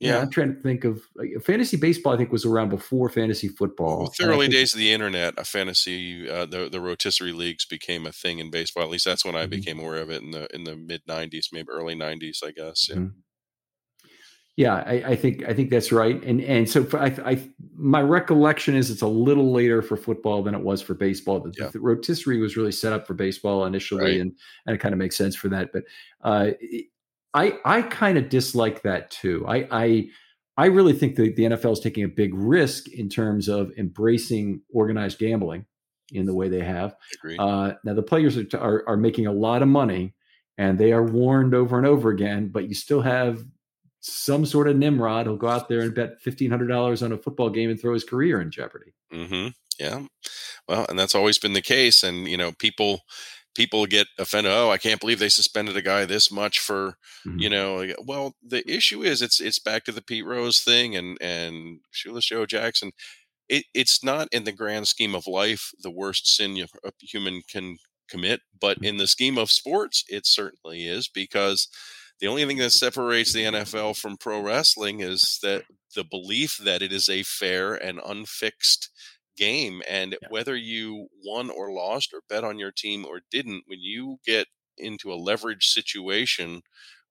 Yeah. 0.00 0.14
yeah. 0.16 0.20
I'm 0.20 0.30
trying 0.30 0.54
to 0.54 0.60
think 0.60 0.84
of 0.84 1.02
like, 1.14 1.30
fantasy 1.42 1.76
baseball. 1.76 2.14
I 2.14 2.16
think 2.16 2.32
was 2.32 2.44
around 2.44 2.70
before 2.70 3.08
fantasy 3.08 3.48
football. 3.48 4.02
With 4.02 4.16
the 4.16 4.26
early 4.26 4.48
days 4.48 4.74
of 4.74 4.78
the 4.78 4.92
internet, 4.92 5.34
a 5.38 5.44
fantasy, 5.44 6.28
uh, 6.28 6.46
the 6.46 6.68
the 6.68 6.80
rotisserie 6.80 7.32
leagues 7.32 7.64
became 7.64 8.04
a 8.06 8.12
thing 8.12 8.38
in 8.38 8.50
baseball. 8.50 8.82
At 8.82 8.90
least 8.90 9.04
that's 9.04 9.24
when 9.24 9.36
I 9.36 9.42
mm-hmm. 9.42 9.50
became 9.50 9.78
aware 9.78 10.02
of 10.02 10.10
it 10.10 10.22
in 10.22 10.32
the 10.32 10.52
in 10.54 10.64
the 10.64 10.76
mid 10.76 11.06
'90s, 11.06 11.46
maybe 11.52 11.68
early 11.70 11.94
'90s, 11.94 12.44
I 12.44 12.50
guess. 12.50 12.88
Yeah. 12.88 12.96
Mm-hmm. 12.96 13.20
Yeah, 14.56 14.84
I, 14.86 14.92
I, 14.92 15.16
think 15.16 15.42
I 15.48 15.52
think 15.52 15.70
that's 15.70 15.90
right, 15.90 16.22
and 16.22 16.40
and 16.40 16.70
so 16.70 16.84
for, 16.84 17.00
I, 17.00 17.06
I, 17.24 17.50
my 17.74 18.00
recollection 18.00 18.76
is 18.76 18.88
it's 18.88 19.02
a 19.02 19.08
little 19.08 19.50
later 19.50 19.82
for 19.82 19.96
football 19.96 20.44
than 20.44 20.54
it 20.54 20.60
was 20.60 20.80
for 20.80 20.94
baseball. 20.94 21.40
The, 21.40 21.52
yeah. 21.58 21.70
the 21.72 21.80
rotisserie 21.80 22.38
was 22.38 22.56
really 22.56 22.70
set 22.70 22.92
up 22.92 23.04
for 23.04 23.14
baseball 23.14 23.64
initially, 23.64 24.04
right. 24.04 24.20
and 24.20 24.32
and 24.66 24.76
it 24.76 24.78
kind 24.78 24.92
of 24.92 25.00
makes 25.00 25.16
sense 25.16 25.34
for 25.34 25.48
that. 25.48 25.70
But 25.72 25.82
uh, 26.22 26.52
I 27.34 27.58
I 27.64 27.82
kind 27.82 28.16
of 28.16 28.28
dislike 28.28 28.82
that 28.82 29.10
too. 29.10 29.44
I 29.46 29.66
I 29.70 30.08
I 30.56 30.66
really 30.66 30.92
think 30.92 31.16
that 31.16 31.34
the 31.36 31.44
NFL 31.44 31.72
is 31.72 31.80
taking 31.80 32.04
a 32.04 32.08
big 32.08 32.32
risk 32.32 32.88
in 32.88 33.08
terms 33.08 33.48
of 33.48 33.72
embracing 33.76 34.62
organized 34.72 35.18
gambling 35.18 35.66
in 36.12 36.26
the 36.26 36.34
way 36.34 36.48
they 36.48 36.62
have. 36.62 36.94
Uh, 37.38 37.72
now 37.84 37.94
the 37.94 38.02
players 38.02 38.36
are, 38.36 38.46
are, 38.54 38.84
are 38.88 38.96
making 38.96 39.26
a 39.26 39.32
lot 39.32 39.62
of 39.62 39.68
money, 39.68 40.14
and 40.56 40.78
they 40.78 40.92
are 40.92 41.02
warned 41.02 41.54
over 41.54 41.76
and 41.76 41.86
over 41.86 42.10
again. 42.10 42.48
But 42.48 42.68
you 42.68 42.74
still 42.74 43.02
have 43.02 43.44
some 44.00 44.46
sort 44.46 44.68
of 44.68 44.76
Nimrod 44.76 45.26
who'll 45.26 45.36
go 45.36 45.48
out 45.48 45.68
there 45.68 45.80
and 45.80 45.94
bet 45.94 46.20
fifteen 46.20 46.50
hundred 46.50 46.68
dollars 46.68 47.02
on 47.02 47.12
a 47.12 47.18
football 47.18 47.50
game 47.50 47.70
and 47.70 47.80
throw 47.80 47.94
his 47.94 48.04
career 48.04 48.40
in 48.40 48.50
jeopardy. 48.50 48.94
Mm-hmm. 49.12 49.48
Yeah, 49.80 50.02
well, 50.68 50.86
and 50.88 50.96
that's 50.96 51.16
always 51.16 51.38
been 51.38 51.54
the 51.54 51.62
case. 51.62 52.04
And 52.04 52.28
you 52.28 52.36
know, 52.36 52.52
people 52.52 53.00
people 53.54 53.86
get 53.86 54.06
offended. 54.18 54.52
Oh, 54.52 54.70
I 54.70 54.78
can't 54.78 55.00
believe 55.00 55.18
they 55.18 55.28
suspended 55.28 55.76
a 55.76 55.82
guy 55.82 56.04
this 56.04 56.30
much 56.30 56.60
for, 56.60 56.96
mm-hmm. 57.26 57.38
you 57.38 57.50
know. 57.50 57.86
Well, 58.04 58.34
the 58.42 58.68
issue 58.70 59.02
is 59.02 59.22
it's 59.22 59.40
it's 59.40 59.58
back 59.58 59.84
to 59.84 59.92
the 59.92 60.02
Pete 60.02 60.26
Rose 60.26 60.60
thing 60.60 60.96
and 60.96 61.18
and 61.20 61.80
Shoeless 61.90 62.26
Joe 62.26 62.46
Jackson. 62.46 62.92
It, 63.48 63.64
it's 63.74 64.02
not 64.02 64.28
in 64.32 64.44
the 64.44 64.52
grand 64.52 64.88
scheme 64.88 65.14
of 65.14 65.26
life 65.26 65.70
the 65.82 65.90
worst 65.90 66.34
sin 66.34 66.56
a 66.84 66.90
human 67.00 67.42
can 67.48 67.76
commit, 68.08 68.40
but 68.58 68.78
in 68.78 68.96
the 68.96 69.06
scheme 69.06 69.38
of 69.38 69.50
sports, 69.50 70.04
it 70.08 70.26
certainly 70.26 70.86
is 70.86 71.08
because 71.08 71.68
the 72.20 72.26
only 72.26 72.44
thing 72.46 72.58
that 72.58 72.70
separates 72.70 73.32
the 73.32 73.44
NFL 73.44 73.98
from 73.98 74.16
pro 74.16 74.40
wrestling 74.40 75.00
is 75.00 75.38
that 75.42 75.64
the 75.94 76.04
belief 76.04 76.56
that 76.58 76.82
it 76.82 76.92
is 76.92 77.08
a 77.08 77.22
fair 77.22 77.74
and 77.74 78.00
unfixed 78.04 78.88
game. 79.36 79.82
And 79.88 80.16
yeah. 80.20 80.28
whether 80.30 80.56
you 80.56 81.08
won 81.24 81.50
or 81.50 81.72
lost 81.72 82.12
or 82.12 82.20
bet 82.28 82.44
on 82.44 82.58
your 82.58 82.72
team 82.72 83.04
or 83.04 83.20
didn't, 83.30 83.64
when 83.66 83.80
you 83.80 84.18
get 84.24 84.46
into 84.76 85.12
a 85.12 85.16
leverage 85.16 85.66
situation 85.66 86.62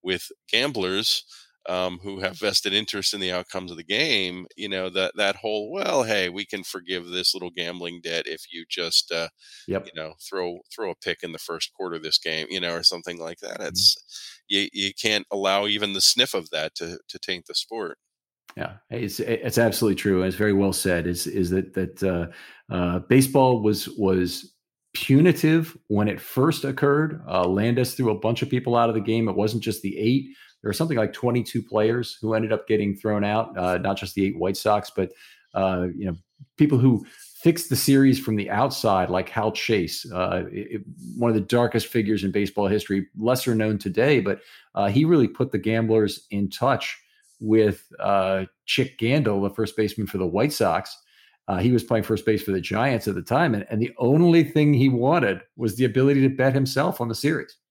with 0.01 0.31
gamblers, 0.49 1.23
um, 1.67 1.99
who 2.03 2.19
have 2.19 2.37
vested 2.37 2.73
interest 2.73 3.13
in 3.13 3.21
the 3.21 3.31
outcomes 3.31 3.71
of 3.71 3.77
the 3.77 3.83
game, 3.83 4.47
you 4.57 4.67
know 4.67 4.89
that 4.89 5.13
that 5.15 5.37
whole 5.37 5.71
well, 5.71 6.03
hey, 6.03 6.27
we 6.29 6.45
can 6.45 6.63
forgive 6.63 7.07
this 7.07 7.33
little 7.33 7.51
gambling 7.51 8.01
debt 8.03 8.27
if 8.27 8.51
you 8.51 8.65
just, 8.69 9.11
uh, 9.11 9.29
yep. 9.67 9.85
you 9.85 9.91
know, 9.95 10.13
throw 10.19 10.59
throw 10.73 10.91
a 10.91 10.95
pick 10.95 11.23
in 11.23 11.31
the 11.31 11.39
first 11.39 11.71
quarter 11.73 11.95
of 11.95 12.03
this 12.03 12.17
game, 12.17 12.47
you 12.49 12.59
know, 12.59 12.75
or 12.75 12.83
something 12.83 13.17
like 13.17 13.39
that. 13.39 13.59
Mm-hmm. 13.59 13.67
It's 13.67 13.95
mm-hmm. 13.95 14.43
you 14.49 14.69
you 14.73 14.91
can't 14.93 15.25
allow 15.31 15.65
even 15.65 15.93
the 15.93 16.01
sniff 16.01 16.33
of 16.33 16.49
that 16.49 16.75
to 16.75 16.99
to 17.07 17.19
taint 17.19 17.45
the 17.47 17.55
sport. 17.55 17.97
Yeah, 18.55 18.73
it's 18.89 19.19
it's 19.19 19.57
absolutely 19.57 19.95
true. 19.95 20.23
It's 20.23 20.35
very 20.35 20.53
well 20.53 20.73
said. 20.73 21.07
Is 21.07 21.25
is 21.25 21.49
that 21.49 21.73
that 21.73 22.03
uh, 22.03 22.27
uh, 22.73 22.99
baseball 22.99 23.61
was 23.61 23.89
was 23.89 24.53
punitive 24.93 25.75
when 25.87 26.07
it 26.07 26.21
first 26.21 26.63
occurred. 26.63 27.23
Uh, 27.27 27.47
Landis 27.47 27.95
threw 27.95 28.11
a 28.11 28.19
bunch 28.19 28.43
of 28.43 28.49
people 28.49 28.75
out 28.75 28.89
of 28.89 28.95
the 28.95 29.01
game. 29.01 29.27
It 29.27 29.35
wasn't 29.35 29.63
just 29.63 29.81
the 29.81 29.97
eight 29.97 30.35
there 30.63 30.69
were 30.69 30.73
something 30.73 30.97
like 30.97 31.11
22 31.11 31.61
players 31.61 32.17
who 32.21 32.33
ended 32.33 32.53
up 32.53 32.67
getting 32.67 32.95
thrown 32.95 33.25
out, 33.25 33.55
uh, 33.57 33.77
not 33.77 33.97
just 33.97 34.15
the 34.15 34.25
eight 34.25 34.39
White 34.39 34.55
Sox, 34.55 34.89
but 34.95 35.11
uh, 35.53 35.87
you 35.95 36.05
know 36.05 36.15
people 36.57 36.77
who 36.77 37.05
fixed 37.41 37.69
the 37.69 37.75
series 37.75 38.17
from 38.17 38.37
the 38.37 38.49
outside, 38.49 39.09
like 39.09 39.27
Hal 39.27 39.51
Chase, 39.51 40.09
uh, 40.13 40.43
it, 40.49 40.81
one 41.17 41.29
of 41.29 41.35
the 41.35 41.41
darkest 41.41 41.87
figures 41.87 42.23
in 42.23 42.31
baseball 42.31 42.67
history, 42.67 43.07
lesser 43.17 43.53
known 43.53 43.77
today, 43.77 44.21
but 44.21 44.39
uh, 44.73 44.87
he 44.87 45.03
really 45.03 45.27
put 45.27 45.51
the 45.51 45.57
gamblers 45.57 46.25
in 46.31 46.49
touch 46.49 46.97
with 47.43 47.91
uh, 47.99 48.45
Chick 48.65 48.97
Gandil, 48.97 49.43
the 49.43 49.53
first 49.53 49.75
baseman 49.75 50.07
for 50.07 50.17
the 50.17 50.25
White 50.25 50.53
Sox. 50.53 50.97
Uh, 51.49 51.57
he 51.57 51.73
was 51.73 51.83
playing 51.83 52.05
first 52.05 52.25
base 52.25 52.41
for 52.41 52.53
the 52.53 52.61
Giants 52.61 53.05
at 53.05 53.15
the 53.15 53.21
time, 53.21 53.53
and, 53.53 53.65
and 53.69 53.81
the 53.81 53.91
only 53.97 54.45
thing 54.45 54.73
he 54.73 54.87
wanted 54.87 55.41
was 55.57 55.75
the 55.75 55.83
ability 55.83 56.21
to 56.21 56.29
bet 56.29 56.53
himself 56.53 57.01
on 57.01 57.09
the 57.09 57.15
series. 57.15 57.57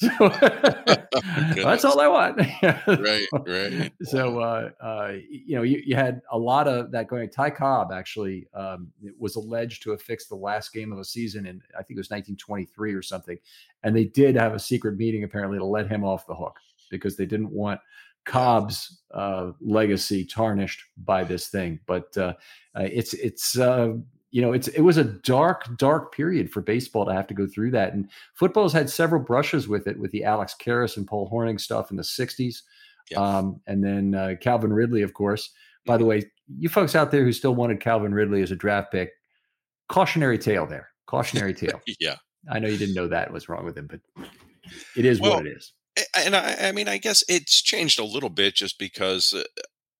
So 0.00 0.28
that's 1.56 1.84
all 1.84 1.98
I 1.98 2.06
want. 2.06 2.38
right, 2.62 3.26
right. 3.32 3.92
So, 4.04 4.38
uh, 4.38 4.70
uh, 4.80 5.14
you 5.28 5.56
know, 5.56 5.62
you, 5.62 5.82
you, 5.84 5.96
had 5.96 6.20
a 6.30 6.38
lot 6.38 6.68
of 6.68 6.92
that 6.92 7.08
going. 7.08 7.28
Ty 7.30 7.50
Cobb 7.50 7.90
actually 7.92 8.46
um, 8.54 8.92
was 9.18 9.34
alleged 9.34 9.82
to 9.82 9.90
have 9.90 10.00
fixed 10.00 10.28
the 10.28 10.36
last 10.36 10.72
game 10.72 10.92
of 10.92 11.00
a 11.00 11.04
season 11.04 11.46
in, 11.46 11.60
I 11.74 11.82
think 11.82 11.96
it 11.96 12.00
was 12.00 12.10
1923 12.10 12.94
or 12.94 13.02
something. 13.02 13.38
And 13.82 13.96
they 13.96 14.04
did 14.04 14.36
have 14.36 14.54
a 14.54 14.58
secret 14.60 14.96
meeting 14.96 15.24
apparently 15.24 15.58
to 15.58 15.64
let 15.64 15.90
him 15.90 16.04
off 16.04 16.28
the 16.28 16.34
hook 16.36 16.60
because 16.92 17.16
they 17.16 17.26
didn't 17.26 17.50
want 17.50 17.80
Cobb's 18.28 19.00
uh, 19.12 19.52
legacy 19.60 20.24
tarnished 20.24 20.84
by 20.98 21.24
this 21.24 21.48
thing. 21.48 21.80
But 21.86 22.16
uh, 22.16 22.34
uh, 22.78 22.84
it's 22.84 23.14
it's 23.14 23.58
uh, 23.58 23.94
you 24.30 24.42
know, 24.42 24.52
it's 24.52 24.68
it 24.68 24.82
was 24.82 24.98
a 24.98 25.04
dark, 25.04 25.76
dark 25.78 26.14
period 26.14 26.52
for 26.52 26.60
baseball 26.60 27.06
to 27.06 27.12
have 27.12 27.26
to 27.28 27.34
go 27.34 27.46
through 27.46 27.70
that. 27.72 27.94
And 27.94 28.08
football's 28.34 28.72
had 28.72 28.90
several 28.90 29.22
brushes 29.22 29.66
with 29.66 29.86
it, 29.86 29.98
with 29.98 30.10
the 30.12 30.24
Alex 30.24 30.54
Karras 30.62 30.96
and 30.96 31.06
Paul 31.06 31.30
Hornung 31.30 31.58
stuff 31.58 31.90
in 31.90 31.96
the 31.96 32.02
'60s, 32.02 32.62
yeah. 33.10 33.18
um, 33.18 33.60
and 33.66 33.82
then 33.82 34.14
uh, 34.14 34.34
Calvin 34.40 34.72
Ridley, 34.72 35.02
of 35.02 35.14
course. 35.14 35.50
By 35.86 35.96
the 35.96 36.02
mm-hmm. 36.02 36.08
way, 36.10 36.22
you 36.58 36.68
folks 36.68 36.94
out 36.94 37.10
there 37.10 37.24
who 37.24 37.32
still 37.32 37.54
wanted 37.54 37.80
Calvin 37.80 38.12
Ridley 38.12 38.42
as 38.42 38.50
a 38.50 38.56
draft 38.56 38.92
pick, 38.92 39.12
cautionary 39.88 40.38
tale 40.38 40.66
there. 40.66 40.90
Cautionary 41.06 41.54
tale. 41.54 41.80
yeah, 41.98 42.16
I 42.50 42.58
know 42.58 42.68
you 42.68 42.76
didn't 42.76 42.94
know 42.94 43.08
that 43.08 43.32
was 43.32 43.48
wrong 43.48 43.64
with 43.64 43.78
him, 43.78 43.86
but 43.86 44.00
it 44.94 45.06
is 45.06 45.18
well, 45.18 45.36
what 45.36 45.46
it 45.46 45.56
is. 45.56 45.72
And 46.16 46.36
I, 46.36 46.68
I 46.68 46.72
mean, 46.72 46.88
I 46.88 46.98
guess 46.98 47.24
it's 47.28 47.62
changed 47.62 47.98
a 47.98 48.04
little 48.04 48.30
bit 48.30 48.54
just 48.54 48.78
because 48.78 49.32
uh, 49.32 49.42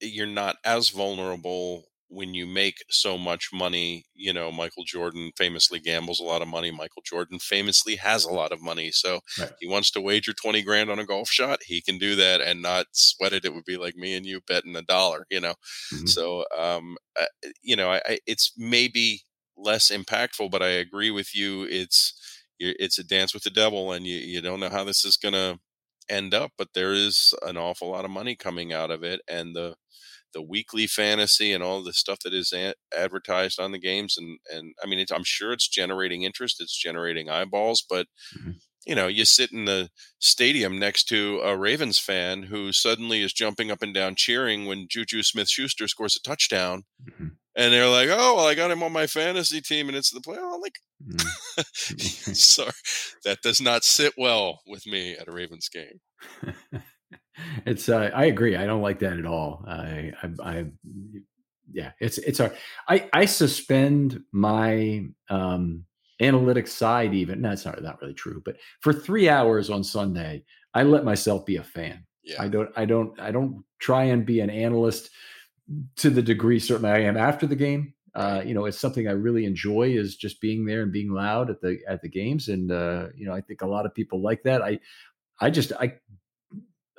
you're 0.00 0.26
not 0.26 0.56
as 0.64 0.90
vulnerable 0.90 1.88
when 2.10 2.32
you 2.32 2.46
make 2.46 2.82
so 2.88 3.18
much 3.18 3.50
money, 3.52 4.06
you 4.14 4.32
know, 4.32 4.50
Michael 4.50 4.84
Jordan 4.84 5.30
famously 5.36 5.78
gambles 5.78 6.20
a 6.20 6.24
lot 6.24 6.40
of 6.40 6.48
money. 6.48 6.70
Michael 6.70 7.02
Jordan 7.04 7.38
famously 7.38 7.96
has 7.96 8.24
a 8.24 8.32
lot 8.32 8.50
of 8.50 8.62
money. 8.62 8.90
So 8.90 9.20
right. 9.38 9.52
he 9.60 9.68
wants 9.68 9.90
to 9.90 10.00
wager 10.00 10.32
20 10.32 10.62
grand 10.62 10.90
on 10.90 10.98
a 10.98 11.04
golf 11.04 11.28
shot. 11.28 11.58
He 11.66 11.82
can 11.82 11.98
do 11.98 12.16
that 12.16 12.40
and 12.40 12.62
not 12.62 12.86
sweat 12.92 13.34
it. 13.34 13.44
It 13.44 13.54
would 13.54 13.66
be 13.66 13.76
like 13.76 13.94
me 13.94 14.14
and 14.14 14.24
you 14.24 14.40
betting 14.46 14.74
a 14.74 14.82
dollar, 14.82 15.26
you 15.30 15.40
know? 15.40 15.54
Mm-hmm. 15.92 16.06
So, 16.06 16.46
um, 16.56 16.96
uh, 17.20 17.26
you 17.62 17.76
know, 17.76 17.90
I, 17.90 18.00
I, 18.06 18.18
it's 18.26 18.52
maybe 18.56 19.22
less 19.56 19.90
impactful, 19.90 20.50
but 20.50 20.62
I 20.62 20.68
agree 20.68 21.10
with 21.10 21.36
you. 21.36 21.64
It's, 21.68 22.14
it's 22.58 22.98
a 22.98 23.04
dance 23.04 23.34
with 23.34 23.42
the 23.42 23.50
devil 23.50 23.92
and 23.92 24.06
you, 24.06 24.16
you 24.16 24.40
don't 24.40 24.60
know 24.60 24.70
how 24.70 24.82
this 24.82 25.04
is 25.04 25.16
going 25.18 25.34
to 25.34 25.60
end 26.08 26.34
up, 26.34 26.52
but 26.56 26.68
there 26.74 26.92
is 26.92 27.34
an 27.42 27.56
awful 27.56 27.90
lot 27.90 28.04
of 28.04 28.10
money 28.10 28.36
coming 28.36 28.72
out 28.72 28.90
of 28.90 29.02
it. 29.02 29.20
And 29.28 29.54
the, 29.54 29.74
the 30.34 30.42
weekly 30.42 30.86
fantasy 30.86 31.52
and 31.52 31.62
all 31.62 31.82
the 31.82 31.92
stuff 31.92 32.20
that 32.24 32.34
is 32.34 32.52
a- 32.52 32.74
advertised 32.96 33.58
on 33.58 33.72
the 33.72 33.78
games 33.78 34.16
and 34.18 34.38
and 34.52 34.74
I 34.82 34.86
mean 34.86 35.04
I'm 35.12 35.24
sure 35.24 35.52
it's 35.52 35.68
generating 35.68 36.22
interest 36.22 36.60
it's 36.60 36.76
generating 36.76 37.28
eyeballs 37.28 37.82
but 37.88 38.06
mm-hmm. 38.38 38.52
you 38.86 38.94
know 38.94 39.06
you 39.06 39.24
sit 39.24 39.52
in 39.52 39.64
the 39.64 39.88
stadium 40.18 40.78
next 40.78 41.04
to 41.04 41.40
a 41.42 41.56
Ravens 41.56 41.98
fan 41.98 42.44
who 42.44 42.72
suddenly 42.72 43.22
is 43.22 43.32
jumping 43.32 43.70
up 43.70 43.82
and 43.82 43.94
down 43.94 44.14
cheering 44.16 44.66
when 44.66 44.86
Juju 44.88 45.22
Smith-Schuster 45.22 45.88
scores 45.88 46.16
a 46.16 46.20
touchdown 46.20 46.84
mm-hmm. 47.08 47.28
And 47.58 47.72
they're 47.72 47.88
like 47.88 48.08
oh 48.10 48.36
well 48.36 48.46
I 48.46 48.54
got 48.54 48.70
him 48.70 48.82
on 48.82 48.92
my 48.92 49.06
fantasy 49.06 49.60
team 49.60 49.88
and 49.88 49.96
it's 49.96 50.10
the 50.10 50.22
play 50.22 50.38
oh 50.40 50.58
like 50.62 50.78
mm-hmm. 51.06 52.32
sorry 52.32 52.72
that 53.24 53.42
does 53.42 53.60
not 53.60 53.84
sit 53.84 54.14
well 54.16 54.60
with 54.66 54.86
me 54.86 55.14
at 55.16 55.28
a 55.28 55.32
Ravens 55.32 55.68
game 55.68 56.00
it's 57.66 57.88
uh, 57.88 58.10
I 58.14 58.26
agree. 58.26 58.56
I 58.56 58.66
don't 58.66 58.82
like 58.82 58.98
that 59.00 59.18
at 59.18 59.26
all. 59.26 59.64
I, 59.66 60.12
I, 60.22 60.30
I 60.42 60.66
yeah, 61.72 61.92
it's 62.00 62.18
it's 62.18 62.38
hard. 62.38 62.56
I 62.88 63.08
I 63.12 63.24
suspend 63.26 64.22
my 64.32 65.04
um 65.28 65.84
analytics 66.20 66.68
side 66.68 67.14
even. 67.14 67.40
No, 67.40 67.52
it's 67.52 67.64
not 67.64 67.82
not 67.82 68.00
really 68.00 68.14
true. 68.14 68.42
But 68.44 68.56
for 68.80 68.92
three 68.92 69.28
hours 69.28 69.70
on 69.70 69.84
Sunday, 69.84 70.44
I 70.74 70.82
let 70.82 71.04
myself 71.04 71.46
be 71.46 71.56
a 71.56 71.64
fan. 71.64 72.04
Yeah. 72.22 72.42
I 72.42 72.48
don't 72.48 72.70
I 72.76 72.84
don't 72.84 73.18
I 73.20 73.30
don't 73.30 73.64
try 73.78 74.04
and 74.04 74.26
be 74.26 74.40
an 74.40 74.50
analyst 74.50 75.10
to 75.96 76.10
the 76.10 76.22
degree 76.22 76.58
certainly 76.58 76.90
I 76.90 77.00
am 77.00 77.16
after 77.16 77.46
the 77.46 77.56
game. 77.56 77.94
Uh, 78.14 78.42
you 78.44 78.54
know, 78.54 78.64
it's 78.64 78.80
something 78.80 79.06
I 79.06 79.12
really 79.12 79.44
enjoy 79.44 79.90
is 79.90 80.16
just 80.16 80.40
being 80.40 80.64
there 80.64 80.82
and 80.82 80.90
being 80.90 81.12
loud 81.12 81.50
at 81.50 81.60
the 81.60 81.78
at 81.86 82.02
the 82.02 82.08
games. 82.08 82.48
And 82.48 82.72
uh, 82.72 83.08
you 83.14 83.26
know, 83.26 83.34
I 83.34 83.40
think 83.40 83.62
a 83.62 83.66
lot 83.66 83.86
of 83.86 83.94
people 83.94 84.22
like 84.22 84.42
that. 84.44 84.62
I 84.62 84.80
I 85.40 85.50
just 85.50 85.72
I 85.72 85.94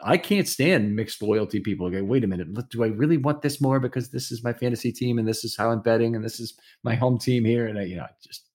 I 0.02 0.18
can't 0.18 0.48
stand 0.48 0.96
mixed 0.96 1.22
loyalty 1.22 1.60
people. 1.60 1.88
Okay, 1.88 2.02
wait 2.02 2.24
a 2.24 2.28
minute. 2.28 2.48
Do 2.70 2.84
I 2.84 2.88
really 2.88 3.18
want 3.18 3.42
this 3.42 3.60
more 3.60 3.80
because 3.80 4.10
this 4.10 4.32
is 4.32 4.44
my 4.44 4.54
fantasy 4.54 4.92
team 4.92 5.18
and 5.18 5.28
this 5.28 5.44
is 5.44 5.58
how 5.58 5.72
I'm 5.72 5.82
betting 5.82 6.16
and 6.16 6.24
this 6.24 6.40
is 6.40 6.58
my 6.84 6.96
home 6.96 7.18
team 7.18 7.44
here? 7.44 7.68
And 7.68 7.78
I, 7.78 7.84
you 7.84 7.98
know, 7.98 8.08
just 8.24 8.48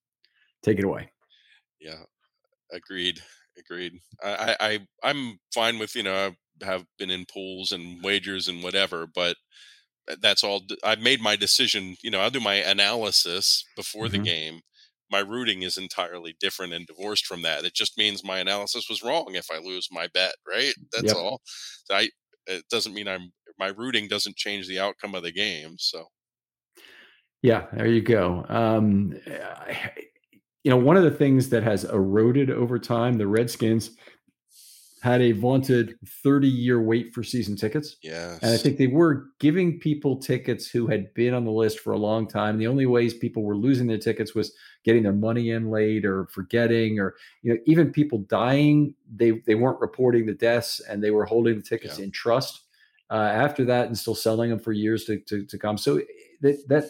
take 0.63 0.79
it 0.79 0.85
away. 0.85 1.09
Yeah, 1.79 2.03
agreed. 2.71 3.21
Agreed. 3.57 3.99
I, 4.23 4.55
I 4.59 4.87
I'm 5.03 5.39
fine 5.53 5.77
with 5.77 5.95
you 5.95 6.03
know 6.03 6.33
I 6.61 6.65
have 6.65 6.85
been 6.97 7.11
in 7.11 7.25
pools 7.25 7.71
and 7.71 8.03
wagers 8.03 8.47
and 8.47 8.63
whatever, 8.63 9.07
but 9.07 9.37
that's 10.21 10.43
all. 10.43 10.61
I've 10.83 11.01
made 11.01 11.21
my 11.21 11.35
decision. 11.35 11.95
You 12.03 12.11
know, 12.11 12.19
I'll 12.19 12.29
do 12.29 12.39
my 12.39 12.55
analysis 12.55 13.65
before 13.75 14.05
mm-hmm. 14.05 14.23
the 14.23 14.29
game 14.29 14.61
my 15.11 15.19
rooting 15.19 15.61
is 15.61 15.77
entirely 15.77 16.35
different 16.39 16.73
and 16.73 16.87
divorced 16.87 17.25
from 17.25 17.41
that. 17.43 17.63
It 17.63 17.73
just 17.73 17.97
means 17.97 18.23
my 18.23 18.39
analysis 18.39 18.87
was 18.89 19.03
wrong 19.03 19.27
if 19.29 19.47
I 19.51 19.59
lose 19.59 19.87
my 19.91 20.07
bet, 20.13 20.33
right? 20.47 20.73
That's 20.91 21.05
yep. 21.05 21.15
all. 21.15 21.41
I 21.91 22.09
it 22.47 22.63
doesn't 22.69 22.93
mean 22.93 23.07
I'm 23.07 23.31
my 23.57 23.67
rooting 23.67 24.07
doesn't 24.07 24.35
change 24.35 24.67
the 24.67 24.79
outcome 24.79 25.15
of 25.15 25.23
the 25.23 25.31
game. 25.31 25.75
So 25.77 26.05
yeah, 27.41 27.65
there 27.73 27.87
you 27.87 28.01
go. 28.01 28.45
Um, 28.49 29.13
you 30.63 30.71
know, 30.71 30.77
one 30.77 30.97
of 30.97 31.03
the 31.03 31.11
things 31.11 31.49
that 31.49 31.63
has 31.63 31.83
eroded 31.83 32.49
over 32.49 32.79
time, 32.79 33.13
the 33.13 33.27
Redskins 33.27 33.91
had 35.05 35.21
a 35.21 35.33
vaunted 35.33 35.93
30 36.23 36.47
year 36.47 36.81
wait 36.81 37.13
for 37.13 37.21
season 37.21 37.55
tickets. 37.55 37.97
Yeah. 38.01 38.39
And 38.41 38.51
I 38.51 38.57
think 38.57 38.79
they 38.79 38.87
were 38.87 39.27
giving 39.39 39.79
people 39.79 40.17
tickets 40.17 40.67
who 40.67 40.87
had 40.87 41.13
been 41.13 41.35
on 41.35 41.45
the 41.45 41.51
list 41.51 41.79
for 41.81 41.93
a 41.93 41.97
long 41.97 42.27
time. 42.27 42.57
The 42.57 42.65
only 42.65 42.87
ways 42.87 43.13
people 43.13 43.43
were 43.43 43.55
losing 43.55 43.85
their 43.85 43.99
tickets 43.99 44.33
was 44.33 44.51
getting 44.83 45.03
their 45.03 45.13
money 45.13 45.51
in 45.51 45.69
late 45.69 46.05
or 46.05 46.25
forgetting 46.33 46.99
or 46.99 47.13
you 47.43 47.53
know 47.53 47.59
even 47.67 47.91
people 47.91 48.25
dying 48.27 48.95
they 49.15 49.43
they 49.45 49.53
weren't 49.53 49.79
reporting 49.79 50.25
the 50.25 50.33
deaths 50.33 50.81
and 50.89 51.03
they 51.03 51.11
were 51.11 51.25
holding 51.25 51.57
the 51.57 51.61
tickets 51.61 51.99
yeah. 51.99 52.05
in 52.05 52.11
trust 52.11 52.63
uh, 53.11 53.29
after 53.31 53.63
that 53.63 53.85
and 53.85 53.95
still 53.95 54.15
selling 54.15 54.49
them 54.49 54.59
for 54.59 54.71
years 54.71 55.05
to, 55.05 55.19
to, 55.27 55.45
to 55.45 55.59
come. 55.59 55.77
So 55.77 56.01
that 56.41 56.67
that 56.67 56.85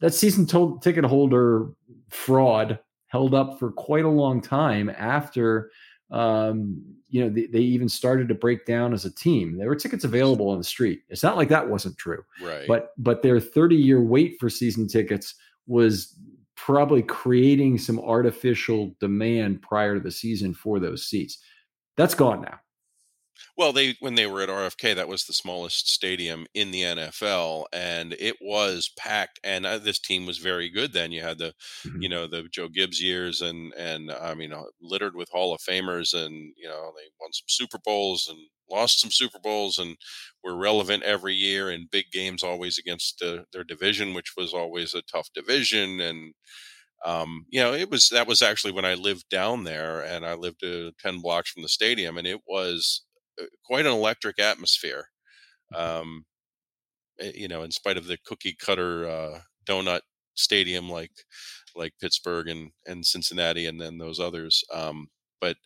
that 0.00 0.12
season 0.12 0.44
to- 0.48 0.78
ticket 0.82 1.06
holder 1.06 1.70
fraud 2.10 2.78
held 3.06 3.32
up 3.32 3.58
for 3.58 3.72
quite 3.72 4.04
a 4.04 4.10
long 4.10 4.42
time 4.42 4.90
after 4.90 5.70
um, 6.10 6.97
you 7.10 7.22
know, 7.22 7.30
they, 7.30 7.46
they, 7.46 7.60
even 7.60 7.88
started 7.88 8.28
to 8.28 8.34
break 8.34 8.66
down 8.66 8.92
as 8.92 9.04
a 9.04 9.14
team. 9.14 9.56
There 9.56 9.68
were 9.68 9.76
tickets 9.76 10.04
available 10.04 10.50
on 10.50 10.58
the 10.58 10.64
street. 10.64 11.02
It's 11.08 11.22
not 11.22 11.36
like 11.36 11.48
that 11.48 11.68
wasn't 11.68 11.96
true. 11.96 12.24
Right. 12.42 12.66
But 12.68 12.92
but 12.98 13.22
their 13.22 13.40
30 13.40 13.76
year 13.76 14.02
wait 14.02 14.38
for 14.38 14.50
season 14.50 14.86
tickets 14.86 15.34
was 15.66 16.18
probably 16.54 17.02
creating 17.02 17.78
some 17.78 18.00
artificial 18.00 18.94
demand 19.00 19.62
prior 19.62 19.94
to 19.94 20.00
the 20.00 20.10
season 20.10 20.52
for 20.52 20.78
those 20.78 21.06
seats. 21.06 21.38
That's 21.96 22.14
gone 22.14 22.42
now. 22.42 22.58
Well, 23.56 23.72
they 23.72 23.96
when 24.00 24.14
they 24.14 24.26
were 24.26 24.42
at 24.42 24.48
RFK, 24.48 24.94
that 24.94 25.08
was 25.08 25.24
the 25.24 25.32
smallest 25.32 25.88
stadium 25.88 26.46
in 26.54 26.70
the 26.70 26.82
NFL, 26.82 27.66
and 27.72 28.14
it 28.18 28.36
was 28.40 28.90
packed. 28.98 29.40
And 29.42 29.66
uh, 29.66 29.78
this 29.78 29.98
team 29.98 30.26
was 30.26 30.38
very 30.38 30.68
good. 30.68 30.92
Then 30.92 31.12
you 31.12 31.22
had 31.22 31.38
the, 31.38 31.54
mm-hmm. 31.86 32.02
you 32.02 32.08
know, 32.08 32.26
the 32.26 32.44
Joe 32.50 32.68
Gibbs 32.68 33.02
years, 33.02 33.40
and 33.40 33.72
and 33.74 34.10
I 34.10 34.34
mean, 34.34 34.52
uh, 34.52 34.64
littered 34.80 35.14
with 35.14 35.30
Hall 35.30 35.54
of 35.54 35.60
Famers, 35.60 36.14
and 36.14 36.52
you 36.56 36.68
know, 36.68 36.92
they 36.96 37.08
won 37.20 37.32
some 37.32 37.48
Super 37.48 37.78
Bowls 37.84 38.26
and 38.28 38.38
lost 38.70 39.00
some 39.00 39.10
Super 39.10 39.38
Bowls, 39.38 39.78
and 39.78 39.96
were 40.44 40.56
relevant 40.56 41.02
every 41.02 41.34
year 41.34 41.70
in 41.70 41.88
big 41.90 42.06
games, 42.12 42.42
always 42.42 42.78
against 42.78 43.22
uh, 43.22 43.38
their 43.52 43.64
division, 43.64 44.14
which 44.14 44.34
was 44.36 44.52
always 44.52 44.94
a 44.94 45.02
tough 45.02 45.28
division, 45.34 46.00
and 46.00 46.34
um, 47.04 47.46
you 47.48 47.60
know, 47.60 47.74
it 47.74 47.90
was 47.90 48.08
that 48.08 48.26
was 48.26 48.42
actually 48.42 48.72
when 48.72 48.84
I 48.84 48.94
lived 48.94 49.28
down 49.28 49.64
there, 49.64 50.00
and 50.00 50.26
I 50.26 50.34
lived 50.34 50.64
uh, 50.64 50.90
ten 51.00 51.20
blocks 51.20 51.50
from 51.50 51.62
the 51.62 51.68
stadium, 51.68 52.18
and 52.18 52.26
it 52.26 52.40
was 52.46 53.02
quite 53.64 53.86
an 53.86 53.92
electric 53.92 54.38
atmosphere. 54.38 55.08
Mm-hmm. 55.74 56.00
Um, 56.00 56.24
eh, 57.20 57.32
you 57.34 57.48
know, 57.48 57.62
in 57.62 57.70
spite 57.70 57.96
of 57.96 58.06
the 58.06 58.18
cookie 58.24 58.56
cutter 58.58 59.08
uh, 59.08 59.40
donut 59.66 60.00
stadium 60.34 60.88
like 60.88 61.12
like 61.74 61.92
Pittsburgh 62.00 62.48
and 62.48 62.70
and 62.86 63.04
Cincinnati, 63.04 63.66
and 63.66 63.80
then 63.80 63.98
those 63.98 64.20
others. 64.20 64.64
Um, 64.72 65.08
but 65.40 65.56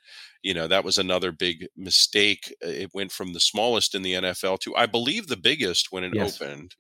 you 0.43 0.55
know 0.55 0.69
that 0.69 0.85
was 0.85 0.99
another 0.99 1.33
big 1.33 1.67
mistake. 1.77 2.55
It 2.61 2.91
went 2.93 3.13
from 3.13 3.33
the 3.33 3.41
smallest 3.41 3.95
in 3.95 4.03
the 4.03 4.15
NFL 4.15 4.59
to 4.61 4.77
I 4.77 4.87
believe 4.87 5.29
the 5.29 5.37
biggest 5.37 5.89
when 5.91 6.05
it 6.05 6.13
yes. 6.15 6.41
opened. 6.41 6.75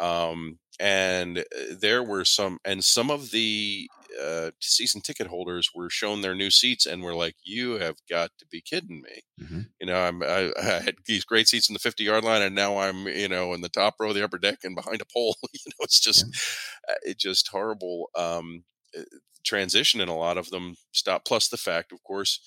Um, 0.00 0.58
and 0.80 1.38
uh, 1.38 1.42
there 1.80 2.02
were 2.02 2.24
some 2.24 2.58
and 2.64 2.84
some 2.84 3.10
of 3.10 3.30
the 3.30 3.88
uh, 4.22 4.50
season 4.60 5.00
ticket 5.00 5.26
holders 5.26 5.70
were 5.74 5.90
shown 5.90 6.20
their 6.20 6.34
new 6.34 6.50
seats 6.50 6.86
and 6.86 7.02
were 7.02 7.14
like 7.14 7.34
you 7.44 7.72
have 7.78 7.96
got 8.08 8.30
to 8.38 8.46
be 8.50 8.60
kidding 8.60 9.02
me 9.02 9.22
mm-hmm. 9.40 9.60
you 9.80 9.86
know 9.86 9.96
I'm, 9.96 10.22
I, 10.22 10.52
I, 10.60 10.80
had 10.80 10.96
these 11.06 11.24
great 11.24 11.48
seats 11.48 11.68
in 11.68 11.72
the 11.72 11.80
50 11.80 12.04
yard 12.04 12.24
line 12.24 12.42
and 12.42 12.54
now 12.54 12.78
i'm 12.78 13.06
you 13.08 13.28
know 13.28 13.52
in 13.54 13.60
the 13.60 13.68
top 13.68 13.94
row 13.98 14.10
of 14.10 14.14
the 14.14 14.24
upper 14.24 14.38
deck 14.38 14.58
and 14.62 14.76
behind 14.76 15.00
a 15.00 15.06
pole 15.12 15.36
you 15.52 15.60
know 15.66 15.82
it's 15.82 16.00
just 16.00 16.24
yeah. 16.26 16.94
Uh, 16.94 16.98
it 17.02 17.18
just 17.18 17.48
horrible 17.48 18.10
um, 18.16 18.64
uh, 18.96 19.02
transition 19.44 20.00
and 20.00 20.10
a 20.10 20.14
lot 20.14 20.38
of 20.38 20.50
them 20.50 20.76
stopped 20.92 21.26
plus 21.26 21.48
the 21.48 21.56
fact 21.56 21.92
of 21.92 22.02
course 22.04 22.40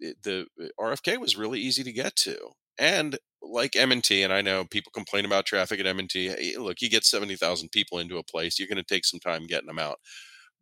the 0.00 0.46
rfk 0.80 1.18
was 1.18 1.36
really 1.36 1.60
easy 1.60 1.82
to 1.82 1.92
get 1.92 2.14
to 2.16 2.36
and 2.78 3.18
like 3.42 3.76
M&T, 3.76 4.22
and 4.22 4.32
I 4.32 4.40
know 4.40 4.64
people 4.64 4.92
complain 4.94 5.24
about 5.24 5.46
traffic 5.46 5.80
at 5.80 5.86
M&T. 5.86 6.56
Look, 6.56 6.80
you 6.80 6.88
get 6.88 7.04
70,000 7.04 7.70
people 7.70 7.98
into 7.98 8.18
a 8.18 8.22
place, 8.22 8.58
you're 8.58 8.68
going 8.68 8.76
to 8.76 8.82
take 8.82 9.04
some 9.04 9.20
time 9.20 9.46
getting 9.46 9.66
them 9.66 9.78
out. 9.78 9.98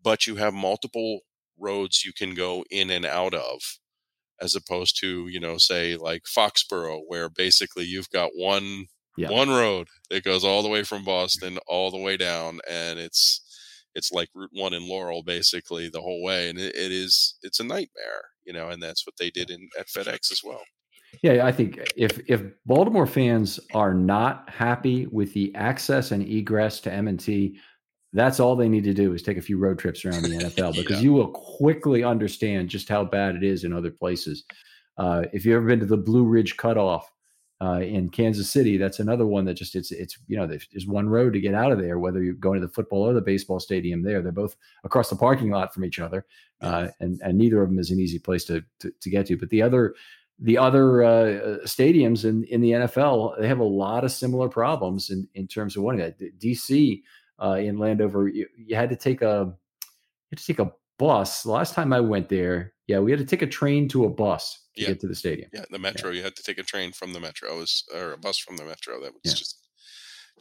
But 0.02 0.26
you 0.26 0.36
have 0.36 0.54
multiple 0.54 1.20
roads 1.58 2.04
you 2.04 2.12
can 2.12 2.34
go 2.34 2.64
in 2.70 2.90
and 2.90 3.04
out 3.04 3.34
of 3.34 3.60
as 4.40 4.54
opposed 4.54 4.98
to, 5.00 5.28
you 5.28 5.38
know, 5.38 5.58
say 5.58 5.96
like 5.96 6.22
Foxborough 6.24 7.02
where 7.06 7.28
basically 7.28 7.84
you've 7.84 8.10
got 8.10 8.30
one 8.34 8.86
yeah. 9.16 9.30
one 9.30 9.50
road 9.50 9.88
that 10.08 10.24
goes 10.24 10.44
all 10.44 10.62
the 10.62 10.68
way 10.68 10.82
from 10.82 11.02
mm. 11.02 11.06
Boston 11.06 11.58
all 11.66 11.90
the 11.90 11.98
way 11.98 12.16
down 12.16 12.60
and 12.68 12.98
it's 12.98 13.42
it's 13.94 14.12
like 14.12 14.28
Route 14.34 14.50
1 14.52 14.72
in 14.72 14.88
Laurel 14.88 15.22
basically 15.22 15.88
the 15.88 16.00
whole 16.00 16.22
way 16.22 16.48
and 16.48 16.58
it, 16.58 16.74
it 16.74 16.92
is 16.92 17.36
it's 17.42 17.60
a 17.60 17.64
nightmare, 17.64 18.22
you 18.44 18.52
know, 18.52 18.68
and 18.68 18.82
that's 18.82 19.06
what 19.06 19.16
they 19.18 19.30
did 19.30 19.50
in 19.50 19.68
at 19.78 19.88
FedEx 19.88 20.32
as 20.32 20.40
well. 20.42 20.62
Yeah, 21.22 21.44
I 21.44 21.52
think 21.52 21.78
if 21.96 22.20
if 22.28 22.42
Baltimore 22.66 23.06
fans 23.06 23.60
are 23.74 23.92
not 23.92 24.48
happy 24.48 25.06
with 25.06 25.32
the 25.34 25.54
access 25.54 26.12
and 26.12 26.26
egress 26.26 26.80
to 26.80 26.92
M&T, 26.92 27.58
that's 28.12 28.40
all 28.40 28.56
they 28.56 28.68
need 28.68 28.84
to 28.84 28.94
do 28.94 29.12
is 29.12 29.22
take 29.22 29.36
a 29.36 29.42
few 29.42 29.58
road 29.58 29.78
trips 29.78 30.04
around 30.04 30.22
the 30.22 30.28
NFL 30.28 30.74
because 30.76 30.98
yeah. 30.98 31.02
you 31.02 31.12
will 31.12 31.28
quickly 31.28 32.02
understand 32.04 32.68
just 32.68 32.88
how 32.88 33.04
bad 33.04 33.36
it 33.36 33.44
is 33.44 33.64
in 33.64 33.72
other 33.72 33.90
places. 33.90 34.44
Uh, 34.96 35.24
if 35.32 35.44
you've 35.44 35.56
ever 35.56 35.66
been 35.66 35.80
to 35.80 35.86
the 35.86 35.96
Blue 35.96 36.24
Ridge 36.24 36.56
Cutoff 36.56 37.10
uh, 37.62 37.80
in 37.80 38.08
Kansas 38.10 38.50
City, 38.50 38.76
that's 38.76 39.00
another 39.00 39.26
one 39.26 39.44
that 39.44 39.54
just 39.54 39.76
it's 39.76 39.92
it's 39.92 40.18
you 40.26 40.36
know 40.36 40.46
there's 40.46 40.86
one 40.86 41.08
road 41.08 41.32
to 41.34 41.40
get 41.40 41.54
out 41.54 41.72
of 41.72 41.78
there. 41.78 41.98
Whether 41.98 42.22
you're 42.22 42.34
going 42.34 42.60
to 42.60 42.66
the 42.66 42.72
football 42.72 43.08
or 43.08 43.12
the 43.12 43.20
baseball 43.20 43.60
stadium, 43.60 44.02
there 44.02 44.22
they're 44.22 44.32
both 44.32 44.56
across 44.84 45.10
the 45.10 45.16
parking 45.16 45.50
lot 45.50 45.72
from 45.72 45.84
each 45.84 46.00
other, 46.00 46.26
uh, 46.60 46.88
and 47.00 47.20
and 47.22 47.38
neither 47.38 47.62
of 47.62 47.68
them 47.68 47.78
is 47.78 47.90
an 47.90 48.00
easy 48.00 48.18
place 48.18 48.44
to, 48.46 48.62
to 48.80 48.90
to 49.00 49.10
get 49.10 49.26
to. 49.26 49.36
But 49.36 49.50
the 49.50 49.62
other 49.62 49.94
the 50.40 50.56
other 50.56 51.04
uh, 51.04 51.58
stadiums 51.66 52.24
in, 52.24 52.44
in 52.44 52.62
the 52.62 52.72
NFL, 52.72 53.38
they 53.38 53.46
have 53.46 53.58
a 53.58 53.64
lot 53.64 54.04
of 54.04 54.10
similar 54.10 54.48
problems 54.48 55.10
in, 55.10 55.28
in 55.34 55.46
terms 55.46 55.76
of 55.76 55.82
winning 55.82 56.00
that. 56.00 56.38
DC 56.38 57.02
uh, 57.42 57.56
in 57.60 57.78
Landover, 57.78 58.28
you, 58.28 58.46
you, 58.56 58.74
had 58.74 58.88
to 58.88 58.96
take 58.96 59.20
a 59.20 59.46
you 59.46 60.28
had 60.30 60.38
to 60.38 60.46
take 60.46 60.58
a 60.58 60.72
bus. 60.98 61.44
Last 61.44 61.74
time 61.74 61.92
I 61.92 62.00
went 62.00 62.30
there, 62.30 62.72
yeah, 62.86 63.00
we 63.00 63.10
had 63.10 63.20
to 63.20 63.26
take 63.26 63.42
a 63.42 63.46
train 63.46 63.86
to 63.88 64.06
a 64.06 64.08
bus 64.08 64.66
to 64.76 64.82
yeah. 64.82 64.88
get 64.88 65.00
to 65.00 65.08
the 65.08 65.14
stadium. 65.14 65.50
Yeah, 65.52 65.64
the 65.70 65.78
metro. 65.78 66.10
Yeah. 66.10 66.18
You 66.18 66.22
had 66.22 66.36
to 66.36 66.42
take 66.42 66.58
a 66.58 66.62
train 66.62 66.92
from 66.92 67.12
the 67.12 67.20
metro, 67.20 67.58
was 67.58 67.84
or 67.94 68.12
a 68.12 68.18
bus 68.18 68.38
from 68.38 68.56
the 68.56 68.64
metro. 68.64 69.00
That 69.02 69.12
was 69.12 69.20
yeah. 69.24 69.32
just 69.32 69.58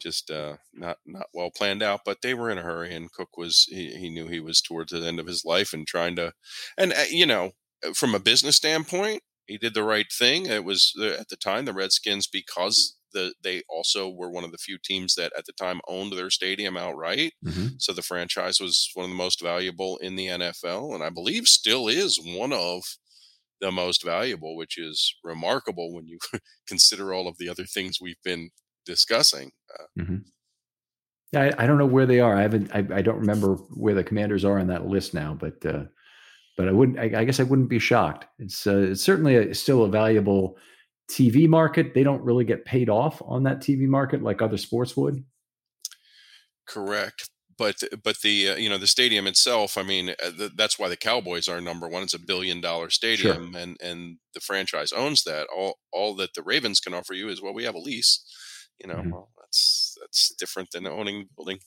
just 0.00 0.30
uh, 0.30 0.56
not 0.72 0.96
not 1.06 1.26
well 1.34 1.50
planned 1.50 1.82
out. 1.82 2.00
But 2.06 2.22
they 2.22 2.32
were 2.32 2.48
in 2.48 2.56
a 2.56 2.62
hurry, 2.62 2.94
and 2.94 3.12
Cooke 3.12 3.36
was 3.36 3.66
he, 3.68 3.90
he 3.96 4.08
knew 4.08 4.28
he 4.28 4.40
was 4.40 4.62
towards 4.62 4.92
the 4.92 5.06
end 5.06 5.20
of 5.20 5.26
his 5.26 5.44
life 5.44 5.74
and 5.74 5.86
trying 5.86 6.16
to, 6.16 6.32
and 6.78 6.94
uh, 6.94 7.04
you 7.10 7.26
know, 7.26 7.52
from 7.94 8.14
a 8.14 8.20
business 8.20 8.56
standpoint 8.56 9.22
he 9.50 9.58
did 9.58 9.74
the 9.74 9.82
right 9.82 10.10
thing. 10.10 10.46
It 10.46 10.64
was 10.64 10.94
uh, 10.98 11.08
at 11.18 11.28
the 11.28 11.36
time 11.36 11.64
the 11.64 11.72
Redskins 11.72 12.28
because 12.28 12.96
the 13.12 13.34
they 13.42 13.62
also 13.68 14.08
were 14.08 14.30
one 14.30 14.44
of 14.44 14.52
the 14.52 14.58
few 14.58 14.78
teams 14.78 15.16
that 15.16 15.32
at 15.36 15.44
the 15.44 15.52
time 15.52 15.80
owned 15.88 16.12
their 16.12 16.30
stadium 16.30 16.76
outright. 16.76 17.32
Mm-hmm. 17.44 17.74
So 17.78 17.92
the 17.92 18.02
franchise 18.02 18.60
was 18.60 18.90
one 18.94 19.04
of 19.04 19.10
the 19.10 19.16
most 19.16 19.42
valuable 19.42 19.96
in 19.98 20.14
the 20.14 20.28
NFL, 20.28 20.94
and 20.94 21.02
I 21.02 21.10
believe 21.10 21.48
still 21.48 21.88
is 21.88 22.20
one 22.22 22.52
of 22.52 22.82
the 23.60 23.72
most 23.72 24.04
valuable, 24.04 24.56
which 24.56 24.78
is 24.78 25.16
remarkable 25.24 25.92
when 25.92 26.06
you 26.06 26.18
consider 26.68 27.12
all 27.12 27.26
of 27.26 27.36
the 27.38 27.48
other 27.48 27.64
things 27.64 27.98
we've 28.00 28.22
been 28.24 28.50
discussing. 28.86 29.50
Uh, 29.74 30.02
mm-hmm. 30.02 30.16
Yeah, 31.32 31.52
I, 31.58 31.64
I, 31.64 31.66
don't 31.66 31.78
know 31.78 31.86
where 31.86 32.06
they 32.06 32.20
are. 32.20 32.36
I 32.36 32.42
haven't. 32.42 32.70
I, 32.72 32.78
I, 32.78 33.02
don't 33.02 33.20
remember 33.20 33.54
where 33.74 33.94
the 33.94 34.02
commanders 34.02 34.44
are 34.44 34.58
on 34.58 34.68
that 34.68 34.86
list 34.86 35.14
now, 35.14 35.36
but 35.38 35.64
uh, 35.64 35.84
but 36.56 36.68
I 36.68 36.72
wouldn't. 36.72 36.98
I, 36.98 37.20
I 37.20 37.24
guess 37.24 37.40
I 37.40 37.44
wouldn't 37.44 37.68
be 37.68 37.78
shocked. 37.78 38.26
It's, 38.38 38.66
uh, 38.66 38.76
it's 38.90 39.02
certainly 39.02 39.36
a, 39.36 39.54
still 39.54 39.84
a 39.84 39.88
valuable 39.88 40.56
TV 41.10 41.48
market. 41.48 41.94
They 41.94 42.02
don't 42.02 42.22
really 42.22 42.44
get 42.44 42.64
paid 42.64 42.88
off 42.88 43.20
on 43.24 43.42
that 43.44 43.60
TV 43.60 43.86
market 43.86 44.22
like 44.22 44.42
other 44.42 44.56
sports 44.56 44.96
would. 44.96 45.24
Correct, 46.66 47.28
but 47.58 47.76
but 48.04 48.20
the 48.22 48.50
uh, 48.50 48.56
you 48.56 48.68
know 48.68 48.78
the 48.78 48.86
stadium 48.86 49.26
itself. 49.26 49.76
I 49.76 49.82
mean, 49.82 50.10
uh, 50.10 50.30
the, 50.30 50.50
that's 50.54 50.78
why 50.78 50.88
the 50.88 50.96
Cowboys 50.96 51.48
are 51.48 51.60
number 51.60 51.88
one. 51.88 52.02
It's 52.02 52.14
a 52.14 52.18
billion 52.18 52.60
dollar 52.60 52.90
stadium, 52.90 53.52
sure. 53.52 53.60
and 53.60 53.76
and 53.82 54.18
the 54.34 54.40
franchise 54.40 54.92
owns 54.92 55.24
that. 55.24 55.48
All 55.54 55.78
all 55.92 56.14
that 56.16 56.34
the 56.34 56.42
Ravens 56.42 56.80
can 56.80 56.94
offer 56.94 57.14
you 57.14 57.28
is 57.28 57.42
well, 57.42 57.54
we 57.54 57.64
have 57.64 57.74
a 57.74 57.80
lease. 57.80 58.24
You 58.78 58.88
know, 58.88 58.96
mm-hmm. 58.96 59.10
well, 59.10 59.30
that's 59.36 59.96
that's 60.00 60.34
different 60.38 60.70
than 60.72 60.86
owning 60.86 61.20
the 61.20 61.28
building 61.36 61.58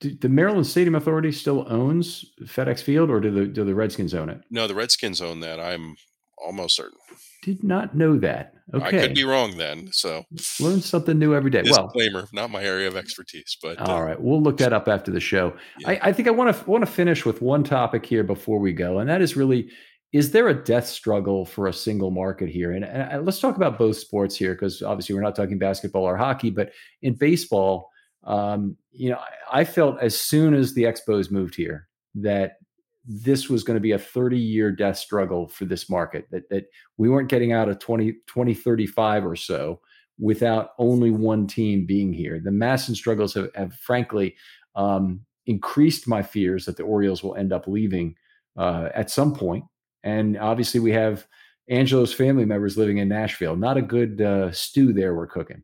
do 0.00 0.14
the 0.14 0.28
Maryland 0.28 0.66
Stadium 0.66 0.94
Authority 0.94 1.32
still 1.32 1.66
owns 1.68 2.24
FedEx 2.42 2.82
Field, 2.82 3.10
or 3.10 3.20
do 3.20 3.30
the 3.30 3.46
do 3.46 3.64
the 3.64 3.74
Redskins 3.74 4.14
own 4.14 4.28
it? 4.28 4.40
No, 4.50 4.66
the 4.66 4.74
Redskins 4.74 5.20
own 5.20 5.40
that. 5.40 5.60
I'm 5.60 5.96
almost 6.36 6.76
certain. 6.76 6.98
Did 7.42 7.62
not 7.62 7.96
know 7.96 8.18
that. 8.18 8.54
Okay, 8.74 8.86
I 8.86 8.90
could 8.90 9.14
be 9.14 9.24
wrong 9.24 9.56
then. 9.56 9.90
So 9.92 10.24
learn 10.60 10.80
something 10.80 11.18
new 11.18 11.34
every 11.34 11.50
day. 11.50 11.62
Well 11.64 11.86
disclaimer: 11.86 12.20
well, 12.20 12.28
not 12.32 12.50
my 12.50 12.62
area 12.62 12.88
of 12.88 12.96
expertise, 12.96 13.56
but 13.62 13.78
all 13.78 13.98
uh, 13.98 14.02
right, 14.02 14.20
we'll 14.20 14.42
look 14.42 14.58
that 14.58 14.72
up 14.72 14.88
after 14.88 15.10
the 15.10 15.20
show. 15.20 15.56
Yeah. 15.78 15.90
I, 15.90 16.00
I 16.02 16.12
think 16.12 16.28
I 16.28 16.32
want 16.32 16.54
to 16.54 16.70
want 16.70 16.84
to 16.84 16.90
finish 16.90 17.24
with 17.24 17.40
one 17.40 17.64
topic 17.64 18.04
here 18.04 18.24
before 18.24 18.58
we 18.58 18.72
go, 18.72 18.98
and 18.98 19.08
that 19.08 19.22
is 19.22 19.36
really: 19.36 19.70
is 20.12 20.30
there 20.30 20.48
a 20.48 20.54
death 20.54 20.86
struggle 20.86 21.44
for 21.44 21.66
a 21.66 21.72
single 21.72 22.10
market 22.10 22.48
here? 22.48 22.72
And, 22.72 22.84
and 22.84 23.24
let's 23.24 23.40
talk 23.40 23.56
about 23.56 23.78
both 23.78 23.96
sports 23.96 24.36
here, 24.36 24.54
because 24.54 24.82
obviously 24.82 25.14
we're 25.14 25.22
not 25.22 25.36
talking 25.36 25.58
basketball 25.58 26.04
or 26.04 26.16
hockey, 26.16 26.50
but 26.50 26.72
in 27.02 27.14
baseball 27.14 27.90
um, 28.24 28.76
you 28.90 29.10
know, 29.10 29.18
I 29.50 29.64
felt 29.64 29.98
as 30.00 30.18
soon 30.18 30.54
as 30.54 30.74
the 30.74 30.84
Expos 30.84 31.30
moved 31.30 31.54
here 31.54 31.88
that 32.16 32.58
this 33.04 33.48
was 33.48 33.64
going 33.64 33.76
to 33.76 33.80
be 33.80 33.92
a 33.92 33.98
30 33.98 34.38
year 34.38 34.70
death 34.70 34.98
struggle 34.98 35.48
for 35.48 35.64
this 35.64 35.88
market, 35.88 36.26
that, 36.30 36.48
that 36.50 36.66
we 36.98 37.08
weren't 37.08 37.30
getting 37.30 37.52
out 37.52 37.68
of 37.68 37.78
20, 37.78 38.12
2035 38.26 39.24
or 39.24 39.36
so 39.36 39.80
without 40.18 40.70
only 40.78 41.10
one 41.10 41.46
team 41.46 41.86
being 41.86 42.12
here. 42.12 42.40
The 42.42 42.50
MASN 42.50 42.94
struggles 42.96 43.34
have, 43.34 43.50
have 43.54 43.74
frankly 43.74 44.36
um, 44.74 45.20
increased 45.46 46.06
my 46.06 46.22
fears 46.22 46.66
that 46.66 46.76
the 46.76 46.82
Orioles 46.82 47.22
will 47.22 47.36
end 47.36 47.52
up 47.52 47.66
leaving 47.66 48.14
uh, 48.56 48.90
at 48.94 49.10
some 49.10 49.34
point. 49.34 49.64
And 50.02 50.36
obviously, 50.36 50.80
we 50.80 50.92
have 50.92 51.26
Angelos 51.70 52.12
family 52.12 52.44
members 52.44 52.76
living 52.76 52.98
in 52.98 53.08
Nashville. 53.08 53.56
Not 53.56 53.76
a 53.76 53.82
good 53.82 54.20
uh, 54.20 54.52
stew 54.52 54.92
there 54.92 55.14
we're 55.14 55.26
cooking. 55.26 55.62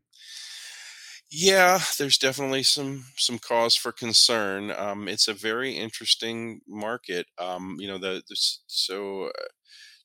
Yeah, 1.31 1.79
there's 1.97 2.17
definitely 2.17 2.63
some 2.63 3.05
some 3.17 3.39
cause 3.39 3.75
for 3.75 3.91
concern. 3.91 4.71
Um, 4.71 5.07
it's 5.07 5.27
a 5.27 5.33
very 5.33 5.71
interesting 5.75 6.61
market. 6.67 7.25
Um, 7.39 7.77
you 7.79 7.87
know, 7.87 7.97
the, 7.97 8.21
the 8.29 8.35
so 8.67 9.25
uh, 9.27 9.31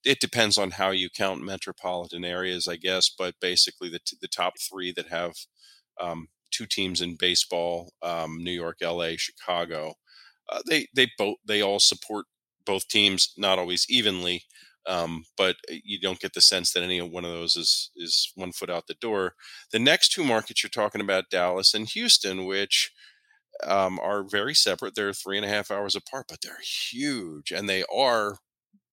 it 0.04 0.20
depends 0.20 0.58
on 0.58 0.72
how 0.72 0.90
you 0.90 1.10
count 1.10 1.42
metropolitan 1.44 2.24
areas, 2.24 2.68
I 2.68 2.76
guess. 2.76 3.10
But 3.16 3.34
basically, 3.40 3.90
the 3.90 4.00
the 4.20 4.28
top 4.28 4.54
three 4.60 4.92
that 4.92 5.08
have 5.08 5.34
um, 6.00 6.28
two 6.50 6.66
teams 6.66 7.00
in 7.00 7.16
baseball: 7.16 7.92
um, 8.02 8.38
New 8.44 8.52
York, 8.52 8.78
L.A., 8.82 9.16
Chicago. 9.16 9.94
Uh, 10.48 10.62
they 10.68 10.88
they 10.94 11.08
both 11.18 11.36
they 11.46 11.62
all 11.62 11.80
support 11.80 12.26
both 12.66 12.88
teams, 12.88 13.32
not 13.36 13.58
always 13.58 13.86
evenly. 13.88 14.44
Um, 14.90 15.24
but 15.36 15.54
you 15.68 16.00
don't 16.00 16.18
get 16.18 16.34
the 16.34 16.40
sense 16.40 16.72
that 16.72 16.82
any 16.82 17.00
one 17.00 17.24
of 17.24 17.30
those 17.30 17.54
is 17.54 17.90
is 17.94 18.32
one 18.34 18.50
foot 18.50 18.70
out 18.70 18.88
the 18.88 18.94
door. 18.94 19.34
The 19.70 19.78
next 19.78 20.10
two 20.10 20.24
markets 20.24 20.64
you're 20.64 20.70
talking 20.70 21.00
about, 21.00 21.30
Dallas 21.30 21.74
and 21.74 21.88
Houston, 21.88 22.44
which 22.44 22.90
um, 23.64 24.00
are 24.00 24.24
very 24.28 24.54
separate. 24.54 24.96
They're 24.96 25.12
three 25.12 25.36
and 25.36 25.46
a 25.46 25.48
half 25.48 25.70
hours 25.70 25.94
apart, 25.94 26.26
but 26.28 26.38
they're 26.42 26.58
huge, 26.90 27.52
and 27.52 27.68
they 27.68 27.84
are 27.94 28.38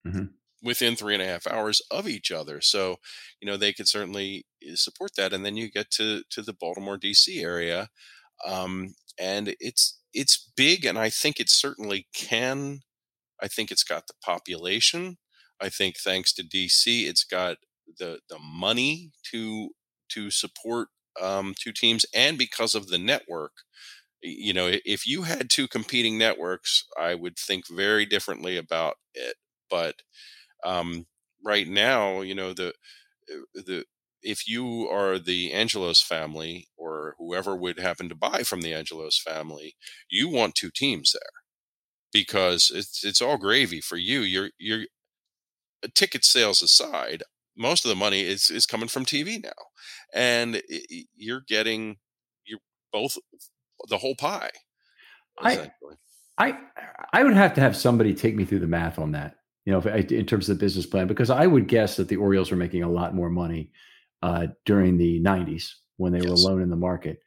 mm-hmm. 0.06 0.26
within 0.62 0.95
three 0.95 1.16
and 1.16 1.24
a 1.24 1.28
half 1.28 1.48
hours 1.48 1.82
of 1.89 2.08
each 2.08 2.32
other. 2.32 2.62
So, 2.62 2.98
you 3.41 3.48
know, 3.48 3.58
they 3.58 3.74
could 3.74 3.88
certainly 3.88 4.45
eh, 4.64 4.74
support 4.76 5.12
that. 5.18 5.34
And 5.34 5.43
then 5.43 5.58
you 5.58 5.72
get 5.72 5.89
to 5.91 6.22
to 6.30 6.43
the 6.43 6.54
Baltimore 6.54 6.98
D.C. 6.98 7.41
area, 7.41 7.89
um, 8.45 8.93
and 9.20 9.56
it's 9.60 10.00
it's 10.14 10.52
big, 10.56 10.86
and 10.86 11.00
I 11.00 11.10
think 11.10 11.39
it 11.39 11.50
certainly 11.50 12.08
can. 12.14 12.82
I 13.41 13.48
think 13.48 13.72
it's 13.72 13.84
got 13.84 14.06
the 14.06 14.14
population. 14.24 15.18
I 15.62 15.70
think 15.70 15.97
thanks 15.97 16.34
to 16.34 16.43
DC, 16.43 17.08
it's 17.08 17.24
got 17.24 17.58
the 17.99 18.20
the 18.30 18.39
money 18.39 19.12
to 19.32 19.70
to 20.10 20.32
support 20.32 20.89
um, 21.22 21.55
two 21.60 21.72
teams, 21.74 22.05
and 22.14 22.38
because 22.38 22.76
of 22.76 22.88
the 22.88 22.97
network, 22.97 23.51
you 24.22 24.53
know, 24.53 24.70
if 24.86 25.08
you 25.08 25.24
had 25.24 25.49
two 25.49 25.68
competing 25.68 26.18
networks, 26.18 26.86
I 26.99 27.16
would 27.16 27.38
think 27.38 27.68
very 27.70 28.05
differently 28.05 28.58
about 28.58 28.95
it. 29.14 29.36
But 29.70 30.01
um, 30.66 31.08
right 31.45 31.68
now, 31.68 32.22
you 32.22 32.36
know, 32.36 32.53
the 32.53 32.70
uh, 33.32 33.36
the 33.55 33.86
if 34.24 34.47
you 34.47 34.88
are 34.89 35.20
the 35.20 35.53
Angelos 35.53 36.01
family 36.01 36.68
or 36.78 37.16
whoever 37.20 37.55
would 37.55 37.80
happen 37.80 38.10
to 38.10 38.16
buy 38.16 38.43
from 38.43 38.62
the 38.62 38.74
Angelos 38.74 39.20
family, 39.20 39.76
you 40.10 40.30
want 40.30 40.55
two 40.55 40.72
teams 40.72 41.14
there 41.14 41.32
because 42.12 42.72
it's 42.74 43.03
it's 43.03 43.22
all 43.22 43.38
gravy 43.38 43.82
for 43.82 43.97
you. 43.97 44.22
You're 44.22 44.51
you're 44.58 44.86
ticket 45.93 46.25
sales 46.25 46.61
aside, 46.61 47.23
most 47.57 47.86
of 47.86 47.89
the 47.89 47.95
money 47.95 48.21
is 48.21 48.49
is 48.49 48.65
coming 48.65 48.88
from 48.88 49.05
TV 49.05 49.41
now, 49.43 49.49
and 50.13 50.61
you're 51.15 51.43
getting 51.47 51.97
you're 52.45 52.59
both 52.91 53.17
the 53.89 53.97
whole 53.97 54.15
pie. 54.15 54.51
I, 55.39 55.71
I, 56.38 56.57
I 57.13 57.23
would 57.23 57.36
have 57.36 57.53
to 57.55 57.61
have 57.61 57.75
somebody 57.75 58.13
take 58.13 58.36
me 58.36 58.45
through 58.45 58.59
the 58.59 58.67
math 58.67 58.97
on 58.97 59.11
that. 59.11 59.36
You 59.65 59.73
know, 59.73 59.80
if, 59.80 60.11
in 60.11 60.25
terms 60.25 60.49
of 60.49 60.57
the 60.57 60.63
business 60.63 60.86
plan, 60.86 61.07
because 61.07 61.30
I 61.30 61.45
would 61.45 61.67
guess 61.67 61.97
that 61.97 62.07
the 62.07 62.15
Orioles 62.15 62.49
were 62.51 62.57
making 62.57 62.84
a 62.84 62.89
lot 62.89 63.13
more 63.13 63.30
money 63.30 63.71
uh, 64.23 64.47
during 64.65 64.97
the 64.97 65.21
'90s 65.21 65.73
when 65.97 66.11
they 66.11 66.19
yes. 66.19 66.28
were 66.28 66.34
alone 66.34 66.61
in 66.61 66.69
the 66.69 66.75
market. 66.75 67.19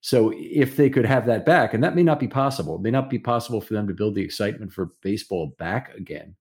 So 0.00 0.32
if 0.36 0.76
they 0.76 0.90
could 0.90 1.06
have 1.06 1.26
that 1.26 1.44
back, 1.44 1.74
and 1.74 1.82
that 1.82 1.96
may 1.96 2.04
not 2.04 2.20
be 2.20 2.28
possible, 2.28 2.76
it 2.76 2.82
may 2.82 2.90
not 2.90 3.10
be 3.10 3.18
possible 3.18 3.60
for 3.60 3.74
them 3.74 3.88
to 3.88 3.94
build 3.94 4.14
the 4.14 4.22
excitement 4.22 4.72
for 4.72 4.92
baseball 5.02 5.54
back 5.58 5.92
again. 5.96 6.36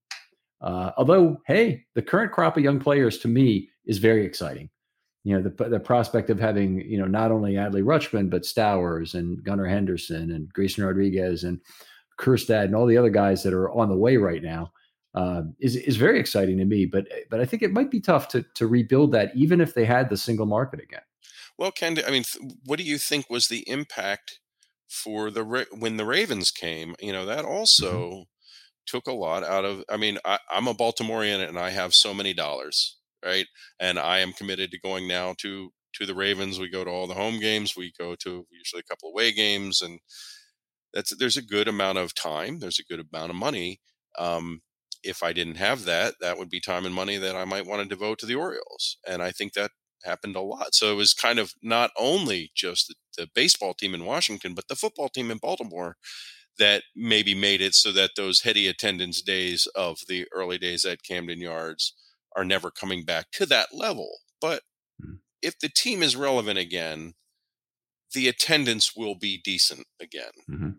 Uh, 0.62 0.91
although, 0.97 1.38
hey, 1.45 1.84
the 1.93 2.01
current 2.01 2.32
crop 2.32 2.58
of 2.58 2.64
young 2.64 2.80
players 2.80 3.20
to 3.20 3.28
me 3.28 3.70
is 3.86 3.99
very 3.99 4.26
exciting 4.26 4.70
you 5.28 5.34
know 5.34 5.41
the 5.41 5.70
the 5.70 5.80
prospect 5.80 6.30
of 6.30 6.39
having 6.39 6.80
you 6.89 6.97
know 6.97 7.05
not 7.05 7.34
only 7.34 7.55
Adley 7.55 7.84
Rutschman 7.84 8.30
but 8.30 8.45
Stowers 8.45 9.14
and 9.14 9.43
Gunnar 9.43 9.66
Henderson 9.66 10.32
and 10.32 10.47
Grayson 10.53 10.86
Rodriguez 10.86 11.43
and 11.43 11.60
Kjerstad 12.18 12.64
and 12.64 12.76
all 12.76 12.86
the 12.86 12.95
other 12.95 13.10
guys 13.10 13.43
that 13.43 13.53
are 13.53 13.70
on 13.72 13.89
the 13.89 13.97
way 13.97 14.16
right 14.16 14.41
now 14.41 14.72
uh, 15.16 15.41
is 15.60 15.76
is 15.76 15.97
very 15.97 16.18
exciting 16.18 16.58
to 16.60 16.64
me. 16.64 16.86
But 16.86 17.08
but 17.30 17.41
I 17.41 17.45
think 17.45 17.62
it 17.62 17.74
might 17.74 17.91
be 17.91 17.99
tough 17.99 18.30
to 18.30 18.45
to 18.55 18.68
rebuild 18.68 19.12
that 19.12 19.36
even 19.36 19.60
if 19.60 19.74
they 19.74 19.84
had 19.84 20.10
the 20.10 20.16
single 20.16 20.45
market 20.45 20.80
again. 20.80 21.01
Well, 21.58 21.72
Ken, 21.72 21.97
I 22.08 22.12
mean, 22.12 22.24
what 22.64 22.78
do 22.78 22.86
you 22.86 22.97
think 22.97 23.30
was 23.30 23.49
the 23.49 23.68
impact 23.70 24.39
for 24.88 25.30
the 25.30 25.43
when 25.78 25.97
the 25.97 26.05
Ravens 26.05 26.51
came? 26.51 26.95
You 27.01 27.12
know 27.12 27.26
that 27.26 27.43
also. 27.43 27.91
Mm-hmm. 27.91 28.22
Took 28.88 29.08
a 29.08 29.14
lot 29.14 29.44
out 29.44 29.66
of. 29.66 29.84
I 29.90 29.98
mean, 29.98 30.18
I, 30.26 30.40
I'm 30.50 30.68
a 30.68 30.74
Baltimorean 30.74 31.48
and 31.48 31.60
I 31.60 31.70
have 31.72 31.94
so 31.94 32.14
many 32.14 32.34
dollars 32.34 32.98
right? 33.26 33.48
And 33.80 34.00
I 34.00 34.20
am 34.20 34.34
committed 34.34 34.72
to 34.72 34.80
going 34.80 35.08
now 35.08 35.36
to 35.40 35.72
to 35.94 36.06
the 36.06 36.16
Ravens. 36.16 36.60
We 36.60 36.70
go 36.70 36.84
to 36.84 36.92
all 36.92 37.08
the 37.08 37.14
home 37.14 37.40
games. 37.40 37.76
We 37.76 37.94
go 37.98 38.16
to 38.16 38.46
usually 38.52 38.82
a 38.82 38.90
couple 38.90 39.10
of 39.10 39.14
away 39.14 39.32
games, 39.32 39.82
and 39.82 40.00
that's 40.94 41.16
there's 41.18 41.38
a 41.38 41.42
good 41.42 41.68
amount 41.68 41.98
of 41.98 42.16
time. 42.16 42.60
There's 42.60 42.80
a 42.80 42.94
good 42.94 43.06
amount 43.12 43.32
of 43.32 43.36
money. 43.36 43.82
Um, 44.18 44.62
if 45.04 45.24
I 45.24 45.34
didn't 45.34 45.56
have 45.56 45.86
that, 45.86 46.16
that 46.22 46.38
would 46.38 46.50
be 46.50 46.60
time 46.60 46.86
and 46.86 46.96
money 46.96 47.18
that 47.18 47.36
I 47.36 47.46
might 47.46 47.66
want 47.66 47.82
to 47.84 47.88
devote 47.88 48.20
to 48.20 48.26
the 48.26 48.36
Orioles, 48.36 48.98
and 49.08 49.22
I 49.22 49.32
think 49.32 49.54
that 49.54 49.72
happened 50.04 50.36
a 50.36 50.42
lot. 50.42 50.76
So 50.76 50.92
it 50.92 50.96
was 50.96 51.14
kind 51.14 51.40
of 51.40 51.54
not 51.64 51.92
only 51.98 52.52
just 52.56 52.88
the, 52.88 52.96
the 53.18 53.30
baseball 53.34 53.74
team 53.74 53.94
in 53.96 54.06
Washington, 54.06 54.54
but 54.54 54.68
the 54.68 54.76
football 54.76 55.10
team 55.10 55.32
in 55.32 55.40
Baltimore 55.40 55.98
that 56.60 56.84
maybe 56.95 57.34
made 57.34 57.62
it 57.62 57.74
so 57.74 57.91
that 57.91 58.12
those 58.16 58.41
heady 58.41 58.68
attendance 58.68 59.22
days 59.22 59.68
of 59.76 59.99
the 60.08 60.26
early 60.34 60.58
days 60.58 60.86
at 60.86 61.03
Camden 61.03 61.39
Yards 61.39 61.93
are 62.36 62.45
never 62.45 62.72
coming 62.72 63.03
back 63.03 63.32
to 63.34 63.45
that 63.47 63.70
level. 63.74 64.20
But 64.39 64.64
mm-hmm. 65.01 65.16
if 65.41 65.60
the 65.60 65.70
team 65.70 66.03
is 66.03 66.16
relevant 66.16 66.60
again, 66.60 67.14
the 68.14 68.28
attendance 68.28 68.95
will 68.95 69.16
be 69.16 69.41
decent 69.43 69.88
again. 69.99 70.32
Mm-hmm. 70.49 70.70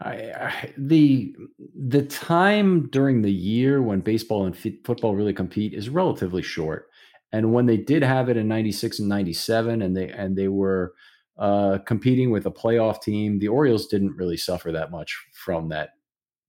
I, 0.00 0.12
I, 0.12 0.72
the 0.76 1.34
the 1.74 2.02
time 2.02 2.88
during 2.90 3.22
the 3.22 3.32
year 3.32 3.80
when 3.80 4.00
baseball 4.00 4.44
and 4.44 4.54
f- 4.54 4.72
football 4.84 5.14
really 5.14 5.32
compete 5.32 5.72
is 5.72 5.88
relatively 5.88 6.42
short, 6.42 6.88
and 7.32 7.52
when 7.52 7.66
they 7.66 7.76
did 7.76 8.02
have 8.02 8.28
it 8.28 8.36
in 8.36 8.48
'96 8.48 8.98
and 8.98 9.08
'97, 9.08 9.82
and 9.82 9.96
they 9.96 10.08
and 10.08 10.36
they 10.36 10.48
were 10.48 10.94
uh, 11.38 11.78
competing 11.78 12.30
with 12.30 12.46
a 12.46 12.50
playoff 12.50 13.02
team, 13.02 13.38
the 13.38 13.48
Orioles 13.48 13.86
didn't 13.86 14.16
really 14.16 14.36
suffer 14.36 14.70
that 14.72 14.90
much 14.90 15.16
from 15.32 15.68
that 15.70 15.90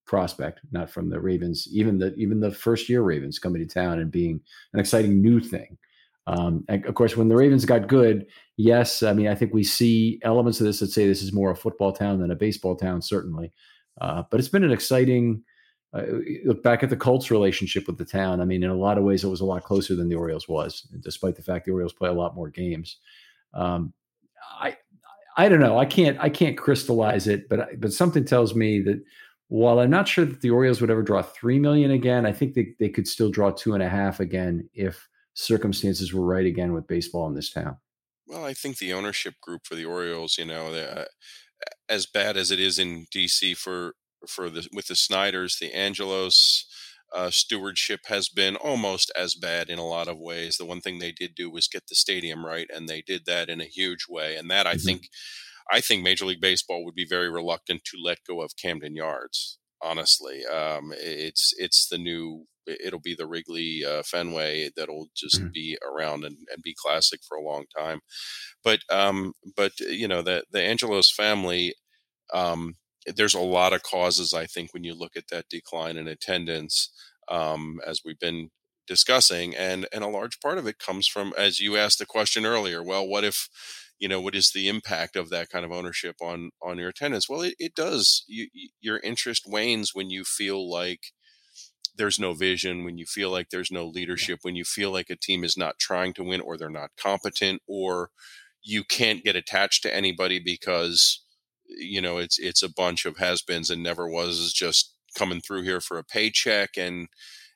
prospect, 0.05 0.61
not 0.71 0.89
from 0.89 1.09
the 1.09 1.19
Ravens, 1.19 1.67
even 1.71 1.97
the 1.97 2.13
even 2.15 2.39
the 2.39 2.51
first 2.51 2.87
year 2.89 3.01
Ravens 3.01 3.39
coming 3.39 3.65
to 3.65 3.73
town 3.73 3.99
and 3.99 4.11
being 4.11 4.39
an 4.73 4.79
exciting 4.79 5.21
new 5.21 5.39
thing. 5.39 5.77
Um, 6.27 6.63
and 6.67 6.85
of 6.85 6.95
course, 6.95 7.15
when 7.15 7.27
the 7.27 7.35
Ravens 7.35 7.65
got 7.65 7.87
good, 7.87 8.27
yes, 8.57 9.03
I 9.03 9.13
mean 9.13 9.27
I 9.27 9.35
think 9.35 9.53
we 9.53 9.63
see 9.63 10.19
elements 10.23 10.59
of 10.59 10.65
this 10.65 10.79
that 10.79 10.91
say 10.91 11.07
this 11.07 11.23
is 11.23 11.33
more 11.33 11.51
a 11.51 11.55
football 11.55 11.91
town 11.91 12.19
than 12.19 12.31
a 12.31 12.35
baseball 12.35 12.75
town, 12.75 13.01
certainly. 13.01 13.51
Uh, 13.99 14.23
but 14.29 14.39
it's 14.39 14.49
been 14.49 14.63
an 14.63 14.71
exciting. 14.71 15.43
Uh, 15.93 16.03
look 16.43 16.61
back 16.61 16.83
at 16.83 16.89
the 16.89 16.97
Colts' 16.97 17.31
relationship 17.31 17.87
with 17.87 17.97
the 17.97 18.03
town. 18.03 18.41
I 18.41 18.45
mean, 18.45 18.63
in 18.63 18.69
a 18.69 18.75
lot 18.75 18.97
of 18.97 19.05
ways, 19.05 19.23
it 19.23 19.29
was 19.29 19.39
a 19.39 19.45
lot 19.45 19.63
closer 19.63 19.95
than 19.95 20.09
the 20.09 20.15
Orioles 20.15 20.45
was, 20.45 20.81
despite 20.99 21.37
the 21.37 21.41
fact 21.41 21.65
the 21.65 21.71
Orioles 21.71 21.93
play 21.93 22.09
a 22.09 22.13
lot 22.13 22.35
more 22.35 22.49
games. 22.49 22.97
Um, 23.53 23.93
I 24.59 24.77
I 25.37 25.49
don't 25.49 25.59
know. 25.59 25.77
I 25.77 25.85
can't 25.85 26.17
I 26.19 26.29
can't 26.29 26.57
crystallize 26.57 27.27
it, 27.27 27.49
but 27.49 27.79
but 27.79 27.93
something 27.93 28.25
tells 28.25 28.55
me 28.55 28.81
that 28.81 29.03
while 29.47 29.79
I'm 29.79 29.89
not 29.89 30.07
sure 30.07 30.25
that 30.25 30.41
the 30.41 30.49
Orioles 30.49 30.81
would 30.81 30.89
ever 30.89 31.03
draw 31.03 31.21
three 31.21 31.59
million 31.59 31.91
again, 31.91 32.25
I 32.25 32.31
think 32.31 32.53
they, 32.53 32.73
they 32.79 32.89
could 32.89 33.07
still 33.07 33.29
draw 33.29 33.51
two 33.51 33.73
and 33.73 33.83
a 33.83 33.89
half 33.89 34.19
again 34.19 34.69
if 34.73 35.07
circumstances 35.33 36.13
were 36.13 36.25
right 36.25 36.45
again 36.45 36.73
with 36.73 36.87
baseball 36.87 37.27
in 37.27 37.35
this 37.35 37.51
town. 37.51 37.77
Well, 38.27 38.43
I 38.43 38.53
think 38.53 38.77
the 38.77 38.93
ownership 38.93 39.35
group 39.41 39.61
for 39.65 39.75
the 39.75 39.85
Orioles, 39.85 40.37
you 40.37 40.45
know, 40.45 40.73
uh, 40.73 41.05
as 41.87 42.05
bad 42.07 42.37
as 42.37 42.49
it 42.49 42.59
is 42.59 42.79
in 42.79 43.05
DC 43.13 43.55
for 43.55 43.93
for 44.27 44.49
the 44.49 44.67
with 44.73 44.87
the 44.87 44.95
Snyders, 44.95 45.57
the 45.59 45.73
Angelos 45.73 46.65
uh, 47.15 47.31
stewardship 47.31 48.01
has 48.07 48.27
been 48.27 48.57
almost 48.57 49.11
as 49.15 49.35
bad 49.35 49.69
in 49.69 49.79
a 49.79 49.87
lot 49.87 50.09
of 50.09 50.19
ways. 50.19 50.57
The 50.57 50.65
one 50.65 50.81
thing 50.81 50.99
they 50.99 51.13
did 51.13 51.33
do 51.33 51.49
was 51.49 51.67
get 51.67 51.87
the 51.87 51.95
stadium 51.95 52.45
right, 52.45 52.67
and 52.73 52.89
they 52.89 53.01
did 53.01 53.25
that 53.25 53.49
in 53.49 53.61
a 53.61 53.65
huge 53.65 54.05
way. 54.09 54.35
And 54.35 54.51
that 54.51 54.67
I 54.67 54.75
mm-hmm. 54.75 54.85
think 54.85 55.09
I 55.71 55.79
think 55.79 56.03
Major 56.03 56.25
League 56.25 56.41
Baseball 56.41 56.83
would 56.83 56.93
be 56.93 57.07
very 57.07 57.29
reluctant 57.29 57.83
to 57.85 57.97
let 58.03 58.25
go 58.27 58.41
of 58.41 58.57
Camden 58.61 58.95
Yards. 58.95 59.59
Honestly, 59.81 60.45
um, 60.45 60.91
it's 60.95 61.53
it's 61.57 61.87
the 61.87 61.97
new. 61.97 62.45
It'll 62.67 62.99
be 62.99 63.15
the 63.15 63.27
Wrigley 63.27 63.83
uh, 63.87 64.01
Fenway 64.03 64.71
that'll 64.75 65.07
just 65.15 65.39
mm-hmm. 65.39 65.51
be 65.53 65.77
around 65.87 66.25
and, 66.25 66.37
and, 66.51 66.63
be 66.63 66.73
classic 66.75 67.19
for 67.27 67.37
a 67.37 67.43
long 67.43 67.65
time. 67.77 67.99
But 68.63 68.79
um, 68.89 69.33
but 69.55 69.79
you 69.79 70.07
know 70.07 70.21
the 70.21 70.43
the 70.51 70.61
Angelos 70.61 71.11
family. 71.11 71.75
Um, 72.33 72.75
there's 73.05 73.35
a 73.35 73.39
lot 73.39 73.73
of 73.73 73.83
causes 73.83 74.33
I 74.33 74.47
think 74.47 74.73
when 74.73 74.83
you 74.83 74.95
look 74.95 75.15
at 75.15 75.27
that 75.29 75.47
decline 75.49 75.95
in 75.97 76.07
attendance, 76.07 76.89
um, 77.27 77.79
as 77.85 78.01
we've 78.05 78.19
been 78.19 78.49
discussing, 78.87 79.55
and 79.55 79.87
and 79.93 80.03
a 80.03 80.07
large 80.07 80.39
part 80.39 80.57
of 80.57 80.67
it 80.67 80.79
comes 80.79 81.07
from, 81.07 81.33
as 81.37 81.59
you 81.59 81.77
asked 81.77 81.99
the 81.99 82.05
question 82.05 82.45
earlier. 82.45 82.83
Well, 82.83 83.07
what 83.07 83.23
if 83.23 83.49
you 83.99 84.07
know 84.09 84.19
what 84.21 84.35
is 84.35 84.51
the 84.51 84.67
impact 84.67 85.15
of 85.15 85.29
that 85.29 85.49
kind 85.49 85.65
of 85.65 85.71
ownership 85.71 86.17
on 86.21 86.51
on 86.61 86.77
your 86.77 86.89
attendance 86.89 87.29
well 87.29 87.41
it, 87.41 87.55
it 87.59 87.73
does 87.75 88.25
you, 88.27 88.47
your 88.81 88.99
interest 88.99 89.43
wanes 89.47 89.91
when 89.93 90.09
you 90.09 90.25
feel 90.25 90.69
like 90.69 91.13
there's 91.97 92.19
no 92.19 92.33
vision 92.33 92.83
when 92.83 92.97
you 92.97 93.05
feel 93.05 93.29
like 93.29 93.49
there's 93.49 93.71
no 93.71 93.85
leadership 93.87 94.39
when 94.41 94.55
you 94.55 94.65
feel 94.65 94.91
like 94.91 95.09
a 95.09 95.15
team 95.15 95.43
is 95.43 95.57
not 95.57 95.79
trying 95.79 96.13
to 96.13 96.23
win 96.23 96.41
or 96.41 96.57
they're 96.57 96.69
not 96.69 96.91
competent 96.97 97.61
or 97.67 98.09
you 98.63 98.83
can't 98.83 99.23
get 99.23 99.35
attached 99.35 99.83
to 99.83 99.95
anybody 99.95 100.39
because 100.39 101.23
you 101.67 102.01
know 102.01 102.17
it's 102.17 102.37
it's 102.39 102.63
a 102.63 102.71
bunch 102.73 103.05
of 103.05 103.17
has-beens 103.17 103.69
and 103.69 103.83
never 103.83 104.09
was 104.09 104.53
just 104.53 104.94
coming 105.15 105.41
through 105.41 105.63
here 105.63 105.81
for 105.81 105.97
a 105.97 106.03
paycheck 106.03 106.77
and 106.77 107.07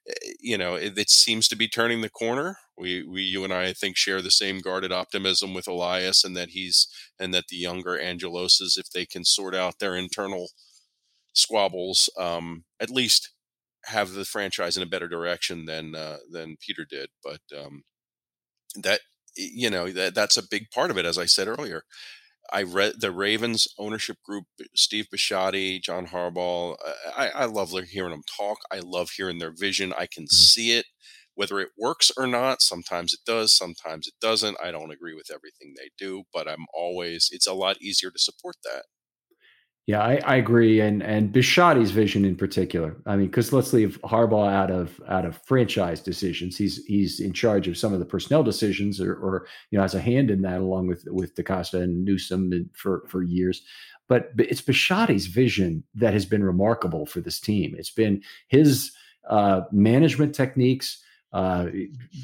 Eh, 0.09 0.31
you 0.39 0.57
know, 0.57 0.75
it, 0.75 0.97
it, 0.97 1.09
seems 1.09 1.47
to 1.47 1.55
be 1.55 1.67
turning 1.67 2.01
the 2.01 2.09
corner. 2.09 2.57
We, 2.77 3.03
we, 3.03 3.23
you 3.23 3.43
and 3.43 3.53
I, 3.53 3.67
I 3.67 3.73
think, 3.73 3.97
share 3.97 4.21
the 4.21 4.31
same 4.31 4.59
guarded 4.59 4.91
optimism 4.91 5.53
with 5.53 5.67
Elias, 5.67 6.23
and 6.23 6.35
that 6.37 6.49
he's, 6.49 6.87
and 7.19 7.33
that 7.33 7.47
the 7.49 7.57
younger 7.57 7.97
Angeloses, 7.97 8.77
if 8.77 8.89
they 8.91 9.05
can 9.05 9.25
sort 9.25 9.55
out 9.55 9.79
their 9.79 9.95
internal 9.95 10.49
squabbles, 11.33 12.09
um, 12.17 12.63
at 12.79 12.89
least 12.89 13.31
have 13.85 14.13
the 14.13 14.25
franchise 14.25 14.77
in 14.77 14.83
a 14.83 14.87
better 14.87 15.07
direction 15.07 15.65
than 15.65 15.95
uh, 15.95 16.17
than 16.31 16.57
Peter 16.65 16.85
did. 16.89 17.09
But 17.23 17.41
um, 17.57 17.83
that 18.75 19.01
you 19.35 19.69
know 19.69 19.89
that 19.91 20.15
that's 20.15 20.37
a 20.37 20.47
big 20.47 20.71
part 20.71 20.91
of 20.91 20.97
it, 20.97 21.05
as 21.05 21.17
I 21.17 21.25
said 21.25 21.47
earlier. 21.47 21.83
I 22.51 22.63
read 22.63 22.93
the 22.99 23.11
Ravens 23.11 23.67
ownership 23.77 24.17
group, 24.25 24.45
Steve 24.75 25.07
Bisciotti, 25.13 25.81
John 25.81 26.07
Harbaugh. 26.07 26.75
I, 27.15 27.29
I 27.29 27.45
love 27.45 27.71
hearing 27.71 28.11
them 28.11 28.23
talk. 28.37 28.57
I 28.71 28.79
love 28.79 29.11
hearing 29.11 29.39
their 29.39 29.53
vision. 29.53 29.93
I 29.93 30.07
can 30.07 30.23
mm-hmm. 30.23 30.35
see 30.35 30.71
it, 30.77 30.85
whether 31.35 31.59
it 31.59 31.69
works 31.77 32.11
or 32.17 32.27
not. 32.27 32.61
Sometimes 32.61 33.13
it 33.13 33.19
does, 33.25 33.55
sometimes 33.55 34.07
it 34.07 34.15
doesn't. 34.21 34.57
I 34.63 34.71
don't 34.71 34.91
agree 34.91 35.13
with 35.13 35.29
everything 35.31 35.73
they 35.75 35.89
do, 35.97 36.23
but 36.33 36.47
I'm 36.47 36.65
always, 36.73 37.29
it's 37.31 37.47
a 37.47 37.53
lot 37.53 37.81
easier 37.81 38.11
to 38.11 38.19
support 38.19 38.55
that. 38.63 38.83
Yeah, 39.89 40.01
I, 40.01 40.21
I, 40.23 40.35
agree, 40.35 40.81
and 40.81 41.01
and 41.01 41.33
Bisciotti's 41.33 41.89
vision 41.89 42.23
in 42.23 42.35
particular. 42.35 42.95
I 43.07 43.15
mean, 43.15 43.25
because 43.25 43.51
let's 43.51 43.73
leave 43.73 43.99
Harbaugh 44.03 44.47
out 44.47 44.69
of 44.69 45.01
out 45.07 45.25
of 45.25 45.41
franchise 45.47 45.99
decisions. 45.99 46.55
He's 46.55 46.85
he's 46.85 47.19
in 47.19 47.33
charge 47.33 47.67
of 47.67 47.75
some 47.75 47.91
of 47.91 47.97
the 47.97 48.05
personnel 48.05 48.43
decisions, 48.43 49.01
or, 49.01 49.15
or 49.15 49.47
you 49.71 49.77
know, 49.79 49.81
has 49.81 49.95
a 49.95 49.99
hand 49.99 50.29
in 50.29 50.43
that, 50.43 50.59
along 50.59 50.85
with 50.85 51.05
with 51.07 51.33
DeCosta 51.33 51.81
and 51.81 52.05
Newsome 52.05 52.69
for 52.75 53.03
for 53.07 53.23
years. 53.23 53.63
But, 54.07 54.29
it's 54.37 54.61
Bisciotti's 54.61 55.25
vision 55.25 55.83
that 55.95 56.13
has 56.13 56.25
been 56.27 56.43
remarkable 56.43 57.07
for 57.07 57.19
this 57.19 57.39
team. 57.39 57.73
It's 57.75 57.89
been 57.89 58.21
his 58.47 58.91
uh, 59.27 59.61
management 59.71 60.35
techniques, 60.35 61.03
uh, 61.31 61.67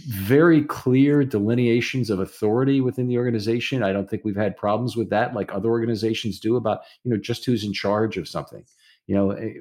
very 0.08 0.64
clear 0.64 1.24
delineations 1.24 2.10
of 2.10 2.20
authority 2.20 2.82
within 2.82 3.08
the 3.08 3.18
organization. 3.18 3.84
I 3.84 3.94
don't 3.94 4.10
think 4.10 4.26
we've 4.26 4.36
had 4.36 4.58
problems 4.58 4.96
with 4.96 5.10
that, 5.12 5.34
like 5.34 5.54
other 5.54 5.70
organizations 5.70 6.40
do, 6.40 6.56
about 6.56 6.82
you 7.04 7.12
know 7.12 7.18
just 7.18 7.46
who's 7.46 7.64
in 7.64 7.74
charge 7.74 8.18
of 8.18 8.28
something. 8.28 8.66
You 9.08 9.16
know, 9.16 9.32
eh, 9.32 9.54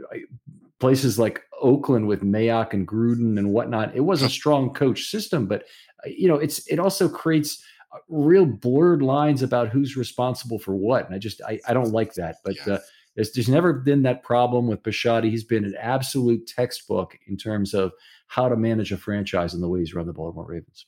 places 0.81 1.19
like 1.19 1.43
Oakland 1.61 2.09
with 2.09 2.23
Mayock 2.23 2.73
and 2.73 2.89
Gruden 2.89 3.39
and 3.39 3.53
whatnot. 3.53 3.95
It 3.95 4.01
was 4.01 4.23
a 4.23 4.31
strong 4.31 4.73
coach 4.73 5.05
system, 5.05 5.47
but 5.47 5.65
uh, 6.05 6.09
you 6.09 6.29
know, 6.29 6.37
it's 6.37 6.67
it 6.67 6.79
also 6.79 7.09
creates 7.09 7.63
uh, 7.93 7.99
real 8.09 8.47
blurred 8.47 9.03
lines 9.03 9.43
about 9.43 9.69
who's 9.69 9.97
responsible 9.97 10.59
for 10.59 10.75
what. 10.75 11.05
And 11.07 11.15
I 11.15 11.19
just 11.19 11.43
I, 11.43 11.61
I 11.69 11.75
don't 11.75 11.93
like 11.93 12.15
that. 12.15 12.37
But 12.45 12.57
uh, 12.67 12.79
there's, 13.15 13.33
there's 13.33 13.49
never 13.49 13.73
been 13.73 14.03
that 14.03 14.23
problem 14.23 14.67
with 14.67 14.83
Bisciotti. 14.83 15.31
He's 15.31 15.45
been 15.45 15.65
an 15.65 15.77
absolute 15.79 16.47
textbook 16.47 17.17
in 17.27 17.37
terms 17.37 17.75
of 17.75 17.93
how 18.29 18.49
to 18.49 18.57
manage 18.57 18.93
a 18.93 18.97
franchise 18.97 19.55
and 19.55 19.63
the 19.63 19.69
way 19.69 19.81
he's 19.81 19.95
run 19.95 20.07
the 20.07 20.13
Baltimore 20.13 20.47
Ravens. 20.47 20.87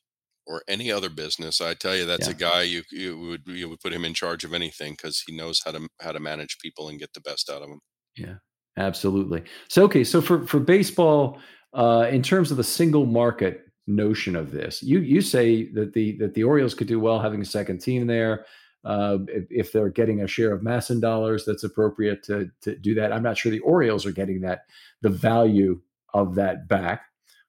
Or 0.48 0.62
any 0.68 0.92
other 0.92 1.08
business, 1.08 1.60
I 1.60 1.74
tell 1.74 1.96
you, 1.96 2.04
that's 2.04 2.28
yeah. 2.28 2.32
a 2.32 2.36
guy 2.36 2.62
you 2.62 2.82
you 2.92 3.18
would 3.18 3.42
you 3.46 3.68
would 3.68 3.80
put 3.80 3.92
him 3.92 4.04
in 4.04 4.14
charge 4.14 4.44
of 4.44 4.54
anything 4.54 4.92
because 4.92 5.20
he 5.26 5.36
knows 5.36 5.60
how 5.64 5.72
to 5.72 5.88
how 6.00 6.12
to 6.12 6.20
manage 6.20 6.58
people 6.60 6.88
and 6.88 7.00
get 7.00 7.12
the 7.14 7.20
best 7.20 7.50
out 7.50 7.62
of 7.62 7.68
them. 7.68 7.80
Yeah, 8.16 8.34
absolutely. 8.76 9.42
So 9.68 9.82
okay, 9.84 10.04
so 10.04 10.20
for 10.20 10.46
for 10.46 10.60
baseball, 10.60 11.40
uh, 11.72 12.06
in 12.12 12.22
terms 12.22 12.52
of 12.52 12.58
the 12.58 12.64
single 12.64 13.06
market 13.06 13.62
notion 13.88 14.36
of 14.36 14.52
this, 14.52 14.84
you 14.84 15.00
you 15.00 15.20
say 15.20 15.72
that 15.72 15.94
the 15.94 16.16
that 16.18 16.34
the 16.34 16.44
Orioles 16.44 16.74
could 16.74 16.86
do 16.86 17.00
well 17.00 17.18
having 17.18 17.40
a 17.40 17.44
second 17.44 17.80
team 17.80 18.06
there. 18.06 18.46
Uh, 18.86 19.18
if, 19.26 19.44
if, 19.50 19.72
they're 19.72 19.88
getting 19.88 20.22
a 20.22 20.28
share 20.28 20.52
of 20.52 20.62
MASN 20.62 21.00
dollars 21.00 21.44
that's 21.44 21.64
appropriate 21.64 22.22
to, 22.22 22.48
to 22.60 22.76
do 22.76 22.94
that. 22.94 23.12
I'm 23.12 23.22
not 23.24 23.36
sure 23.36 23.50
the 23.50 23.58
Orioles 23.58 24.06
are 24.06 24.12
getting 24.12 24.42
that, 24.42 24.66
the 25.02 25.08
value 25.08 25.80
of 26.14 26.36
that 26.36 26.68
back. 26.68 27.02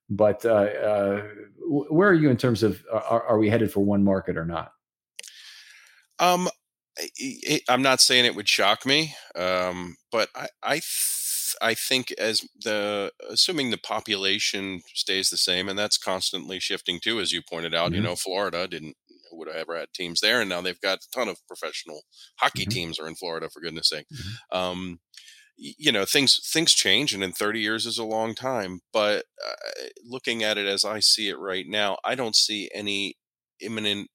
But 0.09 0.43
uh, 0.45 0.49
uh, 0.49 1.23
where 1.67 2.09
are 2.09 2.15
you 2.15 2.31
in 2.31 2.37
terms 2.37 2.63
of 2.63 2.83
are, 2.91 3.23
are, 3.23 3.37
we 3.37 3.49
headed 3.49 3.71
for 3.71 3.81
one 3.81 4.03
market 4.03 4.35
or 4.35 4.45
not? 4.45 4.71
Um, 6.17 6.49
I'm 7.69 7.83
not 7.83 8.01
saying 8.01 8.25
it 8.25 8.35
would 8.35 8.49
shock 8.49 8.83
me, 8.85 9.13
um, 9.35 9.97
but 10.11 10.29
I 10.33 10.47
I, 10.63 10.73
th- 10.75 11.55
I 11.61 11.73
think 11.75 12.11
as 12.13 12.47
the 12.63 13.11
assuming 13.29 13.69
the 13.69 13.77
population 13.77 14.81
stays 14.95 15.29
the 15.29 15.37
same, 15.37 15.69
and 15.69 15.77
that's 15.77 15.97
constantly 15.97 16.59
shifting 16.59 16.99
too, 16.99 17.19
as 17.19 17.31
you 17.31 17.41
pointed 17.41 17.75
out. 17.75 17.87
Mm-hmm. 17.87 17.95
You 17.95 18.01
know, 18.01 18.15
Florida 18.15 18.67
didn't 18.67 18.95
would 19.37 19.47
have 19.47 19.57
ever 19.57 19.77
had 19.77 19.93
teams 19.93 20.19
there, 20.21 20.41
and 20.41 20.49
now 20.49 20.61
they've 20.61 20.81
got 20.81 20.99
a 20.99 21.09
ton 21.15 21.29
of 21.29 21.37
professional 21.47 22.01
hockey 22.39 22.63
mm-hmm. 22.63 22.71
teams 22.71 22.99
are 22.99 23.07
in 23.07 23.15
Florida 23.15 23.49
for 23.49 23.61
goodness 23.61 23.89
sake. 23.89 24.07
Mm-hmm. 24.13 24.57
Um, 24.57 24.99
you 25.57 25.91
know 25.91 26.05
things 26.05 26.39
things 26.51 26.73
change 26.73 27.13
and 27.13 27.23
in 27.23 27.31
30 27.31 27.59
years 27.59 27.85
is 27.85 27.97
a 27.97 28.03
long 28.03 28.35
time 28.35 28.81
but 28.93 29.25
uh, 29.45 29.85
looking 30.05 30.43
at 30.43 30.57
it 30.57 30.67
as 30.67 30.85
i 30.85 30.99
see 30.99 31.29
it 31.29 31.39
right 31.39 31.65
now 31.67 31.97
i 32.05 32.13
don't 32.15 32.35
see 32.35 32.69
any 32.73 33.15
imminent 33.59 34.09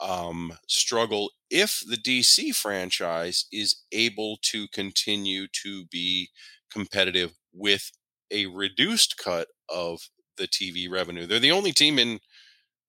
um, 0.00 0.52
struggle 0.68 1.32
if 1.50 1.80
the 1.88 1.96
dc 1.96 2.54
franchise 2.54 3.46
is 3.50 3.82
able 3.90 4.38
to 4.42 4.68
continue 4.68 5.46
to 5.64 5.84
be 5.86 6.28
competitive 6.72 7.32
with 7.52 7.90
a 8.30 8.46
reduced 8.46 9.16
cut 9.16 9.48
of 9.68 9.98
the 10.36 10.46
tv 10.46 10.88
revenue 10.88 11.26
they're 11.26 11.40
the 11.40 11.50
only 11.50 11.72
team 11.72 11.98
in 11.98 12.20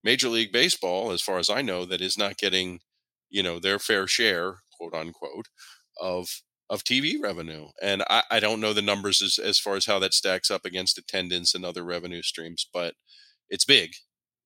major 0.04 0.30
league 0.30 0.52
baseball 0.52 1.12
as 1.12 1.22
far 1.22 1.38
as 1.38 1.50
i 1.50 1.62
know 1.62 1.86
that 1.86 2.02
is 2.02 2.18
not 2.18 2.38
getting 2.38 2.80
you 3.30 3.44
know 3.44 3.60
their 3.60 3.80
fair 3.80 4.08
share 4.08 4.58
quote 4.78 4.94
unquote 4.94 5.48
of 6.02 6.42
of 6.70 6.84
TV 6.84 7.16
revenue. 7.22 7.68
And 7.82 8.04
I, 8.10 8.24
I 8.30 8.40
don't 8.40 8.62
know 8.62 8.74
the 8.74 8.82
numbers 8.82 9.22
as, 9.22 9.40
as 9.40 9.60
far 9.60 9.76
as 9.76 9.86
how 9.86 10.00
that 10.00 10.14
stacks 10.14 10.52
up 10.52 10.66
against 10.66 10.98
attendance 10.98 11.56
and 11.56 11.66
other 11.66 11.84
revenue 11.84 12.22
streams, 12.22 12.68
but 12.72 12.94
it's 13.50 13.66
big, 13.66 13.94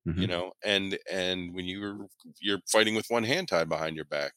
mm-hmm. 0.07 0.21
you 0.21 0.27
know, 0.27 0.53
and, 0.63 0.97
and 1.11 1.53
when 1.53 1.65
you're, 1.65 2.07
you're 2.39 2.59
fighting 2.71 2.95
with 2.95 3.07
one 3.09 3.25
hand 3.25 3.49
tied 3.49 3.67
behind 3.67 3.95
your 3.95 4.05
back. 4.05 4.31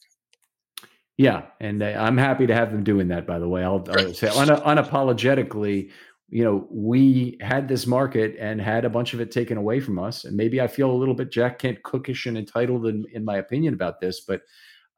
Yeah. 1.17 1.43
And 1.61 1.83
uh, 1.83 1.87
I'm 1.87 2.19
happy 2.19 2.47
to 2.47 2.55
have 2.55 2.73
them 2.73 2.83
doing 2.83 3.09
that, 3.09 3.27
by 3.27 3.39
the 3.39 3.49
way. 3.49 3.63
I'll, 3.63 3.85
I'll 3.91 4.13
say 4.13 4.29
un- 4.29 4.49
unapologetically, 4.49 5.91
you 6.29 6.43
know, 6.43 6.67
we 6.71 7.39
had 7.41 7.69
this 7.69 7.87
market 7.87 8.35
and 8.39 8.61
had 8.61 8.85
a 8.85 8.91
bunch 8.91 9.15
of 9.15 9.21
it 9.21 9.31
taken 9.31 9.57
away 9.57 9.81
from 9.81 9.99
us. 9.99 10.25
And 10.25 10.37
maybe 10.37 10.61
I 10.61 10.67
feel 10.67 10.91
a 10.91 10.97
little 10.97 11.15
bit 11.15 11.31
Jack 11.31 11.61
Kent 11.61 11.83
cookish 11.85 12.27
and 12.27 12.37
entitled 12.37 12.87
in, 12.87 13.05
in 13.13 13.25
my 13.25 13.37
opinion 13.37 13.75
about 13.75 14.01
this, 14.01 14.21
but 14.21 14.43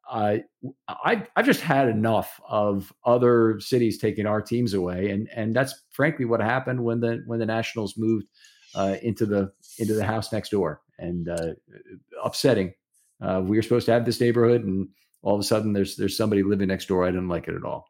uh, 0.09 0.37
I, 0.87 1.23
I've 1.35 1.45
just 1.45 1.61
had 1.61 1.87
enough 1.87 2.41
of 2.49 2.91
other 3.05 3.59
cities 3.59 3.99
taking 3.99 4.25
our 4.25 4.41
teams 4.41 4.73
away, 4.73 5.11
and 5.11 5.29
and 5.35 5.55
that's 5.55 5.83
frankly 5.91 6.25
what 6.25 6.41
happened 6.41 6.83
when 6.83 6.99
the 6.99 7.21
when 7.27 7.39
the 7.39 7.45
Nationals 7.45 7.93
moved 7.95 8.25
uh, 8.73 8.95
into 9.03 9.27
the 9.27 9.51
into 9.77 9.93
the 9.93 10.03
house 10.03 10.33
next 10.33 10.49
door, 10.49 10.81
and 10.97 11.29
uh, 11.29 11.53
upsetting. 12.23 12.73
Uh, 13.21 13.41
we 13.43 13.55
were 13.55 13.61
supposed 13.61 13.85
to 13.85 13.91
have 13.91 14.05
this 14.05 14.19
neighborhood, 14.19 14.63
and 14.63 14.89
all 15.21 15.35
of 15.35 15.41
a 15.41 15.43
sudden 15.43 15.73
there's 15.73 15.95
there's 15.95 16.17
somebody 16.17 16.41
living 16.41 16.69
next 16.69 16.87
door. 16.87 17.05
I 17.05 17.11
didn't 17.11 17.29
like 17.29 17.47
it 17.47 17.55
at 17.55 17.63
all. 17.63 17.85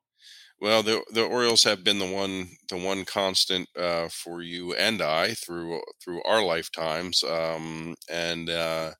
Well, 0.62 0.84
the 0.84 1.01
the 1.12 1.24
Orioles 1.24 1.64
have 1.64 1.84
been 1.84 1.99
the 1.99 2.12
one 2.12 2.49
the 2.68 2.78
one 2.78 3.05
constant 3.05 3.70
uh, 3.78 4.10
for 4.10 4.41
you 4.41 4.74
and 4.74 5.01
I 5.01 5.34
through 5.34 5.82
through 6.03 6.22
our 6.24 6.43
lifetimes, 6.43 7.24
um, 7.24 7.95
and 8.10 8.49
uh, 8.49 8.91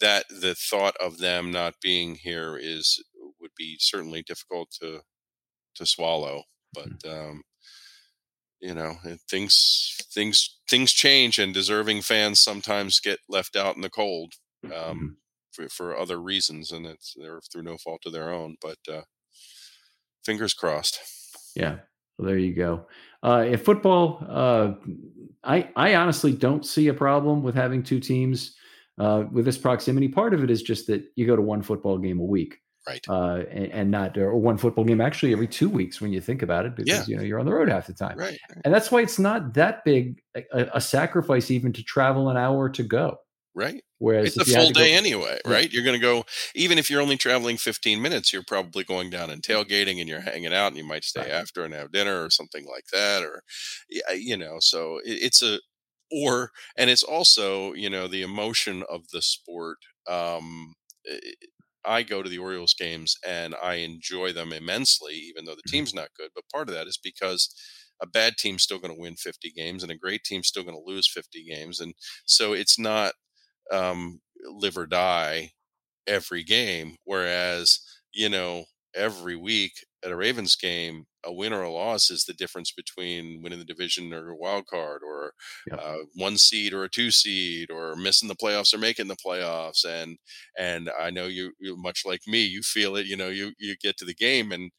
that 0.00 0.26
the 0.28 0.54
thought 0.54 0.96
of 1.00 1.18
them 1.18 1.50
not 1.50 1.74
being 1.82 2.16
here 2.16 2.56
is 2.56 3.02
would 3.40 3.50
be 3.56 3.78
certainly 3.80 4.22
difficult 4.22 4.70
to 4.80 5.00
to 5.74 5.86
swallow. 5.86 6.44
But 6.72 7.00
mm-hmm. 7.00 7.30
um, 7.30 7.42
you 8.60 8.74
know, 8.74 8.98
things 9.28 9.96
things 10.12 10.58
things 10.68 10.92
change, 10.92 11.38
and 11.38 11.52
deserving 11.52 12.02
fans 12.02 12.40
sometimes 12.40 13.00
get 13.00 13.18
left 13.28 13.56
out 13.56 13.74
in 13.74 13.82
the 13.82 13.90
cold 13.90 14.34
um, 14.66 14.70
mm-hmm. 14.70 15.06
for, 15.52 15.68
for 15.68 15.98
other 15.98 16.20
reasons, 16.20 16.70
and 16.70 16.86
it's 16.86 17.14
they're 17.16 17.40
through 17.52 17.62
no 17.62 17.76
fault 17.76 18.02
of 18.06 18.12
their 18.12 18.30
own. 18.30 18.56
But 18.60 18.78
uh, 18.88 19.02
fingers 20.24 20.54
crossed. 20.54 21.00
Yeah. 21.54 21.78
Well, 22.18 22.28
there 22.28 22.38
you 22.38 22.54
go. 22.54 22.86
Uh, 23.22 23.44
in 23.48 23.58
football, 23.58 24.24
uh, 24.28 24.72
I 25.42 25.68
I 25.76 25.94
honestly 25.94 26.32
don't 26.32 26.64
see 26.64 26.88
a 26.88 26.94
problem 26.94 27.42
with 27.42 27.54
having 27.54 27.82
two 27.82 28.00
teams 28.00 28.56
uh, 28.98 29.24
with 29.32 29.44
this 29.44 29.58
proximity. 29.58 30.08
Part 30.08 30.34
of 30.34 30.44
it 30.44 30.50
is 30.50 30.62
just 30.62 30.86
that 30.88 31.04
you 31.16 31.26
go 31.26 31.36
to 31.36 31.42
one 31.42 31.62
football 31.62 31.98
game 31.98 32.20
a 32.20 32.24
week, 32.24 32.58
right? 32.86 33.04
Uh, 33.08 33.44
and, 33.50 33.72
and, 33.72 33.90
not 33.90 34.18
or 34.18 34.36
one 34.36 34.58
football 34.58 34.84
game 34.84 35.00
actually 35.00 35.32
every 35.32 35.46
two 35.46 35.68
weeks 35.68 36.00
when 36.00 36.12
you 36.12 36.20
think 36.20 36.42
about 36.42 36.66
it, 36.66 36.76
because 36.76 36.88
yeah. 36.88 37.04
you 37.06 37.16
know 37.16 37.22
you're 37.22 37.38
on 37.38 37.46
the 37.46 37.52
road 37.52 37.68
half 37.68 37.86
the 37.86 37.94
time, 37.94 38.18
right? 38.18 38.38
And 38.64 38.72
that's 38.72 38.90
why 38.90 39.00
it's 39.00 39.18
not 39.18 39.54
that 39.54 39.84
big 39.84 40.22
a, 40.34 40.66
a 40.74 40.80
sacrifice 40.80 41.50
even 41.50 41.72
to 41.72 41.82
travel 41.82 42.28
an 42.28 42.36
hour 42.36 42.68
to 42.70 42.82
go, 42.82 43.18
right? 43.54 43.82
Whereas 43.98 44.36
it's 44.36 44.48
a 44.48 44.54
full 44.54 44.70
day 44.70 44.92
go, 44.92 44.98
anyway, 44.98 45.38
right? 45.46 45.72
You're 45.72 45.84
going 45.84 45.98
to 45.98 46.04
go, 46.04 46.24
even 46.54 46.78
if 46.78 46.90
you're 46.90 47.02
only 47.02 47.16
traveling 47.16 47.56
15 47.56 48.00
minutes, 48.00 48.32
you're 48.32 48.44
probably 48.46 48.84
going 48.84 49.10
down 49.10 49.30
and 49.30 49.42
tailgating 49.42 50.00
and 50.00 50.08
you're 50.08 50.20
hanging 50.20 50.54
out 50.54 50.68
and 50.68 50.76
you 50.76 50.84
might 50.84 51.04
stay 51.04 51.22
right. 51.22 51.30
after 51.30 51.64
and 51.64 51.74
have 51.74 51.92
dinner 51.92 52.24
or 52.24 52.30
something 52.30 52.64
like 52.66 52.86
that. 52.92 53.22
Or, 53.22 53.42
you 54.14 54.36
know, 54.36 54.56
so 54.60 55.00
it's 55.04 55.42
a, 55.42 55.58
or 56.10 56.50
and 56.76 56.90
it's 56.90 57.02
also 57.02 57.72
you 57.74 57.88
know 57.88 58.06
the 58.06 58.22
emotion 58.22 58.82
of 58.90 59.02
the 59.12 59.22
sport 59.22 59.78
um 60.08 60.74
i 61.84 62.02
go 62.02 62.22
to 62.22 62.28
the 62.28 62.38
orioles 62.38 62.74
games 62.74 63.16
and 63.26 63.54
i 63.62 63.74
enjoy 63.74 64.32
them 64.32 64.52
immensely 64.52 65.14
even 65.14 65.44
though 65.44 65.52
the 65.52 65.58
mm-hmm. 65.58 65.76
team's 65.76 65.94
not 65.94 66.08
good 66.16 66.30
but 66.34 66.48
part 66.52 66.68
of 66.68 66.74
that 66.74 66.86
is 66.86 66.98
because 67.02 67.54
a 68.02 68.06
bad 68.06 68.36
team's 68.38 68.62
still 68.62 68.78
going 68.78 68.94
to 68.94 69.00
win 69.00 69.14
50 69.14 69.52
games 69.52 69.82
and 69.82 69.92
a 69.92 69.96
great 69.96 70.24
team's 70.24 70.48
still 70.48 70.62
going 70.62 70.76
to 70.76 70.90
lose 70.90 71.10
50 71.10 71.44
games 71.44 71.80
and 71.80 71.94
so 72.24 72.52
it's 72.52 72.78
not 72.78 73.12
um 73.70 74.20
live 74.44 74.76
or 74.76 74.86
die 74.86 75.50
every 76.06 76.42
game 76.42 76.96
whereas 77.04 77.80
you 78.12 78.28
know 78.28 78.64
every 78.94 79.36
week 79.36 79.72
at 80.04 80.10
a 80.10 80.16
Ravens 80.16 80.56
game, 80.56 81.04
a 81.24 81.32
win 81.32 81.52
or 81.52 81.62
a 81.62 81.70
loss 81.70 82.10
is 82.10 82.24
the 82.24 82.32
difference 82.32 82.72
between 82.72 83.42
winning 83.42 83.58
the 83.58 83.64
division 83.64 84.12
or 84.12 84.30
a 84.30 84.36
wild 84.36 84.66
card, 84.66 85.02
or 85.06 85.32
yep. 85.70 85.80
uh, 85.82 85.96
one 86.14 86.38
seed 86.38 86.72
or 86.72 86.84
a 86.84 86.88
two 86.88 87.10
seed, 87.10 87.70
or 87.70 87.94
missing 87.96 88.28
the 88.28 88.34
playoffs 88.34 88.72
or 88.72 88.78
making 88.78 89.08
the 89.08 89.16
playoffs. 89.16 89.84
And 89.84 90.18
and 90.58 90.90
I 90.98 91.10
know 91.10 91.26
you, 91.26 91.52
you 91.58 91.76
much 91.76 92.02
like 92.06 92.22
me, 92.26 92.44
you 92.44 92.62
feel 92.62 92.96
it. 92.96 93.06
You 93.06 93.16
know, 93.16 93.28
you 93.28 93.52
you 93.58 93.76
get 93.76 93.96
to 93.98 94.04
the 94.04 94.14
game 94.14 94.52
and 94.52 94.70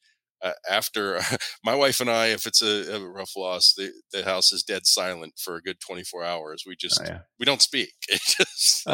uh, 0.42 0.52
after 0.68 1.20
my 1.64 1.74
wife 1.74 2.00
and 2.00 2.10
I, 2.10 2.28
if 2.28 2.46
it's 2.46 2.62
a, 2.62 2.96
a, 2.96 3.08
rough 3.08 3.32
loss, 3.36 3.74
the, 3.76 3.92
the 4.12 4.24
house 4.24 4.52
is 4.52 4.62
dead 4.62 4.86
silent 4.86 5.34
for 5.38 5.56
a 5.56 5.62
good 5.62 5.80
24 5.80 6.24
hours. 6.24 6.64
We 6.66 6.72
oh, 6.72 6.76
just, 6.78 7.00
oh, 7.00 7.04
yeah. 7.06 7.18
we 7.38 7.46
don't 7.46 7.62
speak. 7.62 7.92
just, 8.10 8.88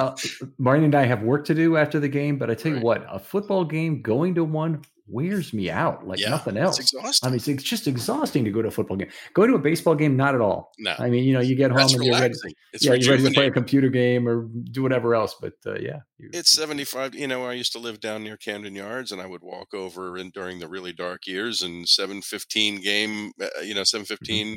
Marty 0.58 0.84
and 0.84 0.94
I 0.94 1.06
have 1.06 1.22
work 1.22 1.46
to 1.46 1.54
do 1.54 1.76
after 1.76 1.98
the 2.00 2.08
game, 2.08 2.38
but 2.38 2.50
I 2.50 2.54
tell 2.54 2.72
right. 2.72 2.78
you 2.78 2.84
what, 2.84 3.06
a 3.10 3.18
football 3.18 3.64
game 3.64 4.02
going 4.02 4.34
to 4.34 4.44
one 4.44 4.82
wears 5.08 5.52
me 5.52 5.70
out 5.70 6.06
like 6.06 6.20
yeah, 6.20 6.30
nothing 6.30 6.56
else. 6.56 6.78
It's 6.78 6.92
exhausting. 6.92 7.26
I 7.26 7.30
mean, 7.30 7.40
it's, 7.46 7.62
just 7.62 7.86
exhausting 7.86 8.44
to 8.44 8.50
go 8.50 8.62
to 8.62 8.68
a 8.68 8.70
football 8.70 8.96
game. 8.96 9.10
Go 9.34 9.46
to 9.46 9.54
a 9.54 9.58
baseball 9.58 9.94
game, 9.94 10.16
not 10.16 10.34
at 10.34 10.40
all. 10.40 10.72
No. 10.78 10.94
I 10.98 11.10
mean, 11.10 11.24
you 11.24 11.32
know, 11.32 11.40
you 11.40 11.56
get 11.56 11.70
home 11.70 11.80
and 11.80 12.04
you're 12.04 12.14
ready. 12.14 12.34
It's 12.72 12.84
yeah, 12.84 12.94
you're 12.94 13.12
ready 13.12 13.24
to 13.24 13.30
play 13.30 13.46
a 13.46 13.50
computer 13.50 13.88
game 13.88 14.28
or 14.28 14.48
do 14.70 14.82
whatever 14.82 15.14
else. 15.14 15.34
But 15.40 15.54
uh, 15.66 15.78
yeah, 15.78 16.00
it's 16.18 16.50
75. 16.50 17.14
You 17.14 17.26
know, 17.26 17.44
I 17.44 17.54
used 17.54 17.72
to 17.72 17.78
live 17.78 18.00
down 18.00 18.22
near 18.22 18.36
Camden 18.36 18.74
Yards, 18.74 19.12
and 19.12 19.20
I 19.20 19.26
would 19.26 19.42
walk 19.42 19.74
over 19.74 20.16
in 20.16 20.30
during 20.30 20.58
the 20.58 20.68
really 20.68 20.92
dark 20.92 21.26
years 21.26 21.62
and 21.62 21.86
7:15 21.86 22.82
game. 22.82 23.32
Uh, 23.40 23.46
you 23.62 23.74
know, 23.74 23.82
7:15 23.82 24.18
mm-hmm. 24.18 24.54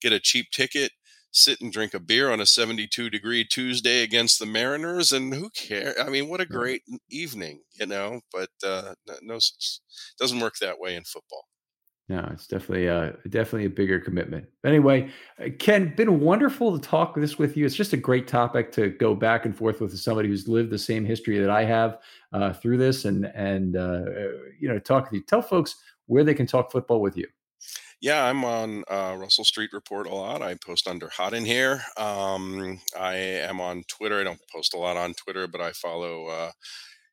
get 0.00 0.12
a 0.12 0.20
cheap 0.20 0.46
ticket 0.52 0.92
sit 1.34 1.60
and 1.60 1.72
drink 1.72 1.92
a 1.92 2.00
beer 2.00 2.30
on 2.30 2.40
a 2.40 2.46
72 2.46 3.10
degree 3.10 3.44
Tuesday 3.44 4.02
against 4.02 4.38
the 4.38 4.46
Mariners, 4.46 5.12
and 5.12 5.34
who 5.34 5.50
cares? 5.50 5.96
I 6.00 6.08
mean, 6.08 6.28
what 6.28 6.40
a 6.40 6.46
great 6.46 6.82
evening, 7.10 7.60
you 7.72 7.86
know. 7.86 8.20
But 8.32 8.50
uh, 8.64 8.94
no, 9.22 9.38
such 9.38 9.80
doesn't 10.18 10.40
work 10.40 10.54
that 10.60 10.78
way 10.78 10.94
in 10.94 11.04
football. 11.04 11.44
No, 12.08 12.28
it's 12.32 12.46
definitely 12.46 12.86
a 12.86 12.98
uh, 12.98 13.12
definitely 13.30 13.64
a 13.64 13.70
bigger 13.70 13.98
commitment. 13.98 14.46
Anyway, 14.64 15.10
uh, 15.40 15.48
Ken, 15.58 15.94
been 15.96 16.20
wonderful 16.20 16.78
to 16.78 16.86
talk 16.86 17.14
this 17.14 17.38
with 17.38 17.56
you. 17.56 17.64
It's 17.64 17.74
just 17.74 17.94
a 17.94 17.98
great 17.98 18.28
topic 18.28 18.70
to 18.72 18.90
go 18.90 19.14
back 19.14 19.46
and 19.46 19.56
forth 19.56 19.80
with 19.80 19.98
somebody 19.98 20.28
who's 20.28 20.46
lived 20.46 20.70
the 20.70 20.78
same 20.78 21.06
history 21.06 21.38
that 21.38 21.48
I 21.48 21.64
have 21.64 21.98
uh, 22.34 22.52
through 22.52 22.76
this, 22.76 23.06
and 23.06 23.24
and 23.34 23.76
uh, 23.76 24.04
you 24.60 24.68
know, 24.68 24.78
talk 24.78 25.04
with 25.04 25.14
you. 25.14 25.22
Tell 25.22 25.40
folks 25.40 25.76
where 26.06 26.24
they 26.24 26.34
can 26.34 26.46
talk 26.46 26.70
football 26.70 27.00
with 27.00 27.16
you. 27.16 27.26
Yeah, 28.04 28.22
I'm 28.22 28.44
on 28.44 28.84
uh, 28.86 29.16
Russell 29.18 29.44
Street 29.44 29.70
Report 29.72 30.06
a 30.06 30.14
lot. 30.14 30.42
I 30.42 30.56
post 30.56 30.86
under 30.86 31.08
Hot 31.08 31.32
in 31.32 31.46
Here. 31.46 31.80
Um, 31.96 32.78
I 33.00 33.14
am 33.14 33.62
on 33.62 33.84
Twitter. 33.88 34.20
I 34.20 34.24
don't 34.24 34.42
post 34.54 34.74
a 34.74 34.76
lot 34.76 34.98
on 34.98 35.14
Twitter, 35.14 35.48
but 35.48 35.62
I 35.62 35.72
follow 35.72 36.26
uh, 36.26 36.50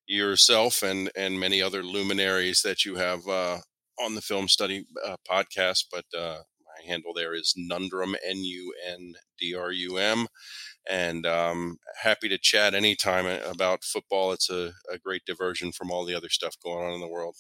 yourself 0.06 0.84
and 0.84 1.10
and 1.16 1.40
many 1.40 1.62
other 1.62 1.82
luminaries 1.82 2.62
that 2.64 2.84
you 2.84 2.96
have 2.96 3.26
uh, 3.26 3.60
on 4.02 4.16
the 4.16 4.22
Film 4.22 4.50
Study 4.50 4.84
uh, 5.08 5.16
podcast. 5.26 5.86
But 5.90 6.04
uh, 6.14 6.40
my 6.66 6.86
handle 6.86 7.14
there 7.14 7.34
is 7.34 7.56
Nundrum 7.58 8.16
N 8.28 8.44
U 8.44 8.74
N 8.86 9.14
D 9.40 9.56
R 9.56 9.72
U 9.72 9.96
M, 9.96 10.28
and 10.90 11.26
um, 11.26 11.78
happy 12.02 12.28
to 12.28 12.38
chat 12.38 12.74
anytime 12.74 13.28
uh, 13.28 13.50
about 13.50 13.86
football. 13.86 14.34
It's 14.34 14.50
a, 14.50 14.74
a 14.92 14.98
great 14.98 15.22
diversion 15.26 15.72
from 15.72 15.90
all 15.90 16.04
the 16.04 16.16
other 16.16 16.28
stuff 16.28 16.58
going 16.62 16.86
on 16.86 16.94
in 16.94 17.00
the 17.00 17.08
world. 17.08 17.38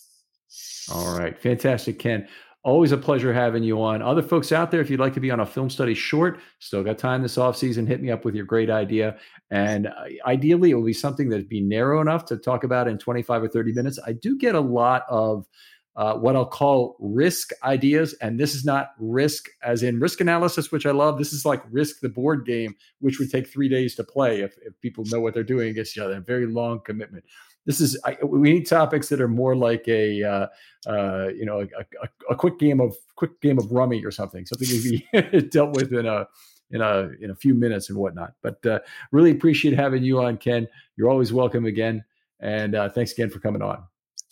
All 0.89 1.17
right, 1.17 1.37
fantastic, 1.37 1.99
Ken. 1.99 2.29
Always 2.63 2.91
a 2.91 2.97
pleasure 2.97 3.33
having 3.33 3.63
you 3.63 3.81
on. 3.81 4.03
Other 4.03 4.21
folks 4.21 4.51
out 4.51 4.69
there, 4.69 4.81
if 4.81 4.89
you'd 4.89 4.99
like 4.99 5.15
to 5.15 5.19
be 5.19 5.31
on 5.31 5.39
a 5.39 5.45
film 5.47 5.67
study 5.67 5.95
short, 5.95 6.39
still 6.59 6.83
got 6.83 6.99
time 6.99 7.23
this 7.23 7.39
off 7.39 7.57
season, 7.57 7.87
hit 7.87 8.01
me 8.01 8.11
up 8.11 8.23
with 8.23 8.35
your 8.35 8.45
great 8.45 8.69
idea. 8.69 9.17
And 9.49 9.87
uh, 9.87 9.91
ideally, 10.27 10.69
it 10.69 10.75
will 10.75 10.83
be 10.83 10.93
something 10.93 11.29
that'd 11.29 11.49
be 11.49 11.61
narrow 11.61 12.01
enough 12.01 12.25
to 12.25 12.37
talk 12.37 12.63
about 12.63 12.87
in 12.87 12.99
25 12.99 13.43
or 13.43 13.47
30 13.47 13.73
minutes. 13.73 13.99
I 14.05 14.13
do 14.13 14.37
get 14.37 14.53
a 14.53 14.59
lot 14.59 15.05
of 15.09 15.47
uh, 15.95 16.13
what 16.13 16.35
I'll 16.35 16.45
call 16.45 16.95
risk 16.99 17.51
ideas. 17.63 18.13
And 18.21 18.39
this 18.39 18.55
is 18.55 18.63
not 18.63 18.91
risk 18.99 19.49
as 19.63 19.83
in 19.83 19.99
risk 19.99 20.21
analysis, 20.21 20.71
which 20.71 20.85
I 20.85 20.91
love. 20.91 21.17
This 21.17 21.33
is 21.33 21.45
like 21.45 21.63
risk 21.69 21.99
the 21.99 22.09
board 22.09 22.45
game, 22.45 22.75
which 22.99 23.19
would 23.19 23.31
take 23.31 23.47
three 23.47 23.69
days 23.69 23.95
to 23.95 24.03
play 24.03 24.41
if, 24.41 24.55
if 24.63 24.79
people 24.81 25.03
know 25.07 25.19
what 25.19 25.33
they're 25.33 25.43
doing 25.43 25.69
against 25.69 25.97
each 25.97 26.01
other. 26.01 26.17
A 26.17 26.21
very 26.21 26.45
long 26.45 26.79
commitment 26.85 27.25
this 27.65 27.79
is 27.79 27.99
I, 28.05 28.17
we 28.23 28.53
need 28.53 28.67
topics 28.67 29.09
that 29.09 29.21
are 29.21 29.27
more 29.27 29.55
like 29.55 29.87
a 29.87 30.23
uh, 30.23 30.47
uh, 30.87 31.27
you 31.29 31.45
know 31.45 31.61
a, 31.61 31.81
a, 32.03 32.09
a, 32.31 32.35
quick 32.35 32.59
game 32.59 32.79
of 32.79 32.95
quick 33.15 33.39
game 33.41 33.57
of 33.57 33.71
rummy 33.71 34.03
or 34.03 34.11
something 34.11 34.45
something 34.45 34.67
to 34.67 34.81
be 34.81 35.41
dealt 35.49 35.75
with 35.75 35.93
in 35.93 36.05
a 36.05 36.27
in 36.71 36.81
a 36.81 37.09
in 37.21 37.31
a 37.31 37.35
few 37.35 37.53
minutes 37.53 37.89
and 37.89 37.97
whatnot. 37.97 38.33
But 38.41 38.65
uh, 38.65 38.79
really 39.11 39.31
appreciate 39.31 39.75
having 39.75 40.03
you 40.03 40.21
on 40.21 40.37
ken. 40.37 40.67
You're 40.95 41.09
always 41.09 41.31
welcome 41.31 41.65
again 41.65 42.03
and 42.39 42.75
uh, 42.75 42.89
thanks 42.89 43.11
again 43.11 43.29
for 43.29 43.39
coming 43.39 43.61
on. 43.61 43.83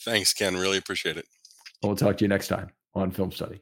Thanks 0.01 0.34
ken. 0.34 0.55
Really 0.57 0.77
appreciate 0.77 1.17
it. 1.17 1.27
We'll 1.84 1.95
talk 1.95 2.17
to 2.17 2.23
you 2.23 2.30
next 2.30 2.47
time 2.47 2.71
on 2.95 3.11
film 3.11 3.32
study 3.32 3.61